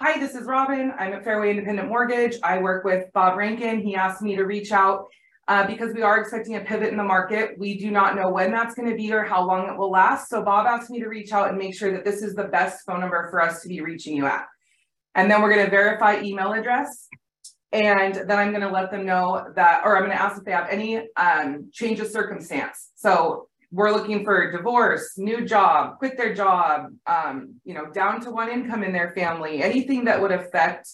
hi, 0.00 0.18
this 0.18 0.34
is 0.34 0.46
Robin. 0.46 0.90
I'm 0.98 1.12
at 1.12 1.22
Fairway 1.22 1.50
Independent 1.50 1.88
Mortgage. 1.88 2.38
I 2.42 2.60
work 2.60 2.82
with 2.82 3.12
Bob 3.12 3.36
Rankin. 3.36 3.80
He 3.80 3.94
asked 3.94 4.22
me 4.22 4.36
to 4.36 4.44
reach 4.44 4.72
out 4.72 5.04
uh, 5.50 5.66
because 5.66 5.92
we 5.92 6.02
are 6.02 6.20
expecting 6.20 6.54
a 6.54 6.60
pivot 6.60 6.90
in 6.90 6.96
the 6.96 7.02
market. 7.02 7.58
We 7.58 7.76
do 7.76 7.90
not 7.90 8.14
know 8.14 8.30
when 8.30 8.52
that's 8.52 8.76
gonna 8.76 8.94
be 8.94 9.12
or 9.12 9.24
how 9.24 9.44
long 9.44 9.68
it 9.68 9.76
will 9.76 9.90
last. 9.90 10.30
So 10.30 10.44
Bob 10.44 10.64
asked 10.68 10.90
me 10.90 11.00
to 11.00 11.08
reach 11.08 11.32
out 11.32 11.48
and 11.48 11.58
make 11.58 11.76
sure 11.76 11.90
that 11.90 12.04
this 12.04 12.22
is 12.22 12.36
the 12.36 12.44
best 12.44 12.86
phone 12.86 13.00
number 13.00 13.28
for 13.32 13.42
us 13.42 13.60
to 13.62 13.68
be 13.68 13.80
reaching 13.80 14.16
you 14.16 14.26
at. 14.26 14.46
And 15.16 15.28
then 15.28 15.42
we're 15.42 15.50
gonna 15.50 15.68
verify 15.68 16.20
email 16.22 16.52
address. 16.52 17.08
And 17.72 18.14
then 18.14 18.38
I'm 18.38 18.52
gonna 18.52 18.70
let 18.70 18.92
them 18.92 19.04
know 19.04 19.44
that, 19.56 19.82
or 19.84 19.96
I'm 19.96 20.04
gonna 20.04 20.14
ask 20.14 20.38
if 20.38 20.44
they 20.44 20.52
have 20.52 20.68
any 20.70 21.08
um 21.16 21.68
change 21.72 21.98
of 21.98 22.06
circumstance. 22.06 22.92
So 22.94 23.48
we're 23.72 23.90
looking 23.90 24.24
for 24.24 24.52
divorce, 24.52 25.18
new 25.18 25.44
job, 25.44 25.98
quit 25.98 26.16
their 26.16 26.32
job, 26.32 26.92
um, 27.08 27.56
you 27.64 27.74
know, 27.74 27.86
down 27.90 28.20
to 28.20 28.30
one 28.30 28.50
income 28.50 28.84
in 28.84 28.92
their 28.92 29.10
family, 29.16 29.64
anything 29.64 30.04
that 30.04 30.20
would 30.20 30.30
affect 30.30 30.88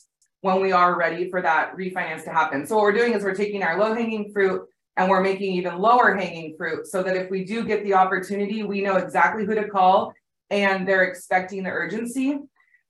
when 0.47 0.63
we 0.63 0.73
are 0.73 0.97
ready 0.97 1.29
for 1.29 1.43
that 1.43 1.77
refinance 1.77 2.25
to 2.25 2.31
happen. 2.31 2.67
So 2.67 2.77
what 2.77 2.83
we're 2.83 2.93
doing 2.93 3.13
is 3.13 3.23
we're 3.23 3.35
taking 3.35 3.63
our 3.63 3.79
low 3.79 3.95
hanging 3.95 4.33
fruit 4.33 4.63
and 4.97 5.11
we're 5.11 5.23
making 5.23 5.53
even 5.53 5.77
lower 5.79 6.15
hanging 6.15 6.57
fruit 6.57 6.87
so 6.87 7.03
that 7.03 7.17
if 7.17 7.31
we 7.31 7.45
do 7.45 7.65
get 7.65 7.85
the 7.85 7.95
opportunity, 7.95 8.63
we 8.63 8.81
know 8.81 8.97
exactly 8.97 9.45
who 9.45 9.55
to 9.55 9.69
call 9.69 10.15
and 10.51 10.87
they're 10.87 11.05
expecting 11.05 11.63
the 11.63 11.71
urgency. 11.71 12.39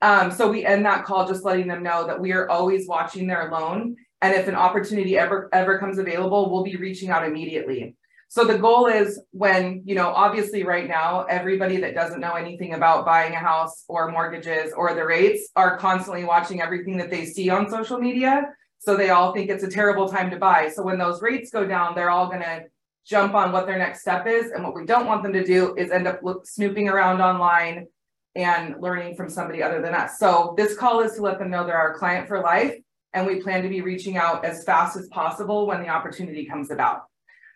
Um, 0.03 0.31
so 0.31 0.49
we 0.49 0.65
end 0.65 0.85
that 0.85 1.05
call 1.05 1.27
just 1.27 1.45
letting 1.45 1.67
them 1.67 1.83
know 1.83 2.07
that 2.07 2.21
we 2.21 2.33
are 2.33 2.49
always 2.49 2.87
watching 2.87 3.27
their 3.27 3.51
loan. 3.51 3.97
And 4.23 4.35
if 4.35 4.47
an 4.47 4.55
opportunity 4.55 5.19
ever 5.19 5.49
ever 5.53 5.79
comes 5.79 5.99
available, 5.99 6.51
we'll 6.51 6.63
be 6.63 6.77
reaching 6.77 7.11
out 7.11 7.27
immediately. 7.27 7.97
So 8.29 8.45
the 8.45 8.59
goal 8.59 8.87
is 8.87 9.20
when, 9.31 9.83
you 9.85 9.95
know, 9.95 10.09
obviously 10.09 10.64
right 10.64 10.89
now, 10.89 11.24
everybody 11.24 11.79
that 11.79 11.95
doesn't 11.95 12.20
know 12.20 12.35
anything 12.35 12.74
about 12.74 13.07
buying 13.07 13.33
a 13.35 13.39
house 13.39 13.85
or 13.89 14.11
mortgages 14.11 14.72
or 14.77 14.95
the 14.95 15.05
rates 15.05 15.49
are 15.57 15.79
constantly 15.79 16.24
watching 16.24 16.61
everything 16.61 16.97
that 16.99 17.11
they 17.11 17.24
see 17.24 17.49
on 17.49 17.70
social 17.70 17.99
media. 17.99 18.43
So 18.79 18.97
they 18.97 19.11
all 19.11 19.33
think 19.33 19.49
it's 19.49 19.64
a 19.64 19.70
terrible 19.70 20.09
time 20.09 20.31
to 20.31 20.37
buy. 20.37 20.70
So 20.74 20.83
when 20.83 20.99
those 20.99 21.22
rates 21.22 21.51
go 21.51 21.66
down, 21.66 21.95
they're 21.95 22.11
all 22.11 22.29
gonna 22.29 22.64
jump 23.07 23.35
on 23.35 23.53
what 23.53 23.66
their 23.66 23.79
next 23.79 24.01
step 24.01 24.27
is. 24.27 24.51
And 24.51 24.64
what 24.64 24.74
we 24.74 24.85
don't 24.85 25.07
want 25.07 25.22
them 25.22 25.33
to 25.33 25.45
do 25.45 25.74
is 25.77 25.91
end 25.91 26.09
up 26.09 26.20
look, 26.22 26.47
snooping 26.47 26.89
around 26.89 27.20
online 27.20 27.87
and 28.35 28.74
learning 28.81 29.16
from 29.16 29.31
somebody 29.31 29.62
other 29.62 29.81
than 29.81 29.95
us. 29.95 30.18
So 30.18 30.55
this 30.57 30.77
call 30.77 31.01
is 31.01 31.14
to 31.14 31.22
let 31.22 31.39
them 31.39 31.51
know 31.51 31.64
they're 31.64 31.77
our 31.77 31.97
client 31.97 32.29
for 32.29 32.43
life. 32.43 32.74
And 33.14 33.27
we 33.27 33.41
plan 33.41 33.62
to 33.62 33.68
be 33.68 33.81
reaching 33.81 34.18
out 34.18 34.45
as 34.45 34.62
fast 34.64 34.97
as 34.97 35.09
possible 35.09 35.66
when 35.66 35.81
the 35.81 35.89
opportunity 35.89 36.45
comes 36.45 36.70
about. 36.70 37.05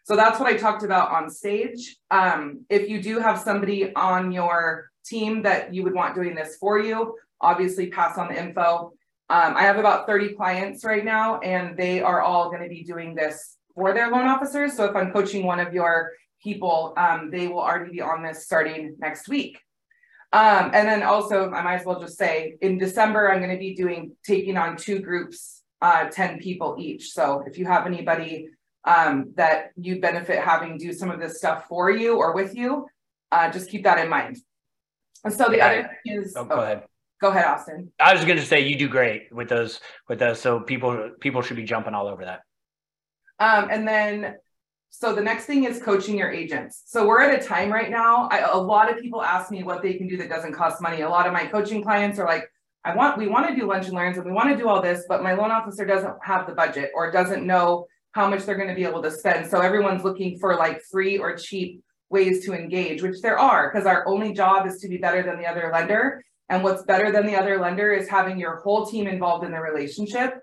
So 0.04 0.16
that's 0.16 0.40
what 0.40 0.52
I 0.52 0.56
talked 0.56 0.82
about 0.82 1.10
on 1.10 1.30
stage. 1.30 1.96
Um, 2.10 2.64
if 2.68 2.88
you 2.88 3.02
do 3.02 3.18
have 3.18 3.38
somebody 3.38 3.94
on 3.94 4.32
your 4.32 4.90
team 5.04 5.42
that 5.42 5.74
you 5.74 5.82
would 5.84 5.94
want 5.94 6.14
doing 6.14 6.34
this 6.34 6.56
for 6.58 6.78
you, 6.78 7.16
obviously 7.40 7.90
pass 7.90 8.18
on 8.18 8.28
the 8.28 8.38
info. 8.38 8.92
Um, 9.28 9.56
I 9.56 9.62
have 9.62 9.78
about 9.78 10.06
30 10.06 10.34
clients 10.34 10.84
right 10.84 11.04
now, 11.04 11.38
and 11.38 11.76
they 11.76 12.02
are 12.02 12.20
all 12.20 12.50
going 12.50 12.62
to 12.62 12.68
be 12.68 12.82
doing 12.82 13.14
this 13.14 13.56
for 13.74 13.94
their 13.94 14.10
loan 14.10 14.26
officers. 14.26 14.74
So 14.74 14.84
if 14.84 14.96
I'm 14.96 15.12
coaching 15.12 15.46
one 15.46 15.60
of 15.60 15.72
your 15.72 16.10
people, 16.42 16.94
um, 16.96 17.30
they 17.30 17.46
will 17.46 17.60
already 17.60 17.92
be 17.92 18.00
on 18.00 18.22
this 18.22 18.44
starting 18.44 18.96
next 18.98 19.28
week. 19.28 19.58
Um, 20.32 20.70
and 20.74 20.88
then 20.88 21.02
also, 21.02 21.50
I 21.50 21.62
might 21.62 21.80
as 21.80 21.86
well 21.86 22.00
just 22.00 22.16
say 22.16 22.56
in 22.60 22.78
December, 22.78 23.30
I'm 23.30 23.38
going 23.38 23.50
to 23.50 23.58
be 23.58 23.74
doing 23.74 24.16
taking 24.24 24.56
on 24.56 24.76
two 24.76 25.00
groups, 25.00 25.62
uh, 25.82 26.08
10 26.08 26.38
people 26.38 26.76
each. 26.78 27.10
So 27.10 27.44
if 27.46 27.58
you 27.58 27.66
have 27.66 27.86
anybody 27.86 28.48
um, 28.84 29.32
that 29.36 29.70
you 29.76 30.00
benefit 30.00 30.38
having 30.40 30.78
do 30.78 30.92
some 30.92 31.10
of 31.10 31.20
this 31.20 31.38
stuff 31.38 31.66
for 31.68 31.90
you 31.90 32.16
or 32.16 32.34
with 32.34 32.54
you, 32.54 32.86
uh, 33.32 33.50
just 33.50 33.70
keep 33.70 33.84
that 33.84 33.98
in 33.98 34.08
mind. 34.08 34.38
And 35.24 35.32
so 35.32 35.48
the 35.48 35.58
Yeah. 35.58 35.66
other 35.66 35.98
thing 36.04 36.22
is, 36.22 36.34
Oh, 36.36 36.44
go 36.44 36.60
ahead. 36.60 36.84
Go 37.20 37.28
ahead, 37.28 37.44
Austin. 37.44 37.92
I 38.00 38.14
was 38.14 38.24
going 38.24 38.38
to 38.38 38.44
say 38.46 38.60
you 38.60 38.76
do 38.76 38.88
great 38.88 39.30
with 39.30 39.50
those 39.50 39.80
with 40.08 40.18
those, 40.18 40.40
so 40.40 40.60
people 40.60 41.10
people 41.20 41.42
should 41.42 41.56
be 41.56 41.64
jumping 41.64 41.94
all 41.94 42.08
over 42.08 42.24
that. 42.24 42.40
Um, 43.38 43.68
and 43.70 43.86
then, 43.86 44.36
so 44.88 45.14
the 45.14 45.20
next 45.20 45.44
thing 45.44 45.64
is 45.64 45.82
coaching 45.82 46.16
your 46.16 46.30
agents. 46.30 46.82
So 46.86 47.06
we're 47.06 47.20
at 47.20 47.38
a 47.38 47.46
time 47.46 47.70
right 47.70 47.90
now. 47.90 48.26
I, 48.30 48.38
a 48.40 48.56
lot 48.56 48.90
of 48.90 48.98
people 48.98 49.22
ask 49.22 49.50
me 49.50 49.62
what 49.62 49.82
they 49.82 49.94
can 49.94 50.08
do 50.08 50.16
that 50.16 50.30
doesn't 50.30 50.54
cost 50.54 50.80
money. 50.80 51.02
A 51.02 51.08
lot 51.08 51.26
of 51.26 51.34
my 51.34 51.46
coaching 51.46 51.82
clients 51.82 52.18
are 52.18 52.26
like, 52.26 52.50
I 52.84 52.94
want, 52.94 53.18
we 53.18 53.26
want 53.28 53.48
to 53.48 53.54
do 53.54 53.66
lunch 53.66 53.86
and 53.86 53.94
learns 53.94 54.16
and 54.16 54.24
we 54.26 54.32
want 54.32 54.48
to 54.50 54.56
do 54.56 54.66
all 54.68 54.80
this, 54.80 55.04
but 55.08 55.22
my 55.22 55.34
loan 55.34 55.50
officer 55.50 55.84
doesn't 55.84 56.14
have 56.22 56.46
the 56.46 56.54
budget 56.54 56.90
or 56.94 57.10
doesn't 57.10 57.46
know 57.46 57.86
how 58.12 58.28
much 58.28 58.44
they're 58.44 58.56
going 58.56 58.68
to 58.68 58.74
be 58.74 58.84
able 58.84 59.02
to 59.02 59.10
spend. 59.10 59.48
So 59.48 59.60
everyone's 59.60 60.04
looking 60.04 60.38
for 60.38 60.56
like 60.56 60.82
free 60.82 61.18
or 61.18 61.36
cheap 61.36 61.82
ways 62.08 62.44
to 62.44 62.52
engage, 62.52 63.02
which 63.02 63.20
there 63.20 63.38
are, 63.38 63.70
because 63.70 63.86
our 63.86 64.06
only 64.06 64.32
job 64.32 64.66
is 64.66 64.80
to 64.80 64.88
be 64.88 64.98
better 64.98 65.22
than 65.22 65.38
the 65.38 65.46
other 65.46 65.70
lender. 65.72 66.24
And 66.48 66.64
what's 66.64 66.82
better 66.82 67.12
than 67.12 67.26
the 67.26 67.36
other 67.36 67.60
lender 67.60 67.92
is 67.92 68.08
having 68.08 68.38
your 68.38 68.56
whole 68.56 68.84
team 68.84 69.06
involved 69.06 69.44
in 69.44 69.52
the 69.52 69.60
relationship. 69.60 70.40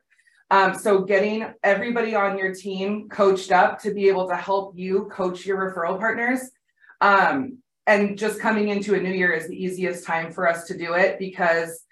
Um, 0.49 0.74
so 0.74 1.01
getting 1.01 1.53
everybody 1.63 2.15
on 2.15 2.38
your 2.38 2.55
team 2.55 3.09
coached 3.09 3.51
up 3.51 3.82
to 3.82 3.93
be 3.93 4.07
able 4.07 4.30
to 4.30 4.36
help 4.36 4.78
you 4.78 5.09
coach 5.11 5.45
your 5.45 5.57
referral 5.57 5.99
partners. 5.99 6.39
Um, 7.01 7.57
and 7.86 8.18
just 8.18 8.39
coming 8.39 8.70
into 8.70 8.95
a 8.95 8.99
new 8.99 9.11
year 9.11 9.34
is 9.34 9.47
the 9.47 9.61
easiest 9.61 10.05
time 10.05 10.32
for 10.32 10.47
us 10.47 10.65
to 10.68 10.78
do 10.78 10.93
it 10.93 11.20
because 11.20 11.84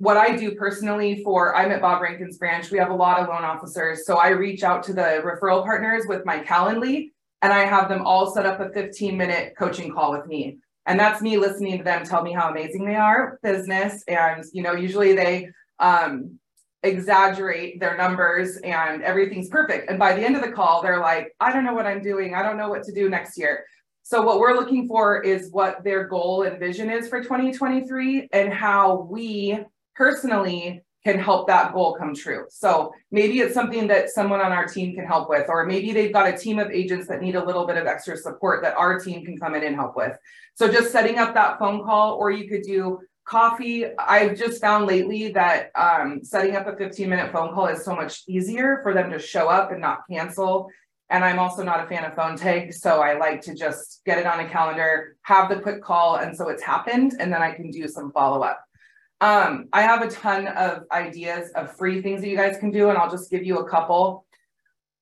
what 0.00 0.16
I 0.16 0.34
do 0.34 0.54
personally 0.54 1.22
for, 1.22 1.54
I'm 1.54 1.70
at 1.70 1.82
Bob 1.82 2.00
Rankin's 2.00 2.38
branch, 2.38 2.70
we 2.70 2.78
have 2.78 2.88
a 2.88 2.94
lot 2.94 3.20
of 3.20 3.28
loan 3.28 3.44
officers. 3.44 4.06
So 4.06 4.16
I 4.16 4.28
reach 4.30 4.62
out 4.62 4.82
to 4.84 4.94
the 4.94 5.22
referral 5.22 5.62
partners 5.62 6.04
with 6.08 6.24
my 6.24 6.40
Calendly 6.40 7.10
and 7.42 7.52
I 7.52 7.66
have 7.66 7.90
them 7.90 8.06
all 8.06 8.32
set 8.32 8.46
up 8.46 8.60
a 8.60 8.70
15 8.70 9.14
minute 9.14 9.52
coaching 9.58 9.92
call 9.92 10.12
with 10.12 10.26
me. 10.26 10.56
And 10.86 10.98
that's 10.98 11.20
me 11.20 11.36
listening 11.36 11.76
to 11.76 11.84
them 11.84 12.04
tell 12.04 12.22
me 12.22 12.32
how 12.32 12.48
amazing 12.48 12.86
they 12.86 12.94
are 12.96 13.38
business. 13.42 14.02
And, 14.08 14.42
you 14.54 14.62
know, 14.62 14.72
usually 14.72 15.12
they, 15.12 15.50
um, 15.78 16.38
exaggerate 16.82 17.78
their 17.78 17.94
numbers 17.98 18.56
and 18.64 19.02
everything's 19.02 19.50
perfect. 19.50 19.90
And 19.90 19.98
by 19.98 20.14
the 20.14 20.24
end 20.24 20.34
of 20.34 20.40
the 20.40 20.50
call, 20.50 20.80
they're 20.80 21.00
like, 21.00 21.36
I 21.38 21.52
don't 21.52 21.66
know 21.66 21.74
what 21.74 21.84
I'm 21.84 22.02
doing. 22.02 22.34
I 22.34 22.42
don't 22.42 22.56
know 22.56 22.70
what 22.70 22.84
to 22.84 22.92
do 22.94 23.10
next 23.10 23.36
year. 23.36 23.66
So 24.02 24.22
what 24.22 24.38
we're 24.38 24.54
looking 24.54 24.88
for 24.88 25.22
is 25.22 25.50
what 25.52 25.84
their 25.84 26.04
goal 26.04 26.44
and 26.44 26.58
vision 26.58 26.88
is 26.88 27.06
for 27.06 27.22
2023 27.22 28.30
and 28.32 28.50
how 28.50 29.06
we 29.10 29.58
personally 30.00 30.82
can 31.04 31.18
help 31.18 31.46
that 31.46 31.74
goal 31.74 31.94
come 31.94 32.14
true. 32.14 32.46
So 32.48 32.90
maybe 33.10 33.40
it's 33.40 33.52
something 33.52 33.86
that 33.88 34.08
someone 34.08 34.40
on 34.40 34.50
our 34.50 34.66
team 34.66 34.94
can 34.94 35.04
help 35.04 35.28
with, 35.28 35.46
or 35.50 35.66
maybe 35.66 35.92
they've 35.92 36.12
got 36.12 36.26
a 36.26 36.36
team 36.36 36.58
of 36.58 36.70
agents 36.70 37.06
that 37.08 37.20
need 37.20 37.36
a 37.36 37.44
little 37.44 37.66
bit 37.66 37.76
of 37.76 37.86
extra 37.86 38.16
support 38.16 38.62
that 38.62 38.76
our 38.78 38.98
team 38.98 39.26
can 39.26 39.38
come 39.38 39.54
in 39.54 39.62
and 39.62 39.76
help 39.76 39.94
with. 39.96 40.16
So 40.54 40.72
just 40.72 40.90
setting 40.90 41.18
up 41.18 41.34
that 41.34 41.58
phone 41.58 41.84
call, 41.84 42.14
or 42.14 42.30
you 42.30 42.48
could 42.48 42.62
do 42.62 43.00
coffee. 43.26 43.94
I've 43.98 44.38
just 44.38 44.60
found 44.62 44.86
lately 44.86 45.32
that 45.32 45.70
um, 45.74 46.20
setting 46.22 46.56
up 46.56 46.66
a 46.66 46.74
15 46.76 47.08
minute 47.08 47.30
phone 47.30 47.52
call 47.52 47.66
is 47.66 47.84
so 47.84 47.94
much 47.94 48.22
easier 48.26 48.80
for 48.82 48.94
them 48.94 49.10
to 49.10 49.18
show 49.18 49.48
up 49.48 49.72
and 49.72 49.82
not 49.82 50.00
cancel. 50.10 50.70
And 51.10 51.24
I'm 51.24 51.38
also 51.38 51.62
not 51.62 51.84
a 51.84 51.88
fan 51.88 52.04
of 52.04 52.14
phone 52.14 52.36
tag. 52.36 52.72
So 52.72 53.02
I 53.02 53.18
like 53.18 53.42
to 53.42 53.54
just 53.54 54.00
get 54.06 54.18
it 54.18 54.26
on 54.26 54.40
a 54.40 54.48
calendar, 54.48 55.16
have 55.22 55.50
the 55.50 55.60
quick 55.60 55.82
call. 55.82 56.16
And 56.16 56.34
so 56.34 56.48
it's 56.48 56.62
happened. 56.62 57.16
And 57.20 57.30
then 57.32 57.42
I 57.42 57.52
can 57.52 57.70
do 57.70 57.86
some 57.86 58.12
follow 58.12 58.42
up. 58.42 58.64
Um, 59.20 59.68
I 59.72 59.82
have 59.82 60.02
a 60.02 60.08
ton 60.08 60.46
of 60.48 60.84
ideas 60.92 61.50
of 61.54 61.76
free 61.76 62.00
things 62.00 62.22
that 62.22 62.28
you 62.28 62.36
guys 62.36 62.56
can 62.58 62.70
do. 62.70 62.88
And 62.88 62.98
I'll 62.98 63.10
just 63.10 63.30
give 63.30 63.44
you 63.44 63.58
a 63.58 63.68
couple. 63.68 64.24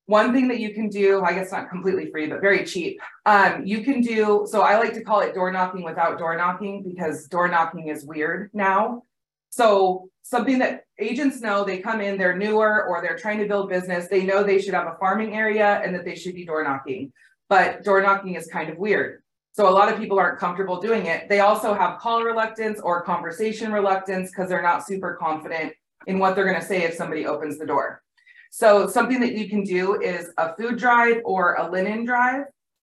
One 0.07 0.33
thing 0.33 0.49
that 0.49 0.59
you 0.59 0.73
can 0.73 0.89
do, 0.89 1.23
I 1.23 1.35
guess 1.35 1.53
not 1.53 1.69
completely 1.69 2.11
free, 2.11 2.27
but 2.29 2.41
very 2.41 2.65
cheap. 2.65 2.99
Um, 3.27 3.65
you 3.65 3.83
can 3.83 4.01
do, 4.01 4.47
so 4.51 4.63
I 4.63 4.79
like 4.79 4.95
to 4.95 5.03
call 5.03 5.21
it 5.21 5.35
door 5.35 5.53
knocking 5.53 5.83
without 5.83 6.19
door 6.19 6.35
knocking 6.35 6.83
because 6.83 7.27
door 7.29 7.47
knocking 7.47 7.89
is 7.89 8.07
weird 8.07 8.51
now. 8.55 9.03
So 9.51 10.09
something 10.23 10.59
that 10.61 10.85
agents 10.99 11.41
know, 11.41 11.63
they 11.63 11.79
come 11.79 12.01
in, 12.01 12.17
they're 12.17 12.37
newer 12.37 12.87
or 12.87 13.03
they're 13.03 13.19
trying 13.19 13.39
to 13.41 13.47
build 13.47 13.69
business. 13.69 14.09
They 14.09 14.25
know 14.25 14.43
they 14.43 14.61
should 14.61 14.75
have 14.75 14.87
a 14.87 14.97
farming 14.99 15.35
area 15.35 15.81
and 15.85 15.95
that 15.95 16.05
they 16.05 16.15
should 16.15 16.35
be 16.35 16.45
door 16.47 16.65
knocking, 16.65 17.13
but 17.49 17.85
door 17.85 18.03
knocking 18.03 18.35
is 18.35 18.47
kind 18.47 18.71
of 18.71 18.79
weird. 18.79 19.23
So 19.59 19.69
a 19.69 19.75
lot 19.75 19.93
of 19.93 19.99
people 19.99 20.21
aren't 20.21 20.39
comfortable 20.39 20.81
doing 20.81 21.07
it. 21.07 21.29
They 21.29 21.41
also 21.41 21.75
have 21.75 21.99
call 21.99 22.23
reluctance 22.23 22.79
or 22.79 23.03
conversation 23.03 23.73
reluctance 23.73 24.31
because 24.31 24.49
they're 24.49 24.63
not 24.63 24.87
super 24.87 25.19
confident 25.21 25.73
in 26.07 26.21
what 26.21 26.37
they're 26.37 26.45
going 26.45 26.61
to 26.61 26.65
say 26.65 26.85
if 26.85 26.95
somebody 26.95 27.27
opens 27.27 27.59
the 27.59 27.67
door. 27.67 28.01
So 28.53 28.87
something 28.87 29.19
that 29.19 29.33
you 29.33 29.49
can 29.49 29.65
do 29.65 30.01
is 30.01 30.31
a 30.39 30.55
food 30.55 30.79
drive 30.79 31.23
or 31.25 31.57
a 31.57 31.69
linen 31.69 32.05
drive. 32.05 32.45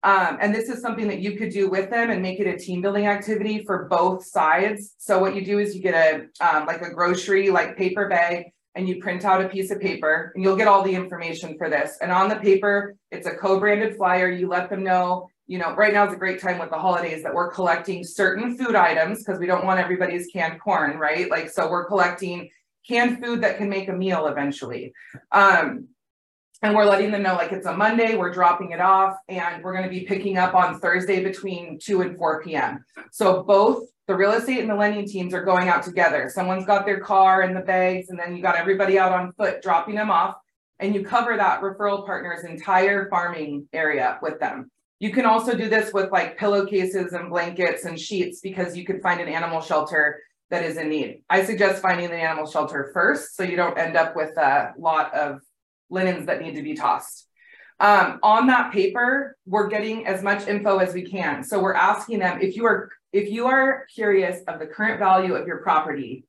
Um, 0.03 0.37
and 0.39 0.53
this 0.53 0.69
is 0.69 0.83
something 0.83 1.07
that 1.07 1.17
you 1.17 1.35
could 1.35 1.49
do 1.49 1.67
with 1.67 1.89
them 1.89 2.11
and 2.11 2.21
make 2.21 2.39
it 2.39 2.45
a 2.45 2.59
team 2.59 2.79
building 2.79 3.07
activity 3.07 3.63
for 3.63 3.85
both 3.85 4.23
sides. 4.23 4.93
So 4.99 5.17
what 5.17 5.33
you 5.33 5.43
do 5.43 5.57
is 5.57 5.75
you 5.75 5.81
get 5.81 5.95
a 5.95 6.47
um, 6.47 6.67
like 6.67 6.83
a 6.83 6.93
grocery 6.93 7.49
like 7.49 7.75
paper 7.75 8.07
bag 8.07 8.51
and 8.75 8.87
you 8.87 9.01
print 9.01 9.25
out 9.25 9.43
a 9.43 9.49
piece 9.49 9.71
of 9.71 9.81
paper 9.81 10.31
and 10.35 10.43
you'll 10.43 10.55
get 10.55 10.67
all 10.67 10.83
the 10.83 10.93
information 10.93 11.57
for 11.57 11.71
this. 11.71 11.97
And 12.03 12.11
on 12.11 12.29
the 12.29 12.35
paper, 12.35 12.95
it's 13.09 13.25
a 13.25 13.35
co-branded 13.35 13.95
flyer. 13.97 14.29
You 14.29 14.47
let 14.47 14.69
them 14.69 14.83
know, 14.83 15.27
you 15.47 15.57
know, 15.57 15.73
right 15.75 15.93
now 15.93 16.07
is 16.07 16.13
a 16.13 16.17
great 16.17 16.39
time 16.39 16.59
with 16.59 16.69
the 16.69 16.77
holidays 16.77 17.23
that 17.23 17.33
we're 17.33 17.51
collecting 17.51 18.03
certain 18.03 18.57
food 18.57 18.75
items 18.75 19.19
because 19.19 19.39
we 19.39 19.47
don't 19.47 19.65
want 19.65 19.79
everybody's 19.79 20.27
canned 20.27 20.59
corn, 20.61 20.97
right? 20.97 21.29
Like, 21.29 21.49
so 21.49 21.69
we're 21.69 21.85
collecting 21.85 22.49
canned 22.87 23.23
food 23.23 23.41
that 23.41 23.57
can 23.57 23.69
make 23.69 23.89
a 23.89 23.93
meal 23.93 24.27
eventually. 24.27 24.93
Um, 25.31 25.87
and 26.61 26.75
we're 26.75 26.85
letting 26.85 27.11
them 27.11 27.23
know 27.23 27.33
like 27.33 27.51
it's 27.51 27.65
a 27.65 27.75
Monday, 27.75 28.15
we're 28.15 28.31
dropping 28.31 28.71
it 28.71 28.79
off, 28.79 29.15
and 29.27 29.63
we're 29.63 29.73
going 29.73 29.83
to 29.83 29.89
be 29.89 30.01
picking 30.01 30.37
up 30.37 30.53
on 30.53 30.79
Thursday 30.79 31.23
between 31.23 31.79
2 31.79 32.01
and 32.01 32.17
4 32.17 32.43
p.m. 32.43 32.85
So 33.11 33.43
both 33.43 33.89
the 34.07 34.15
real 34.15 34.33
estate 34.33 34.59
and 34.59 34.69
the 34.69 34.75
lending 34.75 35.07
teams 35.07 35.33
are 35.33 35.43
going 35.43 35.69
out 35.69 35.83
together. 35.83 36.29
Someone's 36.31 36.65
got 36.65 36.85
their 36.85 36.99
car 36.99 37.41
and 37.41 37.55
the 37.55 37.61
bags, 37.61 38.09
and 38.09 38.19
then 38.19 38.35
you 38.35 38.43
got 38.43 38.55
everybody 38.55 38.99
out 38.99 39.11
on 39.11 39.33
foot 39.33 39.61
dropping 39.61 39.95
them 39.95 40.11
off, 40.11 40.35
and 40.79 40.93
you 40.93 41.03
cover 41.03 41.35
that 41.35 41.61
referral 41.61 42.05
partner's 42.05 42.43
entire 42.43 43.09
farming 43.09 43.67
area 43.73 44.19
with 44.21 44.39
them. 44.39 44.69
You 45.01 45.09
can 45.09 45.25
also 45.25 45.57
do 45.57 45.67
this 45.67 45.91
with 45.91 46.11
like 46.11 46.37
pillowcases 46.37 47.13
and 47.13 47.31
blankets 47.31 47.85
and 47.85 47.99
sheets 47.99 48.39
because 48.39 48.77
you 48.77 48.85
could 48.85 49.01
find 49.01 49.19
an 49.19 49.27
animal 49.27 49.59
shelter 49.59 50.21
that 50.51 50.63
is 50.63 50.77
in 50.77 50.89
need. 50.89 51.23
I 51.27 51.43
suggest 51.43 51.81
finding 51.81 52.11
the 52.11 52.17
animal 52.17 52.45
shelter 52.45 52.91
first 52.93 53.35
so 53.35 53.41
you 53.41 53.55
don't 53.55 53.79
end 53.79 53.97
up 53.97 54.15
with 54.15 54.37
a 54.37 54.73
lot 54.77 55.11
of 55.15 55.41
linens 55.89 56.27
that 56.27 56.39
need 56.39 56.53
to 56.53 56.61
be 56.61 56.75
tossed. 56.75 57.27
Um, 57.79 58.19
on 58.21 58.45
that 58.45 58.71
paper, 58.71 59.35
we're 59.47 59.69
getting 59.69 60.05
as 60.05 60.21
much 60.21 60.47
info 60.47 60.77
as 60.77 60.93
we 60.93 61.01
can. 61.01 61.43
So 61.43 61.59
we're 61.59 61.73
asking 61.73 62.19
them 62.19 62.39
if 62.39 62.55
you 62.55 62.67
are 62.67 62.91
if 63.11 63.27
you 63.31 63.47
are 63.47 63.87
curious 63.91 64.43
of 64.47 64.59
the 64.59 64.67
current 64.67 64.99
value 64.99 65.33
of 65.33 65.47
your 65.47 65.63
property, 65.63 66.25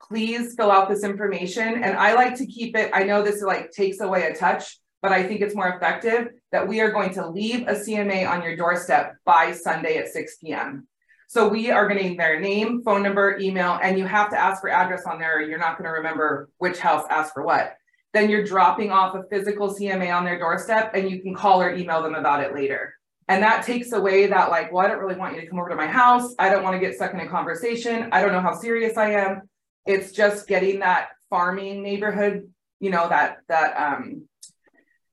please 0.00 0.54
fill 0.54 0.70
out 0.70 0.88
this 0.88 1.04
information. 1.04 1.84
And 1.84 1.94
I 1.94 2.14
like 2.14 2.36
to 2.36 2.46
keep 2.46 2.74
it, 2.74 2.90
I 2.94 3.02
know 3.02 3.22
this 3.22 3.42
like 3.42 3.70
takes 3.70 4.00
away 4.00 4.22
a 4.22 4.34
touch, 4.34 4.78
but 5.02 5.12
I 5.12 5.24
think 5.24 5.42
it's 5.42 5.54
more 5.54 5.68
effective 5.68 6.28
that 6.52 6.66
we 6.66 6.80
are 6.80 6.90
going 6.90 7.12
to 7.14 7.28
leave 7.28 7.68
a 7.68 7.74
CMA 7.74 8.28
on 8.28 8.42
your 8.42 8.56
doorstep 8.56 9.16
by 9.24 9.52
Sunday 9.52 9.98
at 9.98 10.08
6 10.08 10.36
p.m. 10.36 10.86
So 11.28 11.46
we 11.46 11.70
are 11.70 11.86
getting 11.86 12.16
their 12.16 12.40
name, 12.40 12.82
phone 12.82 13.02
number, 13.02 13.36
email, 13.38 13.78
and 13.82 13.98
you 13.98 14.06
have 14.06 14.30
to 14.30 14.38
ask 14.38 14.62
for 14.62 14.70
address 14.70 15.04
on 15.04 15.18
there. 15.18 15.42
You're 15.42 15.58
not 15.58 15.76
going 15.76 15.84
to 15.84 15.96
remember 15.96 16.48
which 16.56 16.78
house 16.78 17.04
asked 17.10 17.34
for 17.34 17.44
what. 17.44 17.74
Then 18.14 18.30
you're 18.30 18.44
dropping 18.44 18.90
off 18.90 19.14
a 19.14 19.24
physical 19.30 19.74
CMA 19.74 20.14
on 20.14 20.24
their 20.24 20.38
doorstep 20.38 20.92
and 20.94 21.10
you 21.10 21.20
can 21.20 21.34
call 21.34 21.60
or 21.60 21.74
email 21.74 22.02
them 22.02 22.14
about 22.14 22.42
it 22.42 22.54
later. 22.54 22.94
And 23.28 23.42
that 23.42 23.66
takes 23.66 23.92
away 23.92 24.26
that 24.26 24.50
like, 24.50 24.72
well, 24.72 24.86
I 24.86 24.88
don't 24.88 25.00
really 25.00 25.18
want 25.18 25.34
you 25.34 25.42
to 25.42 25.46
come 25.46 25.58
over 25.58 25.68
to 25.68 25.76
my 25.76 25.86
house. 25.86 26.34
I 26.38 26.48
don't 26.48 26.62
want 26.62 26.74
to 26.74 26.80
get 26.80 26.94
stuck 26.94 27.12
in 27.12 27.20
a 27.20 27.28
conversation. 27.28 28.08
I 28.10 28.22
don't 28.22 28.32
know 28.32 28.40
how 28.40 28.54
serious 28.54 28.96
I 28.96 29.10
am. 29.10 29.42
It's 29.84 30.12
just 30.12 30.48
getting 30.48 30.80
that 30.80 31.08
farming 31.28 31.82
neighborhood, 31.82 32.50
you 32.80 32.88
know, 32.90 33.06
that 33.10 33.38
that 33.48 33.76
um 33.76 34.26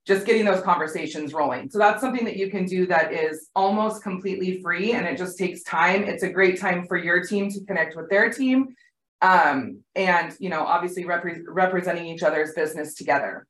just 0.05 0.25
getting 0.25 0.45
those 0.45 0.61
conversations 0.61 1.33
rolling. 1.33 1.69
So 1.69 1.79
that's 1.79 1.99
something 1.99 2.25
that 2.25 2.37
you 2.37 2.51
can 2.51 2.65
do 2.65 2.85
that 2.87 3.11
is 3.11 3.49
almost 3.55 4.03
completely 4.03 4.61
free 4.61 4.93
and 4.93 5.07
it 5.07 5.17
just 5.17 5.37
takes 5.37 5.63
time. 5.63 6.03
It's 6.03 6.23
a 6.23 6.29
great 6.29 6.59
time 6.59 6.85
for 6.87 6.95
your 6.95 7.25
team 7.25 7.49
to 7.51 7.65
connect 7.65 7.95
with 7.95 8.09
their 8.09 8.29
team 8.31 8.75
um, 9.21 9.79
and, 9.95 10.35
you 10.39 10.49
know, 10.49 10.63
obviously 10.63 11.05
repre 11.05 11.41
representing 11.47 12.05
each 12.05 12.21
other's 12.21 12.53
business 12.53 12.93
together. 12.93 13.47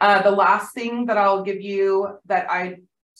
Uh, 0.00 0.20
the 0.22 0.30
last 0.30 0.74
thing 0.74 1.06
that 1.06 1.16
I'll 1.16 1.42
give 1.42 1.60
you 1.60 2.18
that 2.26 2.50
I 2.50 2.76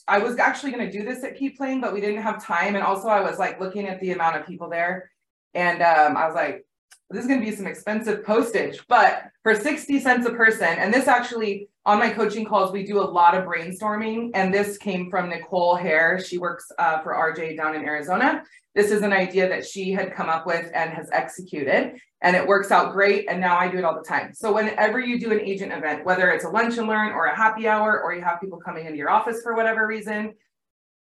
I 0.07 0.19
was 0.19 0.37
actually 0.37 0.71
going 0.71 0.85
to 0.85 0.95
do 0.95 1.03
this 1.03 1.23
at 1.23 1.35
Keep 1.35 1.57
Playing, 1.57 1.81
but 1.81 1.91
we 1.91 1.99
didn't 1.99 2.21
have 2.21 2.43
time. 2.43 2.75
And 2.75 2.83
also 2.83 3.07
I 3.07 3.21
was 3.21 3.39
like 3.39 3.59
looking 3.59 3.87
at 3.87 3.99
the 3.99 4.11
amount 4.11 4.35
of 4.35 4.45
people 4.45 4.69
there 4.69 5.09
and 5.55 5.81
um, 5.81 6.17
I 6.17 6.27
was 6.27 6.35
like, 6.35 6.65
this 7.09 7.21
is 7.21 7.27
going 7.27 7.39
to 7.39 7.45
be 7.45 7.55
some 7.55 7.65
expensive 7.65 8.25
postage, 8.25 8.83
but 8.87 9.23
for 9.41 9.55
60 9.55 9.99
cents 9.99 10.27
a 10.27 10.31
person, 10.31 10.67
and 10.67 10.93
this 10.93 11.07
actually 11.07 11.69
on 11.85 11.99
my 11.99 12.09
coaching 12.09 12.45
calls, 12.45 12.71
we 12.71 12.83
do 12.83 12.99
a 12.99 13.05
lot 13.05 13.35
of 13.35 13.45
brainstorming. 13.45 14.31
And 14.33 14.53
this 14.53 14.77
came 14.77 15.09
from 15.09 15.29
Nicole 15.29 15.75
Hare. 15.75 16.19
She 16.19 16.37
works 16.37 16.71
uh, 16.79 16.99
for 17.01 17.13
RJ 17.13 17.57
down 17.57 17.75
in 17.75 17.83
Arizona. 17.83 18.43
This 18.73 18.91
is 18.91 19.03
an 19.03 19.13
idea 19.13 19.47
that 19.47 19.65
she 19.65 19.91
had 19.91 20.13
come 20.13 20.27
up 20.27 20.45
with 20.45 20.69
and 20.73 20.91
has 20.91 21.09
executed, 21.11 21.93
and 22.21 22.35
it 22.35 22.45
works 22.45 22.71
out 22.71 22.91
great. 22.91 23.29
And 23.29 23.39
now 23.39 23.57
I 23.57 23.69
do 23.69 23.77
it 23.77 23.85
all 23.85 23.95
the 23.95 24.07
time. 24.07 24.33
So 24.33 24.53
whenever 24.53 24.99
you 24.99 25.19
do 25.19 25.31
an 25.31 25.39
agent 25.39 25.71
event, 25.71 26.03
whether 26.03 26.29
it's 26.31 26.43
a 26.43 26.49
lunch 26.49 26.77
and 26.77 26.87
learn 26.87 27.13
or 27.13 27.27
a 27.27 27.35
happy 27.35 27.67
hour, 27.67 28.01
or 28.01 28.13
you 28.13 28.21
have 28.21 28.41
people 28.41 28.59
coming 28.59 28.85
into 28.85 28.97
your 28.97 29.09
office 29.09 29.41
for 29.43 29.55
whatever 29.55 29.87
reason, 29.87 30.33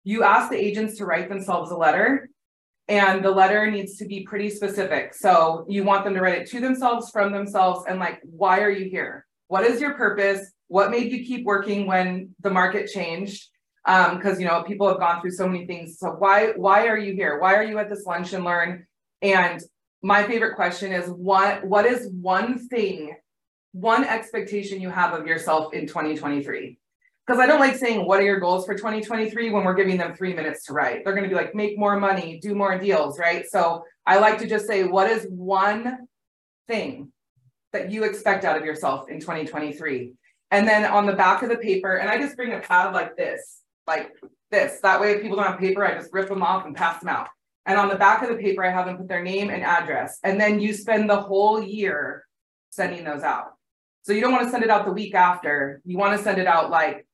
you 0.04 0.22
ask 0.22 0.50
the 0.50 0.56
agents 0.56 0.98
to 0.98 1.04
write 1.04 1.28
themselves 1.28 1.70
a 1.70 1.76
letter 1.76 2.28
and 2.88 3.22
the 3.22 3.30
letter 3.30 3.70
needs 3.70 3.96
to 3.96 4.06
be 4.06 4.24
pretty 4.24 4.48
specific. 4.48 5.14
So 5.14 5.66
you 5.68 5.84
want 5.84 6.04
them 6.04 6.14
to 6.14 6.20
write 6.20 6.38
it 6.38 6.50
to 6.50 6.60
themselves, 6.60 7.10
from 7.10 7.32
themselves, 7.32 7.84
and 7.86 7.98
like, 7.98 8.20
why 8.22 8.60
are 8.60 8.70
you 8.70 8.88
here? 8.88 9.26
What 9.48 9.64
is 9.64 9.80
your 9.80 9.94
purpose? 9.94 10.50
What 10.68 10.90
made 10.90 11.12
you 11.12 11.24
keep 11.24 11.44
working 11.44 11.86
when 11.86 12.34
the 12.40 12.50
market 12.50 12.88
changed? 12.88 13.48
Because 13.84 14.34
um, 14.34 14.40
you 14.40 14.46
know 14.46 14.62
people 14.62 14.88
have 14.88 14.98
gone 14.98 15.20
through 15.20 15.32
so 15.32 15.48
many 15.48 15.66
things. 15.66 15.98
So 15.98 16.10
why 16.10 16.52
why 16.56 16.86
are 16.86 16.98
you 16.98 17.14
here? 17.14 17.40
Why 17.40 17.54
are 17.54 17.64
you 17.64 17.78
at 17.78 17.88
this 17.88 18.04
lunch 18.04 18.32
and 18.32 18.44
learn? 18.44 18.86
And 19.22 19.60
my 20.02 20.22
favorite 20.22 20.56
question 20.56 20.92
is 20.92 21.08
what 21.08 21.64
what 21.64 21.86
is 21.86 22.08
one 22.12 22.68
thing, 22.68 23.16
one 23.72 24.04
expectation 24.04 24.80
you 24.80 24.90
have 24.90 25.14
of 25.14 25.26
yourself 25.26 25.72
in 25.74 25.86
2023? 25.86 26.78
because 27.28 27.40
I 27.42 27.46
don't 27.46 27.60
like 27.60 27.76
saying 27.76 28.06
what 28.06 28.20
are 28.20 28.24
your 28.24 28.40
goals 28.40 28.64
for 28.64 28.74
2023 28.74 29.50
when 29.50 29.62
we're 29.62 29.74
giving 29.74 29.98
them 29.98 30.14
three 30.14 30.32
minutes 30.32 30.64
to 30.64 30.72
write. 30.72 31.04
They're 31.04 31.12
going 31.12 31.24
to 31.24 31.28
be 31.28 31.34
like, 31.34 31.54
make 31.54 31.78
more 31.78 32.00
money, 32.00 32.40
do 32.40 32.54
more 32.54 32.78
deals, 32.78 33.18
right? 33.18 33.44
So 33.46 33.84
I 34.06 34.18
like 34.18 34.38
to 34.38 34.46
just 34.46 34.66
say, 34.66 34.84
what 34.84 35.10
is 35.10 35.26
one 35.28 36.08
thing 36.68 37.12
that 37.74 37.90
you 37.90 38.04
expect 38.04 38.46
out 38.46 38.56
of 38.56 38.64
yourself 38.64 39.10
in 39.10 39.20
2023? 39.20 40.14
And 40.50 40.66
then 40.66 40.84
on 40.84 41.06
the 41.06 41.12
back 41.12 41.42
of 41.42 41.50
the 41.50 41.56
paper, 41.56 41.96
and 41.96 42.08
I 42.08 42.18
just 42.18 42.36
bring 42.36 42.52
a 42.52 42.60
pad 42.60 42.94
like 42.94 43.16
this, 43.16 43.62
like 43.86 44.12
this. 44.50 44.80
That 44.80 45.00
way, 45.00 45.12
if 45.12 45.22
people 45.22 45.36
don't 45.36 45.46
have 45.46 45.58
paper, 45.58 45.84
I 45.84 45.94
just 45.94 46.12
rip 46.12 46.28
them 46.28 46.42
off 46.42 46.64
and 46.64 46.74
pass 46.74 47.00
them 47.00 47.08
out. 47.08 47.28
And 47.66 47.78
on 47.78 47.88
the 47.88 47.96
back 47.96 48.22
of 48.22 48.30
the 48.30 48.42
paper, 48.42 48.64
I 48.64 48.70
have 48.70 48.86
them 48.86 48.96
put 48.96 49.08
their 49.08 49.22
name 49.22 49.50
and 49.50 49.62
address. 49.62 50.18
And 50.24 50.40
then 50.40 50.58
you 50.58 50.72
spend 50.72 51.10
the 51.10 51.20
whole 51.20 51.62
year 51.62 52.24
sending 52.70 53.04
those 53.04 53.22
out. 53.22 53.52
So 54.02 54.14
you 54.14 54.22
don't 54.22 54.32
want 54.32 54.44
to 54.44 54.50
send 54.50 54.64
it 54.64 54.70
out 54.70 54.86
the 54.86 54.92
week 54.92 55.14
after. 55.14 55.82
You 55.84 55.98
want 55.98 56.16
to 56.16 56.24
send 56.24 56.38
it 56.38 56.46
out 56.46 56.70
like 56.70 57.06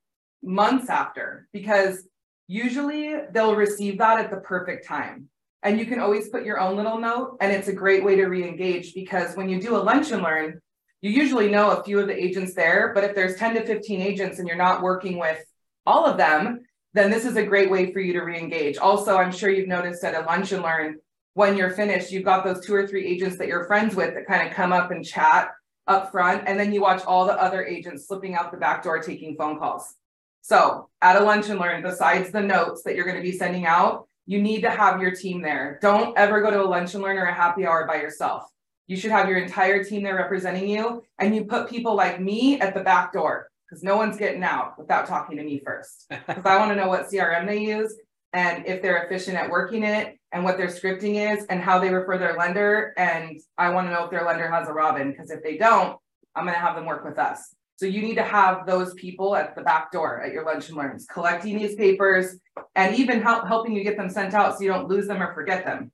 months 0.45 0.89
after 0.89 1.49
because 1.53 2.07
usually 2.47 3.17
they'll 3.33 3.57
receive 3.57 3.99
that 3.99 4.21
at 4.21 4.31
the 4.31 4.37
perfect 4.37 4.87
time. 4.87 5.29
And 5.65 5.79
you 5.79 5.87
can 5.87 5.99
always 5.99 6.29
put 6.29 6.45
your 6.45 6.61
own 6.61 6.77
little 6.77 6.99
note, 6.99 7.39
and 7.41 7.51
it's 7.51 7.69
a 7.69 7.73
great 7.73 8.05
way 8.05 8.17
to 8.17 8.27
re 8.27 8.47
engage 8.47 8.93
because 8.95 9.35
when 9.35 9.49
you 9.49 9.61
do 9.61 9.77
a 9.77 9.79
lunch 9.79 10.13
and 10.13 10.23
learn, 10.23 10.61
you 11.05 11.11
usually 11.11 11.51
know 11.51 11.71
a 11.71 11.85
few 11.85 12.01
of 12.01 12.07
the 12.07 12.19
agents 12.19 12.55
there. 12.55 12.93
But 12.95 13.05
if 13.05 13.15
there's 13.15 13.37
10 13.37 13.57
to 13.57 13.67
15 13.67 14.01
agents 14.01 14.39
and 14.39 14.49
you're 14.49 14.57
not 14.57 14.81
working 14.81 15.19
with 15.19 15.39
all 15.85 16.07
of 16.07 16.17
them, 16.17 16.65
then 16.95 17.11
this 17.11 17.27
is 17.27 17.37
a 17.37 17.45
great 17.45 17.71
way 17.71 17.93
for 17.93 18.01
you 18.01 18.15
to 18.15 18.23
re 18.23 18.39
engage. 18.39 18.79
Also, 18.79 19.19
I'm 19.19 19.31
sure 19.31 19.51
you've 19.51 19.69
noticed 19.69 20.03
at 20.03 20.15
a 20.15 20.25
lunch 20.25 20.53
and 20.53 20.63
learn, 20.63 20.97
when 21.35 21.59
you're 21.59 21.73
finished, 21.73 22.11
you've 22.11 22.25
got 22.25 22.43
those 22.43 22.65
two 22.65 22.75
or 22.75 22.87
three 22.87 23.05
agents 23.05 23.37
that 23.37 23.49
you're 23.49 23.67
friends 23.67 23.95
with 23.95 24.15
that 24.15 24.27
kind 24.27 24.49
of 24.49 24.55
come 24.55 24.73
up 24.73 24.93
and 24.93 25.05
chat 25.05 25.51
up 25.87 26.11
front. 26.11 26.45
And 26.47 26.59
then 26.59 26.73
you 26.73 26.81
watch 26.81 27.05
all 27.05 27.27
the 27.27 27.39
other 27.39 27.63
agents 27.63 28.09
slipping 28.09 28.35
out 28.35 28.51
the 28.51 28.57
back 28.57 28.83
door 28.83 29.03
taking 29.03 29.37
phone 29.37 29.59
calls. 29.59 29.95
So 30.41 30.89
at 31.03 31.21
a 31.21 31.25
lunch 31.25 31.51
and 31.51 31.61
learn, 31.61 31.83
besides 31.83 32.31
the 32.31 32.41
notes 32.41 32.83
that 32.85 32.97
you're 32.97 33.05
going 33.05 33.19
to 33.19 33.23
be 33.23 33.37
sending 33.37 33.67
out, 33.67 34.09
you 34.25 34.41
need 34.41 34.63
to 34.63 34.71
have 34.71 35.03
your 35.03 35.15
team 35.15 35.43
there. 35.43 35.79
Don't 35.83 36.17
ever 36.17 36.41
go 36.41 36.51
to 36.51 36.63
a 36.63 36.65
lunch 36.65 36.95
and 36.95 37.03
learn 37.03 37.19
or 37.19 37.27
a 37.27 37.35
happy 37.35 37.67
hour 37.67 37.87
by 37.87 37.97
yourself. 37.97 38.45
You 38.87 38.97
should 38.97 39.11
have 39.11 39.29
your 39.29 39.39
entire 39.39 39.83
team 39.83 40.03
there 40.03 40.17
representing 40.17 40.69
you. 40.69 41.03
And 41.19 41.35
you 41.35 41.45
put 41.45 41.71
people 41.71 41.95
like 41.95 42.21
me 42.21 42.61
at 42.61 42.75
the 42.75 42.83
back 42.83 43.13
door 43.13 43.49
because 43.69 43.83
no 43.83 43.97
one's 43.97 44.17
getting 44.17 44.43
out 44.43 44.79
without 44.79 45.07
talking 45.07 45.37
to 45.37 45.45
me 45.45 45.61
first. 45.65 46.07
Because 46.27 46.45
I 46.45 46.59
want 46.59 46.71
to 46.71 46.77
know 46.77 46.89
what 46.89 47.09
CRM 47.09 47.47
they 47.47 47.59
use 47.59 47.95
and 48.33 48.67
if 48.67 48.83
they're 48.83 49.05
efficient 49.05 49.37
at 49.37 49.49
working 49.49 49.85
it 49.85 50.19
and 50.33 50.45
what 50.45 50.59
their 50.59 50.67
scripting 50.67 51.35
is 51.35 51.47
and 51.47 51.61
how 51.61 51.79
they 51.79 51.93
refer 51.93 52.19
their 52.19 52.37
lender. 52.37 52.93
And 52.97 53.41
I 53.57 53.71
want 53.71 53.87
to 53.87 53.93
know 53.93 54.05
if 54.05 54.11
their 54.11 54.25
lender 54.25 54.51
has 54.51 54.69
a 54.69 54.73
Robin 54.73 55.11
because 55.11 55.31
if 55.31 55.43
they 55.43 55.57
don't, 55.57 55.99
I'm 56.35 56.45
going 56.45 56.55
to 56.55 56.61
have 56.61 56.75
them 56.75 56.87
work 56.87 57.05
with 57.05 57.19
us. 57.19 57.55
So 57.77 57.87
you 57.87 58.03
need 58.03 58.15
to 58.17 58.23
have 58.23 58.67
those 58.67 58.95
people 58.95 59.35
at 59.35 59.57
the 59.57 59.63
back 59.63 59.91
door 59.91 60.23
at 60.23 60.33
your 60.33 60.45
lunch 60.45 60.69
and 60.69 60.77
learns, 60.77 61.07
collecting 61.07 61.59
these 61.59 61.75
papers 61.75 62.37
and 62.75 62.95
even 62.97 63.21
help 63.21 63.47
helping 63.47 63.75
you 63.75 63.83
get 63.83 63.97
them 63.97 64.09
sent 64.09 64.35
out 64.35 64.57
so 64.57 64.63
you 64.63 64.69
don't 64.69 64.89
lose 64.89 65.07
them 65.07 65.23
or 65.23 65.35
forget 65.35 65.65
them. 65.65 65.91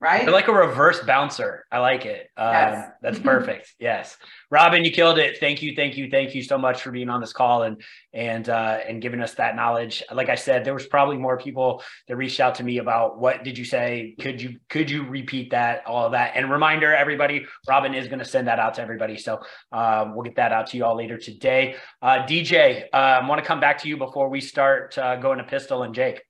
Right? 0.00 0.22
You're 0.24 0.32
like 0.32 0.48
a 0.48 0.52
reverse 0.52 1.00
bouncer. 1.00 1.64
I 1.72 1.78
like 1.78 2.04
it. 2.04 2.28
Um, 2.36 2.52
Yes. 2.52 2.90
That's 3.02 3.18
perfect. 3.32 3.74
yes. 3.78 4.16
Robin, 4.50 4.84
you 4.84 4.90
killed 4.90 5.18
it. 5.18 5.38
Thank 5.38 5.62
you. 5.62 5.74
Thank 5.74 5.96
you. 5.96 6.10
Thank 6.10 6.34
you 6.34 6.42
so 6.42 6.58
much 6.58 6.82
for 6.82 6.90
being 6.90 7.08
on 7.08 7.20
this 7.20 7.32
call 7.32 7.62
and, 7.62 7.80
and, 8.12 8.48
uh, 8.48 8.78
and 8.86 9.00
giving 9.00 9.20
us 9.20 9.34
that 9.34 9.56
knowledge. 9.56 10.02
Like 10.12 10.28
I 10.28 10.34
said, 10.34 10.64
there 10.64 10.74
was 10.74 10.86
probably 10.86 11.16
more 11.16 11.38
people 11.38 11.82
that 12.08 12.16
reached 12.16 12.40
out 12.40 12.56
to 12.56 12.64
me 12.64 12.78
about 12.78 13.18
what 13.18 13.42
did 13.42 13.56
you 13.56 13.64
say? 13.64 14.14
Could 14.20 14.40
you, 14.40 14.58
could 14.68 14.90
you 14.90 15.04
repeat 15.06 15.50
that, 15.52 15.86
all 15.86 16.06
of 16.06 16.12
that? 16.12 16.32
And 16.36 16.50
reminder, 16.50 16.94
everybody, 16.94 17.46
Robin 17.68 17.94
is 17.94 18.06
going 18.08 18.18
to 18.18 18.24
send 18.24 18.48
that 18.48 18.58
out 18.58 18.74
to 18.74 18.82
everybody. 18.82 19.16
So, 19.16 19.40
uh, 19.72 20.10
we'll 20.12 20.24
get 20.24 20.36
that 20.36 20.52
out 20.52 20.66
to 20.68 20.76
you 20.76 20.84
all 20.84 20.96
later 20.96 21.16
today. 21.18 21.76
Uh, 22.02 22.26
DJ, 22.26 22.84
uh, 22.92 22.96
I 22.96 23.26
want 23.28 23.40
to 23.40 23.46
come 23.46 23.60
back 23.60 23.78
to 23.78 23.88
you 23.88 23.96
before 23.96 24.28
we 24.28 24.40
start, 24.40 24.96
uh, 24.98 25.16
going 25.16 25.38
to 25.38 25.44
pistol 25.44 25.82
and 25.82 25.94
Jake. 25.94 26.22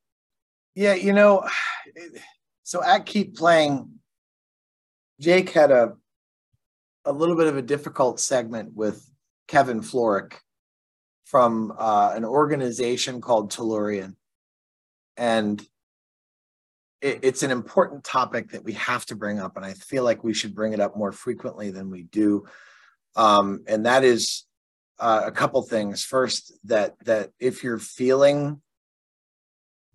Yeah, 0.75 0.95
you 0.95 1.12
know, 1.14 1.43
so 2.67 2.83
at 2.83 3.07
Keep 3.07 3.37
Playing, 3.37 4.01
Jake 5.21 5.51
had 5.51 5.71
a 5.71 5.93
a 7.05 7.12
little 7.12 7.37
bit 7.37 7.47
of 7.47 7.57
a 7.57 7.62
difficult 7.62 8.19
segment 8.19 8.75
with 8.75 9.09
Kevin 9.47 9.83
Florick 9.83 10.41
from 11.27 11.73
uh, 11.79 12.12
an 12.17 12.25
organization 12.25 13.21
called 13.21 13.53
Tellurian. 13.53 14.17
And 15.17 15.64
it, 17.01 17.21
it's 17.23 17.45
an 17.45 17.53
important 17.53 18.03
topic 18.03 18.51
that 18.51 18.64
we 18.64 18.73
have 18.73 19.07
to 19.07 19.14
bring 19.14 19.39
up. 19.39 19.57
And 19.57 19.64
I 19.64 19.75
feel 19.75 20.03
like 20.03 20.25
we 20.25 20.35
should 20.35 20.53
bring 20.53 20.73
it 20.73 20.81
up 20.81 20.97
more 20.97 21.12
frequently 21.12 21.71
than 21.71 21.89
we 21.89 22.03
do. 22.03 22.47
Um, 23.14 23.62
and 23.69 23.87
that 23.87 24.03
is 24.03 24.45
uh, 24.99 25.23
a 25.25 25.31
couple 25.31 25.62
things. 25.62 26.03
First, 26.03 26.53
that 26.64 26.97
that 27.05 27.31
if 27.39 27.62
you're 27.62 27.79
feeling 27.79 28.61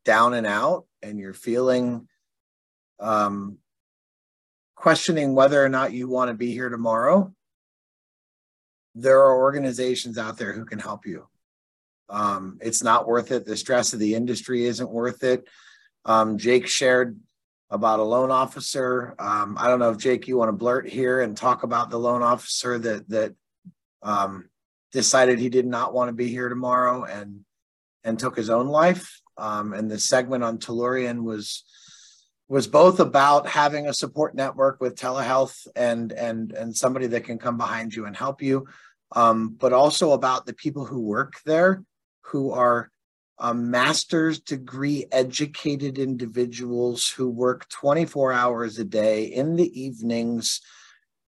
down 0.06 0.34
and 0.34 0.48
out 0.48 0.86
and 1.04 1.20
you're 1.20 1.34
feeling 1.34 2.08
um, 3.02 3.58
questioning 4.76 5.36
whether 5.36 5.64
or 5.64 5.70
not 5.70 5.92
you 5.92 6.08
want 6.08 6.30
to 6.30 6.34
be 6.34 6.52
here 6.52 6.70
tomorrow, 6.70 7.34
there 8.96 9.20
are 9.20 9.38
organizations 9.38 10.18
out 10.18 10.38
there 10.38 10.54
who 10.54 10.66
can 10.66 10.80
help 10.80 11.06
you. 11.06 11.28
Um, 12.10 12.60
it's 12.62 12.84
not 12.84 13.08
worth 13.08 13.32
it. 13.32 13.46
The 13.46 13.56
stress 13.58 13.94
of 13.94 14.00
the 14.00 14.16
industry 14.16 14.66
isn't 14.66 14.90
worth 14.90 15.24
it. 15.24 15.48
Um, 16.06 16.38
Jake 16.38 16.68
shared 16.68 17.18
about 17.70 18.00
a 18.00 18.04
loan 18.04 18.32
officer. 18.32 19.16
Um, 19.18 19.56
I 19.58 19.68
don't 19.68 19.80
know 19.80 19.92
if 19.92 19.98
Jake, 19.98 20.28
you 20.28 20.38
want 20.38 20.50
to 20.50 20.54
blurt 20.54 20.90
here 20.90 21.22
and 21.22 21.38
talk 21.38 21.64
about 21.64 21.90
the 21.90 22.00
loan 22.00 22.22
officer 22.22 22.78
that 22.80 23.08
that 23.10 23.34
um, 24.04 24.50
decided 24.92 25.40
he 25.40 25.50
did 25.50 25.66
not 25.66 25.94
want 25.94 26.10
to 26.10 26.14
be 26.14 26.28
here 26.28 26.50
tomorrow 26.50 27.06
and 27.06 27.42
and 28.04 28.20
took 28.20 28.36
his 28.36 28.50
own 28.50 28.68
life. 28.68 29.22
Um, 29.38 29.74
and 29.74 29.90
the 29.90 30.00
segment 30.00 30.44
on 30.44 30.58
Tellurian 30.58 31.24
was 31.24 31.64
was 32.52 32.68
both 32.68 33.00
about 33.00 33.48
having 33.48 33.88
a 33.88 33.94
support 33.94 34.36
network 34.36 34.82
with 34.82 34.98
telehealth 34.98 35.70
and 35.74 36.12
and 36.12 36.52
and 36.52 36.76
somebody 36.76 37.08
that 37.08 37.24
can 37.24 37.38
come 37.38 37.56
behind 37.56 37.96
you 37.96 38.06
and 38.06 38.18
help 38.18 38.42
you, 38.42 38.68
um, 39.14 39.56
but 39.58 39.72
also 39.72 40.12
about 40.12 40.46
the 40.46 40.54
people 40.54 40.84
who 40.84 41.00
work 41.00 41.36
there, 41.46 41.82
who 42.24 42.52
are 42.52 42.92
um, 43.40 43.72
master's 43.72 44.42
degree 44.42 45.06
educated 45.14 45.98
individuals 45.98 47.08
who 47.08 47.30
work 47.30 47.70
24 47.70 48.34
hours 48.34 48.78
a 48.80 48.84
day 48.84 49.24
in 49.24 49.56
the 49.56 49.82
evenings, 49.82 50.60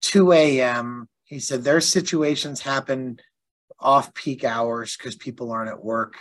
2 0.02 0.34
a.m. 0.34 1.08
He 1.24 1.40
said 1.40 1.64
their 1.64 1.80
situations 1.80 2.60
happen 2.60 3.18
off 3.80 4.14
peak 4.14 4.44
hours 4.44 4.98
because 4.98 5.16
people 5.16 5.54
aren't 5.54 5.72
at 5.72 5.82
work. 5.82 6.16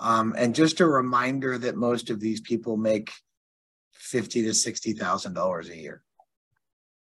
Um, 0.00 0.34
and 0.38 0.54
just 0.54 0.80
a 0.80 0.86
reminder 0.86 1.58
that 1.58 1.76
most 1.76 2.08
of 2.08 2.18
these 2.18 2.40
people 2.40 2.78
make 2.78 3.10
fifty 4.08 4.42
to 4.42 4.54
sixty 4.54 4.92
thousand 4.92 5.34
dollars 5.34 5.68
a 5.68 5.76
year. 5.76 6.02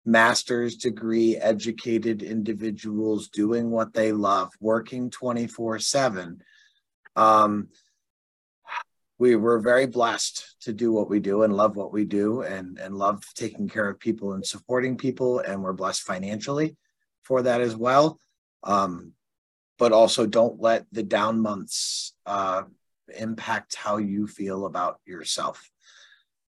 Master's 0.06 0.76
degree 0.76 1.38
educated 1.38 2.24
individuals 2.24 3.30
doing 3.30 3.72
what 3.72 3.94
they 3.94 4.12
love, 4.12 4.52
working 4.60 5.10
24 5.10 5.80
7. 5.80 6.42
Um, 7.16 7.70
we 9.18 9.36
were 9.36 9.60
very 9.60 9.86
blessed 9.86 10.56
to 10.62 10.74
do 10.74 10.92
what 10.92 11.10
we 11.10 11.20
do 11.20 11.44
and 11.44 11.56
love 11.56 11.78
what 11.78 11.94
we 11.94 12.04
do 12.04 12.42
and, 12.42 12.78
and 12.80 12.96
love 12.96 13.24
taking 13.36 13.70
care 13.70 13.90
of 13.90 14.00
people 14.00 14.34
and 14.34 14.46
supporting 14.46 14.98
people. 14.98 15.40
And 15.40 15.64
we're 15.64 15.74
blessed 15.74 16.02
financially 16.02 16.76
for 17.24 17.44
that 17.44 17.62
as 17.62 17.76
well. 17.76 18.20
Um, 18.64 19.14
but 19.80 19.92
also 19.92 20.26
don't 20.26 20.62
let 20.62 20.86
the 20.92 21.04
down 21.04 21.40
months 21.40 22.14
uh, 22.26 22.64
impact 23.18 23.76
how 23.76 23.98
you 23.98 24.28
feel 24.28 24.66
about 24.66 25.00
yourself. 25.06 25.70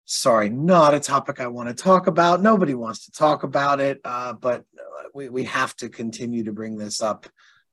Sorry, 0.05 0.49
not 0.49 0.93
a 0.93 0.99
topic 0.99 1.39
I 1.39 1.47
want 1.47 1.69
to 1.69 1.75
talk 1.75 2.07
about. 2.07 2.41
Nobody 2.41 2.73
wants 2.73 3.05
to 3.05 3.11
talk 3.11 3.43
about 3.43 3.79
it, 3.79 4.01
uh, 4.03 4.33
but 4.33 4.65
we, 5.13 5.29
we 5.29 5.43
have 5.45 5.75
to 5.77 5.89
continue 5.89 6.43
to 6.43 6.51
bring 6.51 6.77
this 6.77 7.01
up 7.01 7.25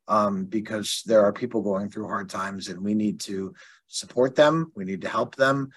um, 0.07 0.45
because 0.45 1.03
there 1.07 1.24
are 1.24 1.33
people 1.33 1.62
going 1.62 1.91
through 1.91 2.07
hard 2.07 2.28
times 2.28 2.68
and 2.68 2.81
we 2.81 2.95
need 2.95 3.20
to 3.20 3.55
support 3.89 4.37
them. 4.37 4.70
We 4.74 4.85
need 4.85 5.01
to 5.03 5.09
help 5.09 5.35
them. 5.37 5.70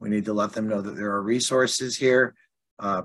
We 0.00 0.08
need 0.08 0.24
to 0.24 0.32
let 0.32 0.52
them 0.52 0.68
know 0.68 0.80
that 0.80 0.96
there 0.96 1.12
are 1.12 1.22
resources 1.22 1.96
here. 1.96 2.34
Uh, 2.78 3.02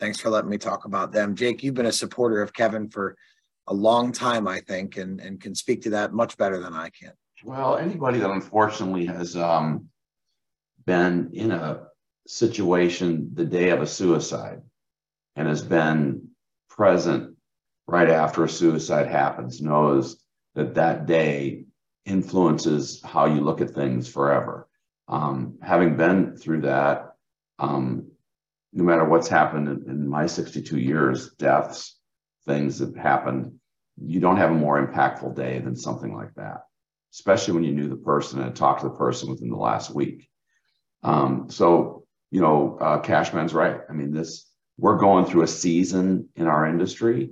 thanks 0.00 0.18
for 0.18 0.30
letting 0.30 0.50
me 0.50 0.58
talk 0.58 0.86
about 0.86 1.12
them. 1.12 1.34
Jake, 1.36 1.62
you've 1.62 1.74
been 1.74 1.86
a 1.86 1.92
supporter 1.92 2.42
of 2.42 2.52
Kevin 2.52 2.88
for 2.88 3.16
a 3.66 3.74
long 3.74 4.10
time, 4.10 4.48
I 4.48 4.60
think, 4.60 4.96
and, 4.96 5.20
and 5.20 5.40
can 5.40 5.54
speak 5.54 5.82
to 5.82 5.90
that 5.90 6.12
much 6.12 6.36
better 6.36 6.58
than 6.58 6.74
I 6.74 6.88
can. 6.88 7.12
Well, 7.44 7.76
anybody 7.76 8.18
that 8.18 8.30
unfortunately 8.30 9.06
has 9.06 9.36
um, 9.36 9.88
been 10.86 11.30
in 11.32 11.52
a 11.52 11.89
situation 12.30 13.30
the 13.34 13.44
day 13.44 13.70
of 13.70 13.82
a 13.82 13.86
suicide 13.86 14.62
and 15.34 15.48
has 15.48 15.62
been 15.62 16.28
present 16.68 17.36
right 17.88 18.08
after 18.08 18.44
a 18.44 18.48
suicide 18.48 19.08
happens 19.08 19.60
knows 19.60 20.22
that 20.54 20.74
that 20.74 21.06
day 21.06 21.64
influences 22.06 23.02
how 23.02 23.26
you 23.26 23.40
look 23.40 23.60
at 23.60 23.70
things 23.70 24.08
forever. 24.08 24.68
Um, 25.08 25.58
having 25.60 25.96
been 25.96 26.36
through 26.36 26.62
that, 26.62 27.14
um, 27.58 28.12
no 28.72 28.84
matter 28.84 29.04
what's 29.04 29.28
happened 29.28 29.66
in, 29.66 29.90
in 29.90 30.08
my 30.08 30.26
62 30.26 30.78
years, 30.78 31.32
deaths, 31.34 31.98
things 32.46 32.78
that 32.78 32.96
happened, 32.96 33.54
you 34.00 34.20
don't 34.20 34.36
have 34.36 34.52
a 34.52 34.54
more 34.54 34.86
impactful 34.86 35.34
day 35.34 35.58
than 35.58 35.74
something 35.74 36.14
like 36.14 36.32
that, 36.36 36.62
especially 37.12 37.54
when 37.54 37.64
you 37.64 37.72
knew 37.72 37.88
the 37.88 37.96
person 37.96 38.40
and 38.40 38.54
talked 38.54 38.82
to 38.82 38.88
the 38.88 38.94
person 38.94 39.30
within 39.30 39.50
the 39.50 39.56
last 39.56 39.92
week. 39.92 40.28
Um, 41.02 41.50
so, 41.50 41.99
you 42.30 42.40
know, 42.40 42.78
uh, 42.80 43.00
Cashman's 43.00 43.54
right. 43.54 43.80
I 43.88 43.92
mean, 43.92 44.12
this, 44.12 44.46
we're 44.78 44.98
going 44.98 45.24
through 45.24 45.42
a 45.42 45.48
season 45.48 46.28
in 46.36 46.46
our 46.46 46.66
industry. 46.66 47.30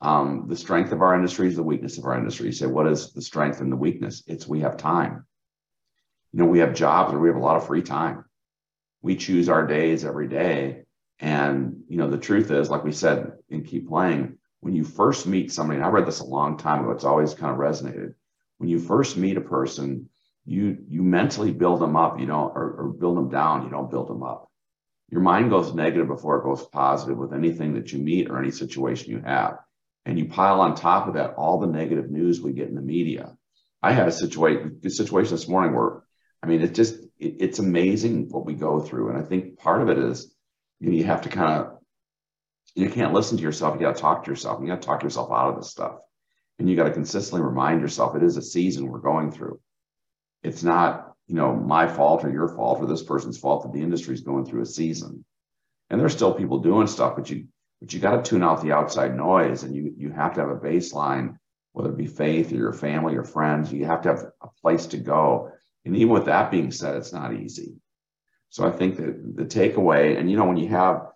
Um, 0.00 0.46
the 0.48 0.56
strength 0.56 0.92
of 0.92 1.02
our 1.02 1.14
industry 1.14 1.48
is 1.48 1.56
the 1.56 1.62
weakness 1.62 1.98
of 1.98 2.04
our 2.04 2.16
industry. 2.16 2.46
You 2.46 2.52
say, 2.52 2.66
what 2.66 2.86
is 2.86 3.12
the 3.12 3.22
strength 3.22 3.60
and 3.60 3.70
the 3.70 3.76
weakness? 3.76 4.22
It's 4.26 4.46
we 4.46 4.60
have 4.60 4.76
time. 4.76 5.26
You 6.32 6.40
know, 6.40 6.46
we 6.46 6.60
have 6.60 6.74
jobs 6.74 7.12
or 7.12 7.18
we 7.18 7.28
have 7.28 7.36
a 7.36 7.40
lot 7.40 7.56
of 7.56 7.66
free 7.66 7.82
time. 7.82 8.24
We 9.02 9.16
choose 9.16 9.48
our 9.48 9.66
days 9.66 10.04
every 10.04 10.28
day. 10.28 10.84
And, 11.18 11.82
you 11.88 11.96
know, 11.96 12.08
the 12.08 12.18
truth 12.18 12.50
is, 12.50 12.70
like 12.70 12.84
we 12.84 12.92
said, 12.92 13.32
and 13.50 13.66
keep 13.66 13.88
playing, 13.88 14.38
when 14.60 14.74
you 14.74 14.84
first 14.84 15.26
meet 15.26 15.52
somebody, 15.52 15.78
and 15.78 15.84
I 15.84 15.88
read 15.88 16.06
this 16.06 16.20
a 16.20 16.24
long 16.24 16.56
time 16.56 16.82
ago, 16.82 16.92
it's 16.92 17.04
always 17.04 17.34
kind 17.34 17.52
of 17.52 17.58
resonated. 17.58 18.14
When 18.58 18.68
you 18.68 18.78
first 18.78 19.16
meet 19.16 19.36
a 19.36 19.40
person, 19.40 20.08
you 20.48 20.78
you 20.88 21.02
mentally 21.02 21.52
build 21.52 21.80
them 21.80 21.96
up, 21.96 22.18
you 22.18 22.26
don't, 22.26 22.50
or, 22.56 22.70
or 22.78 22.88
build 22.88 23.16
them 23.16 23.28
down, 23.28 23.64
you 23.64 23.70
don't 23.70 23.90
build 23.90 24.08
them 24.08 24.22
up. 24.22 24.50
Your 25.10 25.20
mind 25.20 25.50
goes 25.50 25.74
negative 25.74 26.08
before 26.08 26.38
it 26.38 26.44
goes 26.44 26.66
positive 26.66 27.16
with 27.16 27.32
anything 27.32 27.74
that 27.74 27.92
you 27.92 27.98
meet 27.98 28.30
or 28.30 28.38
any 28.38 28.50
situation 28.50 29.10
you 29.10 29.20
have. 29.20 29.58
And 30.04 30.18
you 30.18 30.26
pile 30.26 30.60
on 30.60 30.74
top 30.74 31.06
of 31.06 31.14
that 31.14 31.34
all 31.34 31.60
the 31.60 31.66
negative 31.66 32.10
news 32.10 32.40
we 32.40 32.52
get 32.52 32.68
in 32.68 32.74
the 32.74 32.82
media. 32.82 33.36
I 33.82 33.92
had 33.92 34.08
a 34.08 34.12
situation, 34.12 34.80
a 34.84 34.90
situation 34.90 35.32
this 35.32 35.48
morning 35.48 35.74
where, 35.74 36.02
I 36.42 36.46
mean, 36.46 36.62
it 36.62 36.74
just, 36.74 36.94
it, 37.18 37.36
it's 37.40 37.58
amazing 37.58 38.28
what 38.30 38.46
we 38.46 38.54
go 38.54 38.80
through. 38.80 39.10
And 39.10 39.18
I 39.18 39.22
think 39.22 39.58
part 39.58 39.82
of 39.82 39.88
it 39.88 39.98
is 39.98 40.34
you, 40.80 40.90
know, 40.90 40.96
you 40.96 41.04
have 41.04 41.22
to 41.22 41.28
kind 41.28 41.60
of 41.60 41.78
you 42.74 42.88
can't 42.88 43.12
listen 43.12 43.36
to 43.36 43.42
yourself. 43.42 43.74
You 43.74 43.80
got 43.80 43.96
to 43.96 44.00
talk 44.00 44.24
to 44.24 44.30
yourself. 44.30 44.60
You 44.60 44.68
got 44.68 44.80
to 44.80 44.86
talk 44.86 45.02
yourself 45.02 45.30
out 45.32 45.50
of 45.50 45.56
this 45.56 45.70
stuff. 45.70 45.96
And 46.58 46.68
you 46.68 46.76
got 46.76 46.84
to 46.84 46.92
consistently 46.92 47.46
remind 47.46 47.80
yourself 47.80 48.14
it 48.14 48.22
is 48.22 48.36
a 48.36 48.42
season 48.42 48.86
we're 48.86 48.98
going 48.98 49.32
through. 49.32 49.60
It's 50.42 50.62
not, 50.62 51.12
you 51.26 51.34
know, 51.34 51.54
my 51.54 51.86
fault 51.86 52.24
or 52.24 52.30
your 52.30 52.48
fault 52.48 52.80
or 52.80 52.86
this 52.86 53.02
person's 53.02 53.38
fault 53.38 53.62
that 53.62 53.72
the 53.72 53.82
industry 53.82 54.14
is 54.14 54.20
going 54.20 54.44
through 54.44 54.62
a 54.62 54.66
season. 54.66 55.24
And 55.90 56.00
there's 56.00 56.12
still 56.12 56.34
people 56.34 56.58
doing 56.58 56.86
stuff, 56.86 57.16
but 57.16 57.30
you 57.30 57.48
but 57.80 57.92
you 57.92 58.00
got 58.00 58.24
to 58.24 58.28
tune 58.28 58.42
out 58.42 58.60
the 58.60 58.72
outside 58.72 59.16
noise 59.16 59.62
and 59.62 59.74
you 59.74 59.94
you 59.96 60.10
have 60.10 60.34
to 60.34 60.40
have 60.40 60.50
a 60.50 60.56
baseline, 60.56 61.38
whether 61.72 61.90
it 61.90 61.96
be 61.96 62.06
faith 62.06 62.52
or 62.52 62.56
your 62.56 62.72
family 62.72 63.16
or 63.16 63.24
friends. 63.24 63.72
You 63.72 63.86
have 63.86 64.02
to 64.02 64.08
have 64.08 64.24
a 64.42 64.48
place 64.60 64.86
to 64.86 64.98
go. 64.98 65.50
And 65.84 65.96
even 65.96 66.12
with 66.12 66.26
that 66.26 66.50
being 66.50 66.70
said, 66.70 66.96
it's 66.96 67.12
not 67.12 67.32
easy. 67.34 67.76
So 68.50 68.66
I 68.66 68.70
think 68.70 68.96
that 68.96 69.36
the 69.36 69.44
takeaway, 69.44 70.18
and 70.18 70.30
you 70.30 70.36
know, 70.36 70.44
when 70.44 70.56
you 70.56 70.68
have, 70.68 71.06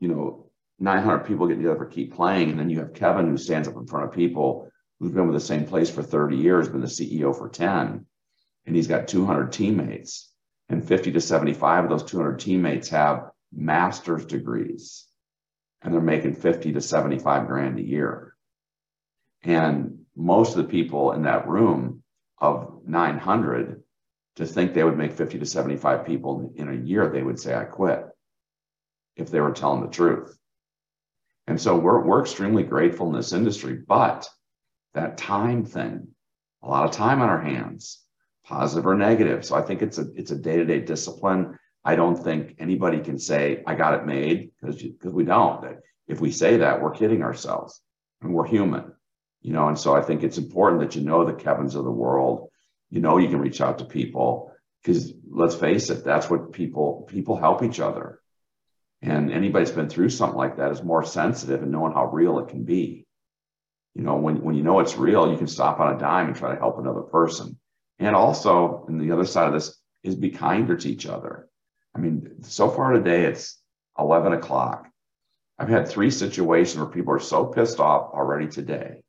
you 0.00 0.08
know, 0.08 0.42
900 0.82 1.20
people 1.20 1.46
get 1.46 1.56
together 1.56 1.76
for 1.76 1.86
keep 1.86 2.14
playing. 2.14 2.50
And 2.50 2.58
then 2.58 2.68
you 2.68 2.80
have 2.80 2.92
Kevin 2.92 3.28
who 3.28 3.36
stands 3.36 3.68
up 3.68 3.76
in 3.76 3.86
front 3.86 4.06
of 4.06 4.12
people 4.12 4.68
who's 4.98 5.12
been 5.12 5.26
with 5.28 5.40
the 5.40 5.46
same 5.46 5.64
place 5.64 5.88
for 5.88 6.02
30 6.02 6.36
years, 6.36 6.68
been 6.68 6.80
the 6.80 6.86
CEO 6.86 7.36
for 7.36 7.48
10, 7.48 8.04
and 8.66 8.76
he's 8.76 8.86
got 8.86 9.08
200 9.08 9.52
teammates. 9.52 10.30
And 10.68 10.86
50 10.86 11.12
to 11.12 11.20
75 11.20 11.84
of 11.84 11.90
those 11.90 12.04
200 12.04 12.38
teammates 12.38 12.88
have 12.90 13.30
master's 13.52 14.24
degrees 14.24 15.06
and 15.82 15.92
they're 15.92 16.00
making 16.00 16.34
50 16.34 16.72
to 16.72 16.80
75 16.80 17.46
grand 17.46 17.78
a 17.78 17.82
year. 17.82 18.34
And 19.42 20.04
most 20.16 20.56
of 20.56 20.64
the 20.64 20.70
people 20.70 21.12
in 21.12 21.22
that 21.22 21.48
room 21.48 22.02
of 22.38 22.82
900 22.86 23.82
to 24.36 24.46
think 24.46 24.72
they 24.72 24.84
would 24.84 24.96
make 24.96 25.12
50 25.12 25.40
to 25.40 25.46
75 25.46 26.06
people 26.06 26.52
in 26.56 26.68
a 26.68 26.86
year, 26.86 27.08
they 27.08 27.22
would 27.22 27.38
say, 27.38 27.54
I 27.54 27.64
quit 27.64 28.06
if 29.16 29.30
they 29.30 29.40
were 29.40 29.52
telling 29.52 29.82
the 29.82 29.88
truth. 29.88 30.38
And 31.46 31.60
so 31.60 31.76
we're, 31.76 32.00
we're 32.00 32.20
extremely 32.20 32.62
grateful 32.62 33.08
in 33.08 33.16
this 33.16 33.32
industry, 33.32 33.74
but 33.74 34.28
that 34.94 35.18
time 35.18 35.64
thing, 35.64 36.08
a 36.62 36.68
lot 36.68 36.84
of 36.84 36.92
time 36.92 37.20
on 37.20 37.28
our 37.28 37.40
hands, 37.40 38.00
positive 38.52 38.86
or 38.86 38.94
negative. 38.94 39.44
So 39.44 39.54
I 39.54 39.62
think 39.62 39.80
it's 39.80 39.98
a 39.98 40.06
it's 40.14 40.30
a 40.30 40.36
day-to-day 40.36 40.80
discipline. 40.80 41.58
I 41.84 41.96
don't 41.96 42.16
think 42.16 42.56
anybody 42.58 43.00
can 43.00 43.18
say 43.18 43.62
I 43.66 43.74
got 43.74 43.94
it 43.94 44.04
made 44.06 44.50
because 44.60 44.82
because 44.82 45.12
we 45.12 45.24
don't. 45.24 45.78
If 46.06 46.20
we 46.20 46.30
say 46.30 46.58
that, 46.58 46.82
we're 46.82 46.90
kidding 47.00 47.22
ourselves, 47.22 47.80
and 48.20 48.34
we're 48.34 48.46
human, 48.46 48.92
you 49.40 49.52
know. 49.54 49.68
And 49.68 49.78
so 49.78 49.96
I 49.96 50.02
think 50.02 50.22
it's 50.22 50.38
important 50.38 50.82
that 50.82 50.94
you 50.96 51.02
know 51.02 51.24
the 51.24 51.32
Kevins 51.32 51.74
of 51.74 51.84
the 51.84 51.98
world. 52.04 52.50
You 52.90 53.00
know 53.00 53.16
you 53.16 53.28
can 53.28 53.40
reach 53.40 53.62
out 53.62 53.78
to 53.78 53.86
people 53.86 54.52
because 54.82 55.14
let's 55.30 55.54
face 55.54 55.88
it, 55.88 56.04
that's 56.04 56.28
what 56.28 56.52
people 56.52 57.08
people 57.08 57.36
help 57.36 57.62
each 57.62 57.80
other. 57.80 58.20
And 59.00 59.32
anybody 59.32 59.64
that's 59.64 59.74
been 59.74 59.88
through 59.88 60.10
something 60.10 60.36
like 60.36 60.58
that 60.58 60.72
is 60.72 60.82
more 60.82 61.04
sensitive 61.04 61.62
and 61.62 61.72
knowing 61.72 61.94
how 61.94 62.06
real 62.06 62.38
it 62.38 62.48
can 62.48 62.64
be. 62.64 63.06
You 63.94 64.02
know, 64.02 64.16
when, 64.16 64.42
when 64.42 64.54
you 64.54 64.62
know 64.62 64.78
it's 64.80 64.96
real, 64.96 65.30
you 65.30 65.36
can 65.36 65.48
stop 65.48 65.80
on 65.80 65.94
a 65.94 65.98
dime 65.98 66.28
and 66.28 66.36
try 66.36 66.54
to 66.54 66.60
help 66.60 66.78
another 66.78 67.02
person. 67.02 67.58
And 68.02 68.16
also, 68.16 68.84
and 68.88 69.00
the 69.00 69.12
other 69.12 69.24
side 69.24 69.46
of 69.46 69.54
this 69.54 69.78
is 70.02 70.16
be 70.16 70.30
kinder 70.30 70.76
to 70.76 70.88
each 70.88 71.06
other. 71.06 71.48
I 71.94 72.00
mean, 72.00 72.42
so 72.42 72.68
far 72.68 72.90
today, 72.90 73.26
it's 73.26 73.60
11 73.96 74.32
o'clock. 74.32 74.88
I've 75.56 75.68
had 75.68 75.86
three 75.86 76.10
situations 76.10 76.76
where 76.78 76.90
people 76.90 77.14
are 77.14 77.20
so 77.20 77.44
pissed 77.44 77.78
off 77.78 78.12
already 78.12 78.48
today 78.48 79.02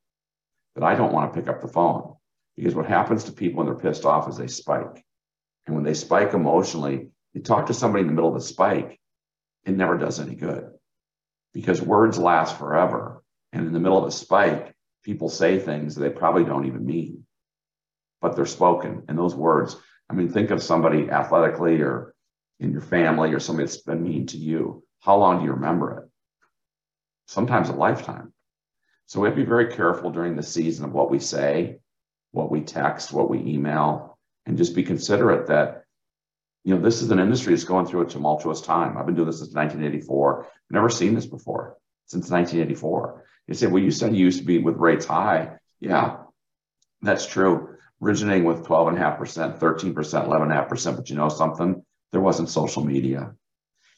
that 0.75 0.83
I 0.83 0.93
don't 0.93 1.11
want 1.11 1.33
to 1.33 1.39
pick 1.39 1.49
up 1.49 1.59
the 1.59 1.67
phone 1.67 2.15
because 2.55 2.75
what 2.75 2.85
happens 2.85 3.23
to 3.23 3.31
people 3.31 3.57
when 3.57 3.65
they're 3.65 3.75
pissed 3.75 4.05
off 4.05 4.29
is 4.29 4.37
they 4.37 4.45
spike. 4.45 5.03
And 5.65 5.75
when 5.75 5.83
they 5.83 5.95
spike 5.95 6.35
emotionally, 6.35 7.07
you 7.33 7.41
talk 7.41 7.65
to 7.67 7.73
somebody 7.73 8.01
in 8.01 8.07
the 8.07 8.13
middle 8.13 8.29
of 8.29 8.39
the 8.39 8.47
spike, 8.47 8.99
it 9.65 9.75
never 9.75 9.97
does 9.97 10.19
any 10.19 10.35
good 10.35 10.69
because 11.51 11.81
words 11.81 12.19
last 12.19 12.59
forever. 12.59 13.23
And 13.53 13.65
in 13.65 13.73
the 13.73 13.79
middle 13.79 13.97
of 13.97 14.05
a 14.05 14.11
spike, 14.11 14.75
people 15.03 15.29
say 15.29 15.57
things 15.57 15.95
that 15.95 16.01
they 16.01 16.11
probably 16.11 16.43
don't 16.43 16.67
even 16.67 16.85
mean, 16.85 17.22
but 18.24 18.38
they're 18.38 18.45
spoken. 18.45 19.03
And 19.09 19.17
those 19.17 19.36
words, 19.36 19.76
I 20.09 20.13
mean, 20.13 20.30
think 20.30 20.49
of 20.49 20.63
somebody 20.63 21.09
athletically 21.11 21.82
or 21.82 22.15
in 22.59 22.71
your 22.71 22.82
family 22.82 23.34
or 23.34 23.39
somebody 23.39 23.67
that's 23.67 23.82
been 23.82 24.01
mean 24.01 24.28
to 24.28 24.38
you. 24.38 24.84
How 25.01 25.17
long 25.17 25.39
do 25.39 25.45
you 25.45 25.51
remember 25.51 25.99
it? 25.99 26.09
Sometimes 27.28 27.67
a 27.67 27.74
lifetime. 27.74 28.34
So 29.07 29.19
we 29.19 29.28
have 29.28 29.36
to 29.36 29.43
be 29.43 29.47
very 29.47 29.74
careful 29.74 30.09
during 30.09 30.38
the 30.38 30.41
season 30.41 30.86
of 30.86 30.93
what 30.93 31.11
we 31.11 31.19
say, 31.19 31.80
what 32.32 32.49
we 32.49 32.61
text, 32.61 33.11
what 33.11 33.30
we 33.30 33.39
email, 33.39 34.17
and 34.45 34.57
just 34.57 34.74
be 34.74 34.84
considerate 34.84 35.47
that 35.47 35.84
you 36.63 36.74
know, 36.74 36.82
this 36.82 37.01
is 37.01 37.11
an 37.11 37.19
industry 37.19 37.53
that's 37.53 37.65
going 37.65 37.86
through 37.86 38.03
a 38.03 38.09
tumultuous 38.09 38.61
time. 38.61 38.97
I've 38.97 39.05
been 39.05 39.15
doing 39.15 39.28
this 39.28 39.39
since 39.39 39.53
1984. 39.53 40.45
I've 40.45 40.49
never 40.71 40.88
seen 40.88 41.13
this 41.13 41.26
before 41.26 41.76
since 42.05 42.30
1984. 42.30 43.26
You 43.47 43.53
say, 43.53 43.67
well, 43.67 43.84
you 43.84 43.91
said 43.91 44.15
you 44.15 44.24
used 44.24 44.39
to 44.39 44.45
be 44.45 44.59
with 44.59 44.78
rates 44.78 45.05
high. 45.05 45.57
Yeah, 45.82 46.19
that's 47.01 47.26
true. 47.26 47.72
Originating 48.03 48.43
with 48.43 48.65
12.5%, 48.65 49.59
13%, 49.59 49.93
11.5%. 49.93 50.95
But 50.95 51.09
you 51.09 51.15
know 51.15 51.29
something? 51.29 51.83
There 52.11 52.21
wasn't 52.21 52.49
social 52.49 52.83
media. 52.83 53.33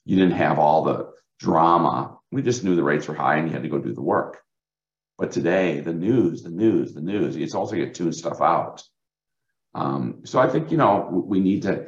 You 0.06 0.16
didn't 0.16 0.38
have 0.38 0.60
all 0.60 0.84
the 0.84 1.12
drama. 1.40 2.18
We 2.32 2.42
just 2.42 2.64
knew 2.64 2.76
the 2.76 2.84
rates 2.84 3.08
were 3.08 3.16
high 3.16 3.38
and 3.38 3.48
you 3.48 3.54
had 3.54 3.64
to 3.64 3.70
go 3.70 3.80
do 3.80 3.94
the 3.94 4.02
work. 4.02 4.42
But 5.18 5.32
today, 5.32 5.80
the 5.80 5.94
news, 5.94 6.44
the 6.44 6.50
news, 6.50 6.94
the 6.94 7.02
news, 7.02 7.36
it's 7.36 7.56
also 7.56 7.76
get 7.76 7.96
tune 7.96 8.14
stuff 8.14 8.42
out. 8.42 8.84
Um, 9.74 10.22
so 10.26 10.40
I 10.40 10.48
think, 10.48 10.72
you 10.72 10.78
know, 10.78 11.24
we 11.28 11.40
need 11.40 11.64
to 11.64 11.88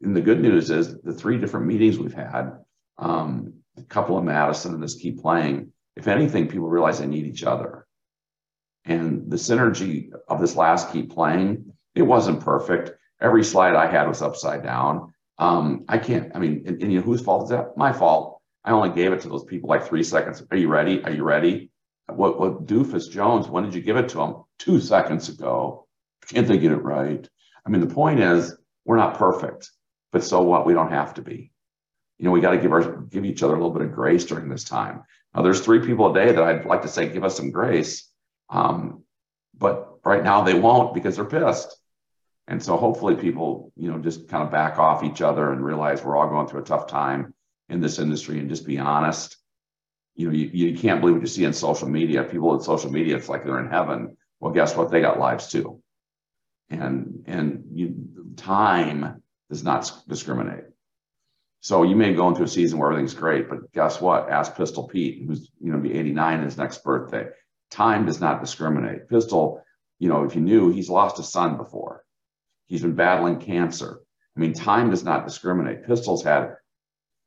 and 0.00 0.14
the 0.14 0.20
good 0.20 0.40
news 0.40 0.70
is 0.70 1.00
the 1.00 1.12
three 1.12 1.38
different 1.38 1.66
meetings 1.66 1.98
we've 1.98 2.14
had, 2.14 2.52
um, 2.98 3.54
a 3.76 3.82
couple 3.82 4.16
of 4.16 4.24
Madison 4.24 4.74
and 4.74 4.82
this 4.82 4.94
keep 4.94 5.20
playing. 5.20 5.72
If 5.96 6.06
anything, 6.06 6.48
people 6.48 6.68
realize 6.68 7.00
they 7.00 7.06
need 7.06 7.26
each 7.26 7.42
other. 7.42 7.86
And 8.88 9.30
the 9.30 9.36
synergy 9.36 10.10
of 10.28 10.40
this 10.40 10.56
last 10.56 10.92
keep 10.92 11.12
playing, 11.12 11.72
it 11.94 12.02
wasn't 12.02 12.40
perfect. 12.40 12.92
Every 13.20 13.44
slide 13.44 13.74
I 13.74 13.86
had 13.86 14.08
was 14.08 14.22
upside 14.22 14.62
down. 14.62 15.12
Um, 15.38 15.84
I 15.88 15.98
can't, 15.98 16.32
I 16.34 16.38
mean, 16.38 16.64
and, 16.66 16.82
and 16.82 16.92
you 16.92 16.98
know, 16.98 17.04
whose 17.04 17.20
fault 17.20 17.44
is 17.44 17.50
that? 17.50 17.76
My 17.76 17.92
fault. 17.92 18.40
I 18.64 18.72
only 18.72 18.90
gave 18.90 19.12
it 19.12 19.20
to 19.20 19.28
those 19.28 19.44
people 19.44 19.68
like 19.68 19.86
three 19.86 20.02
seconds. 20.02 20.42
Are 20.50 20.56
you 20.56 20.68
ready? 20.68 21.04
Are 21.04 21.12
you 21.12 21.22
ready? 21.22 21.70
What, 22.08 22.40
what 22.40 22.66
doofus 22.66 23.10
Jones, 23.10 23.48
when 23.48 23.64
did 23.64 23.74
you 23.74 23.82
give 23.82 23.98
it 23.98 24.08
to 24.10 24.20
him? 24.20 24.36
Two 24.58 24.80
seconds 24.80 25.28
ago. 25.28 25.86
Can't 26.26 26.48
they 26.48 26.58
get 26.58 26.72
it 26.72 26.82
right? 26.82 27.28
I 27.66 27.70
mean, 27.70 27.80
the 27.80 27.94
point 27.94 28.20
is, 28.20 28.56
we're 28.84 28.96
not 28.96 29.18
perfect. 29.18 29.70
But 30.12 30.24
so 30.24 30.40
what? 30.40 30.64
We 30.64 30.72
don't 30.72 30.90
have 30.90 31.14
to 31.14 31.22
be. 31.22 31.52
You 32.18 32.24
know, 32.24 32.30
we 32.30 32.40
got 32.40 32.52
to 32.52 32.58
give 32.58 32.72
our 32.72 33.02
give 33.02 33.24
each 33.24 33.42
other 33.42 33.54
a 33.54 33.56
little 33.56 33.72
bit 33.72 33.82
of 33.82 33.92
grace 33.92 34.24
during 34.24 34.48
this 34.48 34.64
time. 34.64 35.02
Now, 35.34 35.42
there's 35.42 35.60
three 35.60 35.80
people 35.80 36.10
a 36.10 36.14
day 36.14 36.32
that 36.32 36.42
I'd 36.42 36.64
like 36.64 36.82
to 36.82 36.88
say 36.88 37.08
give 37.08 37.24
us 37.24 37.36
some 37.36 37.50
grace, 37.50 38.07
um, 38.50 39.02
but 39.56 39.98
right 40.04 40.22
now 40.22 40.42
they 40.42 40.54
won't 40.54 40.94
because 40.94 41.16
they're 41.16 41.24
pissed. 41.24 41.76
And 42.46 42.62
so 42.62 42.76
hopefully 42.76 43.14
people, 43.14 43.72
you 43.76 43.90
know, 43.90 43.98
just 43.98 44.28
kind 44.28 44.42
of 44.42 44.50
back 44.50 44.78
off 44.78 45.04
each 45.04 45.20
other 45.20 45.52
and 45.52 45.62
realize 45.62 46.02
we're 46.02 46.16
all 46.16 46.28
going 46.28 46.46
through 46.46 46.62
a 46.62 46.64
tough 46.64 46.86
time 46.86 47.34
in 47.68 47.80
this 47.80 47.98
industry 47.98 48.38
and 48.38 48.48
just 48.48 48.66
be 48.66 48.78
honest. 48.78 49.36
You 50.14 50.28
know, 50.28 50.34
you, 50.34 50.46
you 50.52 50.78
can't 50.78 51.00
believe 51.00 51.16
what 51.16 51.22
you 51.22 51.28
see 51.28 51.44
in 51.44 51.52
social 51.52 51.88
media. 51.88 52.24
People 52.24 52.54
in 52.54 52.60
social 52.60 52.90
media, 52.90 53.16
it's 53.16 53.28
like 53.28 53.44
they're 53.44 53.60
in 53.60 53.70
heaven. 53.70 54.16
Well, 54.40 54.52
guess 54.52 54.74
what? 54.74 54.90
They 54.90 55.00
got 55.00 55.18
lives 55.18 55.48
too. 55.48 55.82
And 56.70 57.24
and 57.26 57.64
you, 57.72 57.94
time 58.36 59.22
does 59.50 59.62
not 59.62 59.90
discriminate. 60.08 60.64
So 61.60 61.82
you 61.82 61.96
may 61.96 62.14
go 62.14 62.28
into 62.28 62.42
a 62.42 62.48
season 62.48 62.78
where 62.78 62.90
everything's 62.90 63.14
great, 63.14 63.48
but 63.48 63.72
guess 63.72 64.00
what? 64.00 64.30
Ask 64.30 64.56
Pistol 64.56 64.88
Pete, 64.88 65.24
who's 65.26 65.50
you 65.60 65.72
know 65.72 65.78
be 65.78 65.92
89 65.92 66.42
his 66.44 66.56
next 66.56 66.82
birthday. 66.84 67.28
Time 67.70 68.06
does 68.06 68.20
not 68.20 68.40
discriminate. 68.40 69.08
Pistol, 69.08 69.62
you 69.98 70.08
know, 70.08 70.24
if 70.24 70.34
you 70.34 70.40
knew, 70.40 70.70
he's 70.70 70.88
lost 70.88 71.18
a 71.18 71.22
son 71.22 71.56
before. 71.56 72.04
He's 72.66 72.82
been 72.82 72.94
battling 72.94 73.40
cancer. 73.40 74.00
I 74.36 74.40
mean, 74.40 74.52
time 74.52 74.90
does 74.90 75.04
not 75.04 75.26
discriminate. 75.26 75.86
Pistol's 75.86 76.22
had 76.22 76.56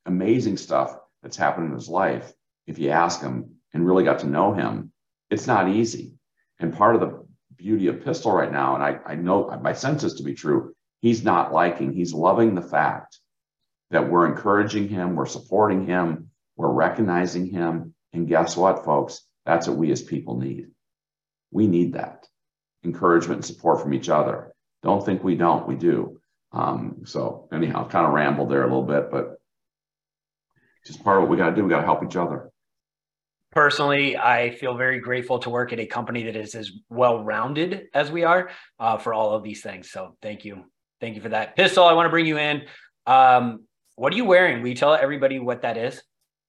amazing 0.06 0.58
stuff 0.58 0.96
that's 1.22 1.38
happened 1.38 1.68
in 1.68 1.74
his 1.74 1.90
life. 1.90 2.32
If 2.68 2.80
you 2.80 2.90
ask 2.90 3.22
him 3.22 3.56
and 3.74 3.86
really 3.86 4.04
got 4.04 4.20
to 4.20 4.28
know 4.28 4.54
him, 4.54 4.92
it's 5.30 5.48
not 5.48 5.70
easy. 5.70 6.14
And 6.60 6.76
part 6.76 6.96
of 6.96 7.02
the 7.02 7.26
beauty 7.56 7.88
of 7.88 8.04
Pistol 8.04 8.32
right 8.32 8.52
now, 8.52 8.76
and 8.76 8.84
I, 8.84 9.00
I 9.06 9.16
know 9.16 9.50
my 9.62 9.74
sense 9.74 10.04
is 10.04 10.16
to 10.16 10.24
be 10.24 10.34
true, 10.34 10.74
he's 11.02 11.24
not 11.24 11.54
liking. 11.54 11.94
He's 11.94 12.14
loving 12.14 12.56
the 12.56 12.62
fact 12.62 13.20
that 13.90 14.10
we're 14.10 14.28
encouraging 14.28 14.88
him, 14.88 15.16
we're 15.16 15.26
supporting 15.26 15.86
him, 15.86 16.30
we're 16.56 16.72
recognizing 16.72 17.48
him. 17.48 17.94
And 18.14 18.28
guess 18.28 18.56
what, 18.56 18.86
folks? 18.86 19.22
That's 19.46 19.68
what 19.68 19.78
we 19.78 19.92
as 19.92 20.02
people 20.02 20.38
need. 20.38 20.68
We 21.52 21.68
need 21.68 21.94
that 21.94 22.28
encouragement 22.84 23.38
and 23.38 23.46
support 23.46 23.82
from 23.82 23.94
each 23.94 24.10
other. 24.10 24.54
Don't 24.84 25.06
think 25.06 25.24
we 25.24 25.36
don't, 25.36 25.68
we 25.68 25.76
do. 25.76 26.20
Um, 26.52 27.04
so, 27.06 27.48
anyhow, 27.54 27.88
kind 27.88 28.06
of 28.06 28.14
rambled 28.14 28.50
there 28.50 28.64
a 28.64 28.68
little 28.68 28.84
bit, 28.84 29.10
but 29.12 29.38
just 30.86 31.04
part 31.04 31.18
of 31.18 31.24
what 31.24 31.32
we 31.32 31.38
got 31.38 31.52
to 31.52 31.56
do. 31.56 31.64
We 31.64 31.70
got 31.70 31.80
to 31.80 31.86
help 31.86 32.04
each 32.04 32.16
other. 32.16 32.50
Personally, 33.52 34.18
I 34.18 34.52
feel 34.52 34.76
very 34.76 35.00
grateful 35.00 35.40
to 35.40 35.50
work 35.50 35.74
at 35.74 35.80
a 35.80 35.86
company 35.86 36.24
that 36.24 36.36
is 36.36 36.56
as 36.56 36.72
well 36.90 37.24
rounded 37.24 37.88
as 37.94 38.12
we 38.12 38.24
are 38.24 38.50
uh, 38.80 38.98
for 38.98 39.14
all 39.14 39.34
of 39.36 39.44
these 39.44 39.62
things. 39.62 39.92
So, 39.92 40.18
thank 40.22 40.46
you. 40.46 40.66
Thank 41.00 41.16
you 41.16 41.22
for 41.22 41.30
that. 41.30 41.56
Pistol, 41.56 41.84
I 41.86 41.94
want 41.94 42.06
to 42.08 42.12
bring 42.12 42.26
you 42.26 42.38
in. 42.38 42.64
Um, 43.08 43.66
what 43.96 44.14
are 44.14 44.16
you 44.16 44.26
wearing? 44.26 44.62
Will 44.62 44.70
you 44.70 44.76
tell 44.76 44.94
everybody 44.94 45.40
what 45.40 45.62
that 45.62 45.78
is? 45.78 46.02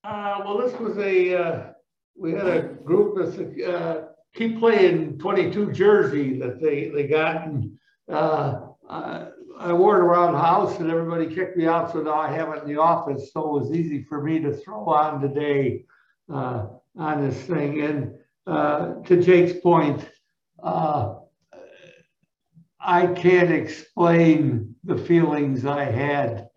Uh, 0.04 0.40
well, 0.44 0.58
this 0.58 0.78
was 0.78 0.98
a, 0.98 1.34
uh, 1.34 1.72
we 2.16 2.32
had 2.32 2.46
a 2.46 2.62
group 2.62 3.16
that's 3.16 3.38
uh, 3.38 4.06
keep 4.34 4.58
playing 4.58 5.18
22 5.18 5.72
jersey 5.72 6.38
that 6.38 6.60
they, 6.60 6.88
they 6.88 7.06
got. 7.06 7.46
And 7.46 7.72
uh, 8.10 8.60
I, 8.88 9.28
I 9.58 9.72
wore 9.72 9.98
it 9.98 10.04
around 10.04 10.32
the 10.32 10.38
house 10.38 10.78
and 10.80 10.90
everybody 10.90 11.32
kicked 11.32 11.56
me 11.56 11.66
out. 11.66 11.92
So 11.92 12.02
now 12.02 12.14
I 12.14 12.32
have 12.32 12.48
it 12.50 12.62
in 12.62 12.68
the 12.68 12.80
office. 12.80 13.32
So 13.32 13.40
it 13.40 13.60
was 13.60 13.72
easy 13.72 14.04
for 14.04 14.22
me 14.22 14.40
to 14.40 14.52
throw 14.52 14.86
on 14.86 15.20
today 15.20 15.84
uh, 16.32 16.66
on 16.96 17.28
this 17.28 17.40
thing. 17.42 17.82
And 17.82 18.14
uh, 18.46 18.94
to 19.04 19.22
Jake's 19.22 19.60
point, 19.60 20.08
uh, 20.62 21.16
I 22.80 23.06
can't 23.06 23.52
explain 23.52 24.74
the 24.82 24.98
feelings 24.98 25.64
I 25.64 25.84
had 25.84 26.48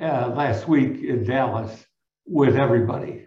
uh, 0.00 0.28
last 0.28 0.68
week 0.68 1.02
in 1.02 1.24
Dallas 1.24 1.86
with 2.26 2.56
everybody. 2.56 3.19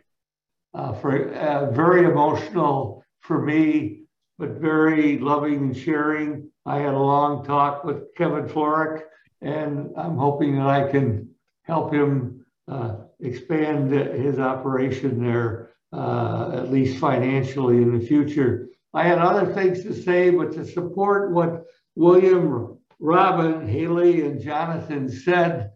Uh, 0.74 0.92
for 0.94 1.32
uh, 1.36 1.70
very 1.72 2.04
emotional 2.04 3.04
for 3.22 3.40
me, 3.40 4.02
but 4.40 4.60
very 4.60 5.20
loving 5.20 5.58
and 5.58 5.78
sharing. 5.78 6.50
I 6.66 6.80
had 6.80 6.96
a 6.96 7.00
long 7.00 7.46
talk 7.46 7.84
with 7.84 8.16
Kevin 8.16 8.48
Florek, 8.48 9.04
and 9.42 9.92
I'm 9.96 10.18
hoping 10.18 10.56
that 10.58 10.68
I 10.68 10.90
can 10.90 11.30
help 11.62 11.94
him 11.94 12.44
uh, 12.68 12.96
expand 13.20 13.92
his 13.92 14.40
operation 14.40 15.24
there, 15.24 15.74
uh, 15.92 16.52
at 16.56 16.72
least 16.72 16.98
financially 16.98 17.78
in 17.78 17.96
the 17.96 18.06
future. 18.06 18.70
I 18.96 19.04
had 19.04 19.20
other 19.20 19.54
things 19.54 19.84
to 19.84 19.94
say, 19.94 20.32
but 20.32 20.54
to 20.54 20.66
support 20.66 21.34
what 21.34 21.66
William, 21.96 22.80
Robin, 23.00 23.68
Haley, 23.68 24.26
and 24.26 24.42
Jonathan 24.42 25.08
said, 25.08 25.72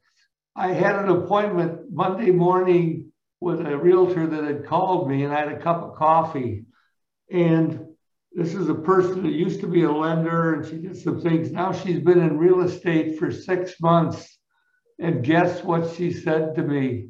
I 0.56 0.70
had 0.70 0.96
an 0.96 1.10
appointment 1.10 1.92
Monday 1.92 2.32
morning 2.32 3.07
with 3.40 3.66
a 3.66 3.78
realtor 3.78 4.28
that 4.28 4.44
had 4.44 4.66
called 4.66 5.10
me, 5.10 5.24
and 5.24 5.34
I 5.34 5.40
had 5.40 5.52
a 5.52 5.60
cup 5.60 5.84
of 5.84 5.96
coffee. 5.96 6.66
And 7.32 7.88
this 8.32 8.54
is 8.54 8.70
a 8.70 8.76
person 8.76 9.24
that 9.24 9.34
used 9.34 9.62
to 9.62 9.68
be 9.68 9.84
a 9.84 9.92
lender 9.92 10.54
and 10.54 10.66
she 10.66 10.78
did 10.78 10.96
some 10.96 11.20
things. 11.22 11.52
Now 11.52 11.72
she's 11.72 12.00
been 12.00 12.20
in 12.20 12.38
real 12.38 12.62
estate 12.62 13.18
for 13.18 13.32
six 13.32 13.80
months. 13.82 14.38
And 15.00 15.24
guess 15.24 15.64
what 15.64 15.96
she 15.96 16.12
said 16.12 16.56
to 16.56 16.64
me? 16.64 17.10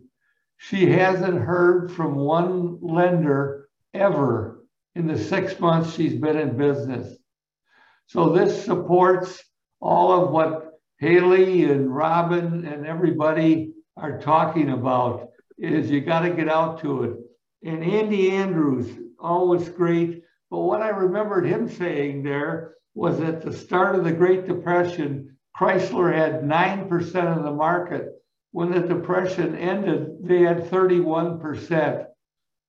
She 0.58 0.90
hasn't 0.90 1.42
heard 1.42 1.92
from 1.92 2.16
one 2.16 2.80
lender 2.82 3.68
ever 3.94 4.66
in 4.96 5.08
the 5.08 5.18
six 5.18 5.60
months 5.60 5.94
she's 5.94 6.16
been 6.16 6.38
in 6.38 6.58
business. 6.58 7.18
So 8.08 8.30
this 8.30 8.64
supports 8.66 9.44
all 9.80 10.24
of 10.24 10.32
what 10.32 10.80
Haley 11.00 11.66
and 11.66 11.94
Robin 11.94 12.66
and 12.66 12.88
everybody 12.88 13.74
are 13.96 14.20
talking 14.20 14.70
about 14.70 15.28
is 15.58 15.90
you 15.90 16.02
got 16.02 16.22
to 16.22 16.30
get 16.30 16.50
out 16.50 16.82
to 16.82 17.04
it. 17.04 17.18
And 17.64 17.84
Andy 17.84 18.32
Andrews, 18.32 18.90
always 19.20 19.70
great. 19.70 20.24
But 20.50 20.60
what 20.60 20.82
I 20.82 20.90
remembered 20.90 21.46
him 21.46 21.70
saying 21.70 22.24
there 22.24 22.76
was 22.94 23.20
at 23.20 23.42
the 23.42 23.54
start 23.54 23.96
of 23.96 24.04
the 24.04 24.12
Great 24.12 24.48
Depression, 24.48 25.38
Chrysler 25.60 26.14
had 26.16 26.44
9% 26.44 27.38
of 27.38 27.44
the 27.44 27.52
market. 27.52 28.10
When 28.52 28.72
the 28.72 28.80
Depression 28.80 29.56
ended, 29.56 30.18
they 30.24 30.42
had 30.42 30.70
31%. 30.70 32.06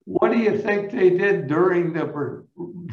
What 0.05 0.32
do 0.32 0.39
you 0.39 0.59
think 0.59 0.91
they 0.91 1.11
did 1.11 1.49
during 1.49 1.93
the, 1.93 2.45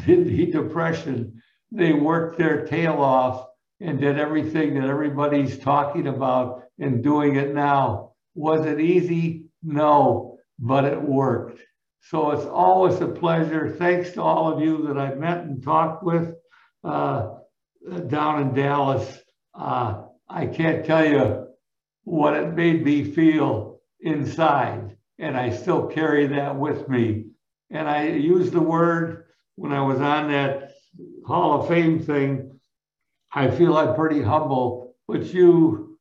the 0.05 0.45
Depression? 0.51 1.41
They 1.71 1.93
worked 1.93 2.37
their 2.37 2.65
tail 2.65 2.95
off 2.95 3.47
and 3.79 3.99
did 3.99 4.19
everything 4.19 4.75
that 4.75 4.89
everybody's 4.89 5.57
talking 5.59 6.07
about 6.07 6.63
and 6.79 7.03
doing 7.03 7.35
it 7.35 7.53
now. 7.53 8.11
Was 8.33 8.65
it 8.65 8.79
easy? 8.79 9.44
No, 9.65 10.37
but 10.59 10.85
it 10.85 11.01
worked. 11.01 11.59
So 12.01 12.31
it's 12.31 12.45
always 12.45 13.01
a 13.01 13.07
pleasure. 13.07 13.75
Thanks 13.79 14.11
to 14.11 14.21
all 14.21 14.53
of 14.53 14.61
you 14.61 14.87
that 14.87 14.97
I've 14.97 15.17
met 15.17 15.39
and 15.39 15.63
talked 15.63 16.03
with 16.03 16.35
uh, 16.83 17.29
down 18.07 18.43
in 18.43 18.53
Dallas. 18.53 19.19
Uh, 19.55 20.03
I 20.29 20.45
can't 20.45 20.85
tell 20.85 21.03
you 21.03 21.47
what 22.03 22.35
it 22.35 22.53
made 22.53 22.85
me 22.85 23.03
feel 23.03 23.79
inside, 24.01 24.95
and 25.17 25.35
I 25.35 25.49
still 25.49 25.87
carry 25.87 26.27
that 26.27 26.55
with 26.55 26.87
me. 26.87 27.25
And 27.71 27.89
I 27.89 28.09
used 28.09 28.51
the 28.51 28.61
word 28.61 29.25
when 29.55 29.71
I 29.71 29.81
was 29.81 29.99
on 29.99 30.31
that 30.31 30.73
Hall 31.25 31.61
of 31.61 31.67
Fame 31.67 31.99
thing. 31.99 32.59
I 33.33 33.49
feel 33.49 33.75
I'm 33.75 33.95
pretty 33.95 34.21
humble, 34.21 34.95
but 35.07 35.25
you 35.33 35.97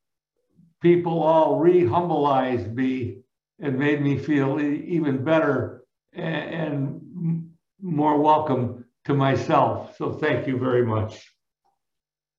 people 0.82 1.22
all 1.22 1.58
re-humbleized 1.58 2.74
me 2.74 3.23
and 3.60 3.78
made 3.78 4.02
me 4.02 4.18
feel 4.18 4.60
even 4.60 5.24
better 5.24 5.84
and 6.12 7.50
more 7.80 8.20
welcome 8.20 8.84
to 9.04 9.14
myself. 9.14 9.96
So 9.96 10.12
thank 10.12 10.46
you 10.46 10.58
very 10.58 10.84
much. 10.84 11.30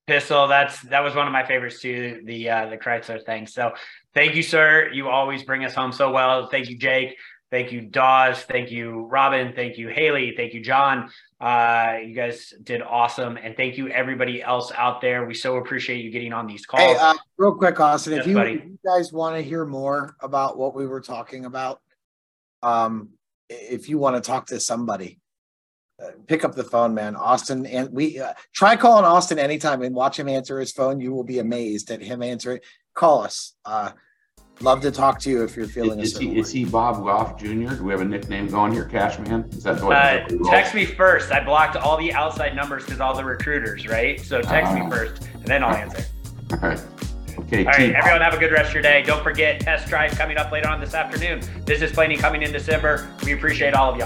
Pistol, 0.07 0.47
that's 0.47 0.81
that 0.83 0.99
was 0.99 1.15
one 1.15 1.25
of 1.25 1.33
my 1.33 1.45
favorites 1.45 1.81
too, 1.81 2.21
the 2.25 2.49
uh 2.49 2.65
the 2.67 2.77
Chrysler 2.77 3.25
thing. 3.25 3.47
So 3.47 3.73
thank 4.13 4.35
you, 4.35 4.43
sir. 4.43 4.89
You 4.93 5.09
always 5.09 5.41
bring 5.43 5.65
us 5.65 5.73
home 5.73 5.91
so 5.91 6.11
well. 6.11 6.47
Thank 6.47 6.69
you, 6.69 6.77
Jake. 6.77 7.17
Thank 7.49 7.71
you, 7.71 7.81
Dawes. 7.81 8.43
Thank 8.43 8.69
you, 8.69 9.07
Robin. 9.09 9.53
Thank 9.55 9.77
you, 9.77 9.87
Haley. 9.87 10.33
Thank 10.35 10.53
you, 10.53 10.61
John. 10.61 11.09
Uh, 11.39 11.97
you 12.05 12.15
guys 12.15 12.53
did 12.63 12.81
awesome. 12.81 13.37
And 13.37 13.57
thank 13.57 13.77
you, 13.77 13.89
everybody 13.89 14.41
else 14.41 14.71
out 14.75 15.01
there. 15.01 15.25
We 15.25 15.33
so 15.33 15.57
appreciate 15.57 16.03
you 16.03 16.09
getting 16.09 16.33
on 16.33 16.47
these 16.47 16.65
calls. 16.65 16.81
Hey, 16.81 16.95
uh, 16.95 17.13
real 17.37 17.55
quick, 17.55 17.79
Austin, 17.79 18.13
Yes, 18.13 18.25
if, 18.25 18.31
you, 18.31 18.39
if 18.39 18.63
you 18.63 18.79
guys 18.85 19.11
want 19.11 19.35
to 19.35 19.41
hear 19.41 19.65
more 19.65 20.15
about 20.21 20.57
what 20.57 20.75
we 20.75 20.87
were 20.87 21.01
talking 21.01 21.45
about, 21.45 21.81
um, 22.63 23.09
if 23.49 23.89
you 23.89 23.97
want 23.97 24.15
to 24.15 24.21
talk 24.21 24.47
to 24.47 24.59
somebody, 24.59 25.19
uh, 26.01 26.11
pick 26.27 26.43
up 26.43 26.55
the 26.55 26.63
phone, 26.63 26.93
man. 26.93 27.15
Austin, 27.15 27.65
and 27.65 27.89
we 27.91 28.19
uh, 28.19 28.33
try 28.53 28.75
calling 28.75 29.05
Austin 29.05 29.39
anytime 29.39 29.81
and 29.81 29.95
watch 29.95 30.17
him 30.17 30.27
answer 30.27 30.59
his 30.59 30.71
phone. 30.71 30.99
You 30.99 31.13
will 31.13 31.23
be 31.23 31.39
amazed 31.39 31.91
at 31.91 32.01
him 32.01 32.23
answering. 32.23 32.59
Call 32.93 33.23
us. 33.23 33.55
Uh, 33.65 33.91
love 34.61 34.81
to 34.81 34.91
talk 34.91 35.19
to 35.19 35.29
you 35.29 35.43
if 35.43 35.55
you're 35.55 35.67
feeling 35.67 35.99
a 35.99 36.03
Is 36.03 36.13
certain 36.13 36.31
he, 36.31 36.39
is 36.39 36.51
he 36.51 36.65
Bob 36.65 37.03
Goff 37.03 37.37
Jr.? 37.39 37.75
Do 37.75 37.83
we 37.83 37.91
have 37.91 38.01
a 38.01 38.05
nickname 38.05 38.47
going 38.47 38.71
here, 38.71 38.85
Cashman? 38.85 39.43
Is 39.51 39.63
that 39.63 39.81
what? 39.81 39.95
Uh, 39.97 40.25
is 40.27 40.31
that 40.31 40.31
what 40.31 40.39
we 40.41 40.49
text 40.49 40.73
me 40.75 40.85
first. 40.85 41.31
I 41.31 41.43
blocked 41.43 41.75
all 41.75 41.97
the 41.97 42.13
outside 42.13 42.55
numbers 42.55 42.85
because 42.85 42.99
all 42.99 43.15
the 43.15 43.23
recruiters, 43.23 43.87
right? 43.87 44.19
So 44.19 44.41
text 44.41 44.73
me 44.73 44.81
Ah. 44.83 44.89
first, 44.89 45.27
and 45.33 45.45
then 45.45 45.63
I'll 45.63 45.75
answer. 45.75 46.05
All 46.51 46.57
right. 46.59 46.81
Okay. 47.37 47.59
All 47.59 47.65
right, 47.65 47.75
T-Bob. 47.77 47.95
everyone, 47.97 48.21
have 48.21 48.33
a 48.33 48.37
good 48.37 48.51
rest 48.53 48.69
of 48.69 48.73
your 48.75 48.83
day. 48.83 49.03
Don't 49.03 49.21
forget 49.21 49.59
test 49.59 49.87
drive 49.87 50.11
coming 50.17 50.37
up 50.37 50.51
later 50.51 50.69
on 50.69 50.79
this 50.79 50.93
afternoon. 50.93 51.41
Business 51.65 51.91
planning 51.91 52.17
coming 52.17 52.41
in 52.43 52.51
December. 52.53 53.07
We 53.25 53.33
appreciate 53.33 53.73
all 53.73 53.91
of 53.91 53.97
you. 53.97 54.05